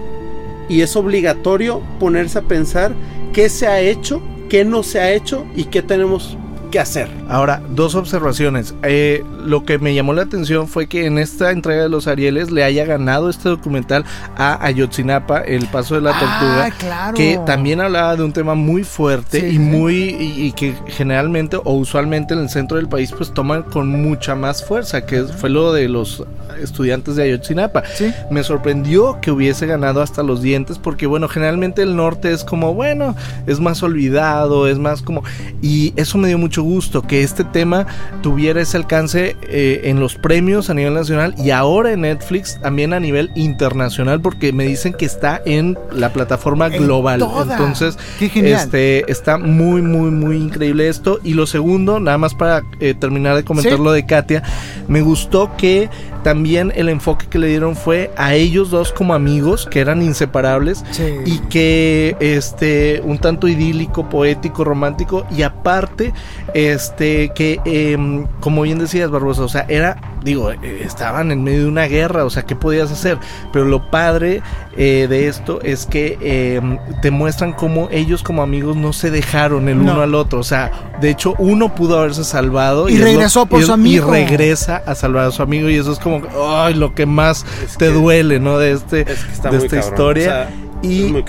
y 0.68 0.82
es 0.82 0.94
obligatorio 0.96 1.80
ponerse 1.98 2.38
a 2.38 2.42
pensar 2.42 2.92
qué 3.32 3.48
se 3.48 3.66
ha 3.66 3.80
hecho, 3.80 4.20
qué 4.48 4.64
no 4.64 4.82
se 4.82 5.00
ha 5.00 5.12
hecho 5.12 5.46
y 5.56 5.64
qué 5.64 5.82
tenemos 5.82 6.36
que 6.70 6.78
hacer. 6.80 7.08
Ahora, 7.28 7.60
dos 7.70 7.94
observaciones. 7.94 8.74
Eh, 8.82 9.24
lo 9.44 9.64
que 9.64 9.78
me 9.78 9.94
llamó 9.94 10.12
la 10.12 10.22
atención 10.22 10.68
fue 10.68 10.86
que 10.86 11.06
en 11.06 11.18
esta 11.18 11.50
entrega 11.50 11.82
de 11.82 11.88
los 11.88 12.06
Arieles 12.06 12.50
le 12.50 12.64
haya 12.64 12.84
ganado 12.84 13.28
este 13.30 13.48
documental 13.48 14.04
a 14.36 14.64
Ayotzinapa, 14.64 15.40
El 15.40 15.66
Paso 15.66 15.94
de 15.96 16.00
la 16.02 16.12
Tortuga. 16.12 16.64
Ah, 16.66 16.70
claro. 16.78 17.16
que 17.16 17.38
también 17.46 17.80
hablaba 17.80 18.16
de 18.16 18.22
un 18.22 18.32
tema 18.32 18.54
muy 18.54 18.84
fuerte 18.84 19.40
Sí, 19.40 19.46
y 19.46 19.50
sí. 19.52 19.58
muy 19.58 19.94
y, 19.94 20.46
y 20.46 20.52
que 20.52 20.74
generalmente 20.88 21.56
o 21.56 21.72
usualmente 21.74 22.34
en 22.34 22.40
el 22.40 22.48
centro 22.50 22.76
del 22.76 22.88
país 22.88 23.12
pues 23.16 23.32
toman 23.32 23.62
con 23.62 23.88
mucha 23.88 24.34
más 24.34 24.64
fuerza 24.64 25.04
que 25.06 25.22
fue 25.24 25.50
lo 25.50 25.72
de 25.72 25.88
los 25.88 26.24
estudiantes 26.62 27.16
de 27.16 27.24
Ayotzinapa 27.24 27.82
Sí. 27.94 28.12
me 28.30 28.42
sorprendió 28.42 29.18
que 29.20 29.30
hubiese 29.30 29.66
ganado 29.66 30.02
hasta 30.02 30.22
los 30.22 30.42
dientes 30.42 30.78
porque 30.78 31.06
bueno 31.06 31.28
generalmente 31.28 31.82
el 31.82 31.96
norte 31.96 32.32
es 32.32 32.44
como 32.44 32.74
bueno 32.74 33.14
es 33.46 33.60
más 33.60 33.82
olvidado 33.82 34.66
es 34.68 34.78
más 34.78 35.02
como 35.02 35.22
y 35.62 35.92
eso 35.96 36.18
me 36.18 36.28
dio 36.28 36.38
mucho 36.38 36.59
gusto 36.62 37.02
que 37.02 37.22
este 37.22 37.44
tema 37.44 37.86
tuviera 38.22 38.60
ese 38.60 38.76
alcance 38.76 39.36
eh, 39.42 39.82
en 39.84 40.00
los 40.00 40.14
premios 40.16 40.70
a 40.70 40.74
nivel 40.74 40.94
nacional 40.94 41.34
y 41.38 41.50
ahora 41.50 41.92
en 41.92 42.02
Netflix 42.02 42.58
también 42.60 42.92
a 42.92 43.00
nivel 43.00 43.30
internacional 43.34 44.20
porque 44.20 44.52
me 44.52 44.64
dicen 44.64 44.92
que 44.92 45.04
está 45.06 45.40
en 45.44 45.78
la 45.92 46.12
plataforma 46.12 46.66
En 46.68 46.82
global 46.84 47.20
toda. 47.20 47.54
entonces 47.56 47.98
este 48.20 49.10
está 49.10 49.38
muy 49.38 49.82
muy 49.82 50.10
muy 50.10 50.36
increíble 50.36 50.88
esto 50.88 51.20
y 51.24 51.34
lo 51.34 51.46
segundo 51.46 52.00
nada 52.00 52.18
más 52.18 52.34
para 52.34 52.62
eh, 52.80 52.94
terminar 52.94 53.36
de 53.36 53.44
comentar 53.44 53.70
Sí. 53.76 53.82
lo 53.82 53.92
de 53.92 54.06
Katia 54.06 54.42
me 54.88 55.00
gustó 55.02 55.56
que 55.56 55.88
también 56.24 56.72
el 56.76 56.88
enfoque 56.88 57.26
que 57.28 57.38
le 57.38 57.46
dieron 57.46 57.76
fue 57.76 58.10
a 58.16 58.34
ellos 58.34 58.70
dos 58.70 58.92
como 58.92 59.14
amigos 59.14 59.66
que 59.70 59.80
eran 59.80 60.02
inseparables 60.02 60.84
Sí. 60.90 61.04
y 61.24 61.38
que 61.48 62.16
este 62.20 63.00
un 63.04 63.18
tanto 63.18 63.48
idílico 63.48 64.08
poético 64.08 64.64
romántico 64.64 65.26
y 65.34 65.42
aparte 65.42 66.12
este 66.54 67.30
que 67.34 67.60
em, 67.64 68.26
como 68.40 68.62
bien 68.62 68.78
decías 68.78 69.10
Barbosa 69.10 69.42
o 69.42 69.48
sea 69.48 69.66
era 69.68 69.96
digo 70.22 70.50
eh, 70.52 70.82
estaban 70.84 71.30
en 71.32 71.42
medio 71.44 71.60
de 71.60 71.66
una 71.68 71.84
guerra 71.86 72.24
o 72.24 72.30
sea 72.30 72.42
qué 72.44 72.54
podías 72.56 72.90
hacer 72.90 73.18
pero 73.52 73.64
lo 73.64 73.90
padre 73.90 74.42
eh, 74.76 75.06
de 75.08 75.28
esto 75.28 75.60
es 75.62 75.86
que 75.86 76.18
em, 76.56 76.78
te 77.02 77.10
muestran 77.10 77.52
cómo 77.52 77.88
ellos 77.90 78.22
como 78.22 78.42
amigos 78.42 78.76
no 78.76 78.92
se 78.92 79.10
dejaron 79.10 79.68
el 79.68 79.84
No. 79.84 79.92
uno 79.92 80.02
al 80.02 80.14
otro 80.14 80.40
o 80.40 80.44
sea 80.44 80.70
de 81.00 81.10
hecho 81.10 81.34
uno 81.38 81.74
pudo 81.74 81.98
haberse 81.98 82.24
salvado 82.24 82.88
Y 82.88 82.96
lo- 82.98 83.04
regresó 83.04 83.46
por 83.46 83.60
y- 83.60 83.64
su 83.64 83.72
amigo. 83.72 84.08
y 84.16 84.24
regresa 84.24 84.82
a 84.86 84.94
salvar 84.94 85.26
a 85.26 85.30
su 85.30 85.42
amigo 85.42 85.68
y 85.70 85.76
eso 85.76 85.92
es 85.92 85.98
como 85.98 86.22
ay 86.58 86.74
lo 86.74 86.94
que 86.94 87.06
más 87.06 87.44
Es 87.64 87.76
te 87.78 87.86
que- 87.86 87.92
duele 87.92 88.40
no 88.40 88.58
de 88.58 88.72
este 88.72 89.00
Es 89.02 89.24
que 89.24 89.32
está 89.32 89.50
de 89.50 89.56
esta 89.58 89.76
cabrón. 89.80 89.92
historia 89.94 90.22
O 90.28 90.30
sea, 90.30 90.50
y 90.82 91.04
es 91.04 91.12
muy 91.12 91.24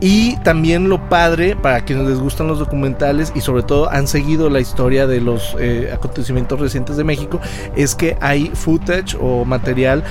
y 0.00 0.36
también 0.38 0.88
lo 0.88 1.08
padre, 1.08 1.56
para 1.56 1.84
quienes 1.84 2.08
les 2.08 2.18
gustan 2.18 2.46
los 2.46 2.58
documentales 2.58 3.32
y 3.34 3.40
sobre 3.40 3.62
todo 3.62 3.90
han 3.90 4.06
seguido 4.06 4.50
la 4.50 4.60
historia 4.60 5.06
de 5.06 5.20
los 5.20 5.56
eh, 5.58 5.90
acontecimientos 5.92 6.60
recientes 6.60 6.96
de 6.96 7.04
México, 7.04 7.40
es 7.76 7.94
que 7.94 8.16
hay 8.20 8.50
footage 8.54 9.16
o 9.20 9.44
material 9.44 10.04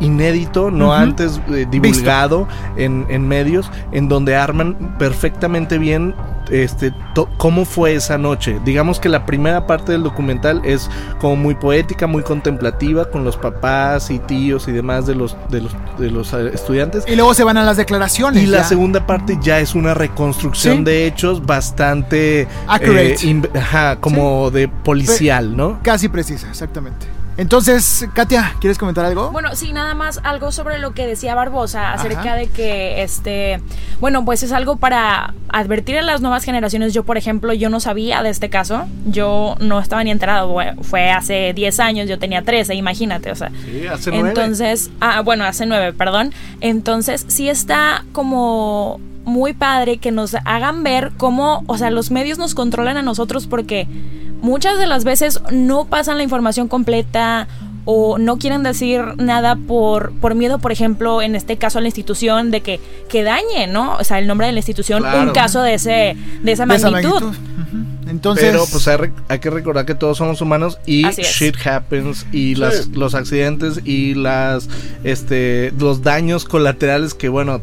inédito, 0.00 0.70
no 0.70 0.92
antes 0.92 1.40
eh, 1.50 1.66
divulgado 1.70 2.48
en, 2.76 3.06
en 3.08 3.26
medios, 3.28 3.70
en 3.92 4.08
donde 4.08 4.34
arman 4.36 4.96
perfectamente 4.98 5.78
bien 5.78 6.14
este 6.50 6.92
to- 7.14 7.28
cómo 7.36 7.64
fue 7.64 7.94
esa 7.94 8.18
noche. 8.18 8.58
Digamos 8.64 8.98
que 8.98 9.08
la 9.08 9.24
primera 9.24 9.66
parte 9.68 9.92
del 9.92 10.02
documental 10.02 10.60
es 10.64 10.90
como 11.20 11.36
muy 11.36 11.54
poética, 11.54 12.06
muy 12.08 12.22
contemplativa 12.24 13.04
con 13.10 13.24
los 13.24 13.36
papás 13.36 14.10
y 14.10 14.18
tíos 14.18 14.66
y 14.66 14.72
demás 14.72 15.06
de 15.06 15.14
los 15.14 15.36
de 15.48 15.60
los 15.60 15.72
de 15.98 16.10
los 16.10 16.32
eh, 16.32 16.50
estudiantes 16.52 17.04
Y 17.06 17.14
luego 17.14 17.34
se 17.34 17.44
van 17.44 17.56
a 17.56 17.62
las 17.64 17.76
declaraciones. 17.76 18.42
y 18.42 18.46
la 18.46 18.64
segunda 18.64 19.06
parte 19.06 19.38
ya 19.40 19.60
es 19.60 19.74
una 19.74 19.94
reconstrucción 19.94 20.78
Sí. 20.78 20.84
de 20.84 21.06
hechos 21.06 21.46
bastante 21.46 22.48
Accurate. 22.66 23.16
eh, 23.22 23.42
ajá, 23.56 23.96
como 24.00 24.50
de 24.50 24.66
policial, 24.68 25.56
¿no? 25.56 25.78
Casi 25.82 26.08
precisa, 26.08 26.48
exactamente. 26.48 27.06
Entonces, 27.40 28.06
Katia, 28.12 28.54
¿quieres 28.60 28.76
comentar 28.76 29.02
algo? 29.06 29.30
Bueno, 29.30 29.56
sí, 29.56 29.72
nada 29.72 29.94
más 29.94 30.20
algo 30.24 30.52
sobre 30.52 30.78
lo 30.78 30.92
que 30.92 31.06
decía 31.06 31.34
Barbosa 31.34 31.94
acerca 31.94 32.20
Ajá. 32.20 32.34
de 32.34 32.48
que, 32.48 33.02
este, 33.02 33.62
bueno, 33.98 34.26
pues 34.26 34.42
es 34.42 34.52
algo 34.52 34.76
para 34.76 35.32
advertir 35.48 35.96
a 35.96 36.02
las 36.02 36.20
nuevas 36.20 36.44
generaciones. 36.44 36.92
Yo, 36.92 37.02
por 37.02 37.16
ejemplo, 37.16 37.54
yo 37.54 37.70
no 37.70 37.80
sabía 37.80 38.22
de 38.22 38.28
este 38.28 38.50
caso. 38.50 38.84
Yo 39.06 39.56
no 39.58 39.80
estaba 39.80 40.04
ni 40.04 40.10
enterado. 40.10 40.54
Fue 40.82 41.10
hace 41.10 41.54
10 41.54 41.80
años, 41.80 42.10
yo 42.10 42.18
tenía 42.18 42.42
13, 42.42 42.74
imagínate, 42.74 43.30
o 43.30 43.34
sea. 43.34 43.50
Sí, 43.64 43.86
hace 43.86 44.14
Entonces, 44.14 44.90
ah, 45.00 45.22
bueno, 45.22 45.44
hace 45.44 45.64
nueve, 45.64 45.94
perdón. 45.94 46.34
Entonces, 46.60 47.24
sí 47.28 47.48
está 47.48 48.04
como 48.12 49.00
muy 49.24 49.54
padre 49.54 49.96
que 49.96 50.10
nos 50.10 50.34
hagan 50.44 50.82
ver 50.82 51.12
cómo, 51.16 51.64
o 51.68 51.78
sea, 51.78 51.90
los 51.90 52.10
medios 52.10 52.36
nos 52.36 52.54
controlan 52.54 52.98
a 52.98 53.02
nosotros 53.02 53.46
porque 53.46 53.86
muchas 54.42 54.78
de 54.78 54.86
las 54.86 55.04
veces 55.04 55.40
no 55.50 55.84
pasan 55.86 56.16
la 56.18 56.22
información 56.22 56.68
completa 56.68 57.48
o 57.86 58.18
no 58.18 58.36
quieren 58.36 58.62
decir 58.62 59.00
nada 59.16 59.56
por, 59.56 60.12
por 60.20 60.34
miedo, 60.34 60.58
por 60.58 60.70
ejemplo, 60.70 61.22
en 61.22 61.34
este 61.34 61.56
caso 61.56 61.78
a 61.78 61.80
la 61.80 61.88
institución, 61.88 62.50
de 62.50 62.60
que, 62.60 62.78
que 63.08 63.22
dañe, 63.22 63.66
¿no? 63.66 63.96
O 63.96 64.04
sea, 64.04 64.18
el 64.18 64.26
nombre 64.26 64.46
de 64.46 64.52
la 64.52 64.58
institución, 64.58 65.00
Claro. 65.02 65.22
un 65.22 65.30
caso 65.30 65.62
de, 65.62 65.74
ese, 65.74 66.16
de 66.42 66.52
esa 66.52 66.66
De 66.66 66.74
esa 66.76 66.90
magnitud. 66.90 67.34
Entonces, 68.08 68.44
Pero 68.50 68.64
pues 68.70 68.86
hay, 68.88 68.96
re- 68.96 69.12
hay 69.28 69.38
que 69.38 69.50
recordar 69.50 69.86
que 69.86 69.94
todos 69.94 70.18
somos 70.18 70.40
humanos 70.40 70.78
y 70.84 71.04
shit 71.10 71.56
happens 71.64 72.26
y 72.32 72.54
las, 72.56 72.88
los 72.88 73.14
accidentes 73.14 73.80
y 73.84 74.14
las 74.14 74.68
este 75.04 75.72
los 75.78 76.02
daños 76.02 76.44
colaterales 76.44 77.14
que 77.14 77.28
bueno 77.28 77.60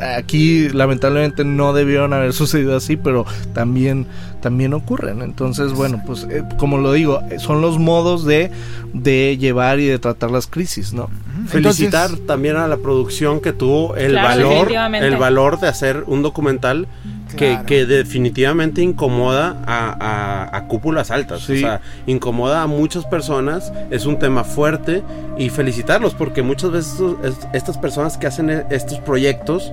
aquí 0.00 0.68
lamentablemente 0.68 1.44
no 1.44 1.72
debieron 1.72 2.12
haber 2.12 2.32
sucedido 2.32 2.76
así 2.76 2.96
pero 2.96 3.24
también 3.52 4.06
también 4.40 4.74
ocurren. 4.74 5.22
Entonces 5.22 5.72
bueno 5.72 6.02
pues 6.06 6.26
eh, 6.30 6.42
como 6.58 6.78
lo 6.78 6.92
digo 6.92 7.20
eh, 7.30 7.38
son 7.38 7.60
los 7.60 7.78
modos 7.78 8.24
de 8.24 8.50
de 8.92 9.36
llevar 9.38 9.80
y 9.80 9.86
de 9.86 9.98
tratar 9.98 10.30
las 10.30 10.46
crisis 10.46 10.92
no 10.92 11.08
Felicitar 11.48 12.10
también 12.26 12.56
a 12.56 12.66
la 12.66 12.78
producción 12.78 13.40
que 13.40 13.52
tuvo 13.52 13.94
el 13.96 14.12
Claro, 14.12 14.48
valor, 14.48 14.72
el 15.02 15.16
valor 15.16 15.60
de 15.60 15.68
hacer 15.68 16.04
un 16.06 16.22
documental 16.22 16.88
Claro. 17.34 17.66
que 17.66 17.86
definitivamente 17.86 18.82
incomoda 18.82 19.56
a, 19.66 19.96
a- 19.98 20.56
a 20.56 20.64
cúpulas 20.68 21.10
altas. 21.10 21.40
Sí. 21.42 21.54
O 21.54 21.58
sea, 21.58 21.80
incomoda 22.06 22.62
a 22.62 22.66
muchas 22.66 23.04
personas. 23.06 23.72
Es 23.90 24.06
un 24.06 24.18
tema 24.18 24.44
fuerte 24.44 25.02
y 25.36 25.48
felicitarlos 25.50 26.14
porque 26.14 26.42
muchas 26.42 26.70
veces 26.70 26.92
estos- 27.24 27.48
estas 27.52 27.78
personas 27.78 28.16
que 28.16 28.26
hacen 28.26 28.50
e- 28.50 28.66
estos 28.70 28.98
proyectos 29.00 29.72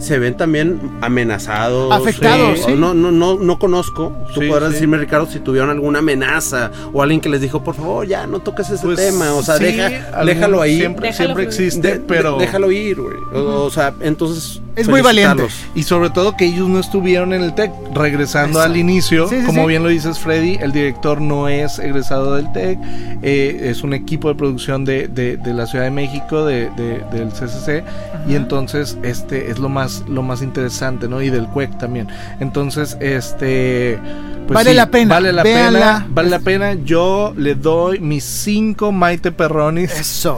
se 0.00 0.18
ven 0.18 0.36
también 0.36 0.80
amenazados. 1.00 1.92
Afectados, 1.92 2.58
eh, 2.60 2.62
sí. 2.66 2.72
No, 2.76 2.94
no, 2.94 3.10
no, 3.12 3.36
no 3.38 3.58
conozco. 3.58 4.12
Tú 4.34 4.40
Sí, 4.40 4.48
podrás 4.48 4.68
sí. 4.70 4.74
decirme, 4.74 4.98
Ricardo, 4.98 5.26
si 5.26 5.38
tuvieron 5.40 5.70
alguna 5.70 6.00
amenaza 6.00 6.70
o 6.92 7.02
alguien 7.02 7.20
que 7.20 7.28
les 7.28 7.40
dijo, 7.40 7.62
por 7.62 7.74
favor, 7.74 8.06
ya 8.06 8.26
no 8.26 8.40
toques 8.40 8.68
ese 8.70 8.84
Pues, 8.84 8.96
tema. 8.98 9.32
O 9.34 9.42
sea, 9.42 9.56
sí, 9.58 9.64
deja, 9.64 10.08
algún- 10.12 10.26
déjalo 10.26 10.62
ahí. 10.62 10.76
siempre, 10.78 11.08
Déjalo 11.08 11.26
siempre 11.28 11.44
existe 11.44 11.88
De- 11.88 11.94
de- 11.94 12.00
pero 12.00 12.38
déjalo 12.38 12.70
ir, 12.72 12.96
güey. 13.00 13.16
O, 13.34 13.64
o 13.64 13.70
sea, 13.70 13.92
entonces. 14.00 14.60
Es 14.76 14.88
muy 14.88 15.00
valiente. 15.02 15.44
Y 15.74 15.82
sobre 15.82 16.10
todo 16.10 16.36
que 16.36 16.46
ellos 16.46 16.68
no 16.68 16.78
estuvieron 16.78 17.32
en 17.34 17.42
el 17.42 17.54
TEC. 17.54 17.70
Regresando 17.94 18.58
Exacto. 18.60 18.72
al 18.72 18.76
inicio, 18.78 19.28
Sí, 19.28 19.40
sí, 19.40 19.46
como 19.46 19.62
sí. 19.62 19.68
bien 19.68 19.82
lo 19.82 19.88
dices 19.88 20.18
Freddy, 20.18 20.54
el 20.60 20.72
director 20.72 21.20
no 21.20 21.48
es 21.48 21.78
egresado 21.80 22.36
del 22.36 22.50
TEC, 22.52 22.78
eh, 23.22 23.62
es 23.64 23.82
un 23.82 23.92
equipo 23.92 24.28
de 24.28 24.36
producción 24.36 24.84
de, 24.84 25.08
de- 25.08 25.36
de 25.36 25.54
la 25.54 25.66
Ciudad 25.66 25.84
de 25.84 25.90
México, 25.90 26.44
de, 26.46 26.70
de- 26.76 27.02
del 27.12 27.30
CCC, 27.32 27.82
y 28.28 28.34
entonces 28.36 28.96
este 29.02 29.50
es 29.50 29.58
lo 29.58 29.68
más, 29.68 29.89
lo 30.08 30.22
más 30.22 30.42
interesante, 30.42 31.08
¿no? 31.08 31.20
Y 31.22 31.30
del 31.30 31.46
CUEC 31.48 31.78
también. 31.78 32.08
Entonces, 32.40 32.96
este... 33.00 33.98
pues 34.46 34.54
Vale 34.54 34.70
sí, 34.70 34.76
la 34.76 34.90
pena, 34.90 35.14
Vale 35.14 35.32
la 35.32 35.42
véanla. 35.42 35.78
pena, 35.78 36.06
vale 36.10 36.30
la 36.30 36.38
pena. 36.40 36.74
Yo 36.74 37.32
le 37.36 37.54
doy 37.54 38.00
mis 38.00 38.24
cinco 38.24 38.92
Maite 38.92 39.32
Perronis. 39.32 39.92
Eso. 39.98 40.36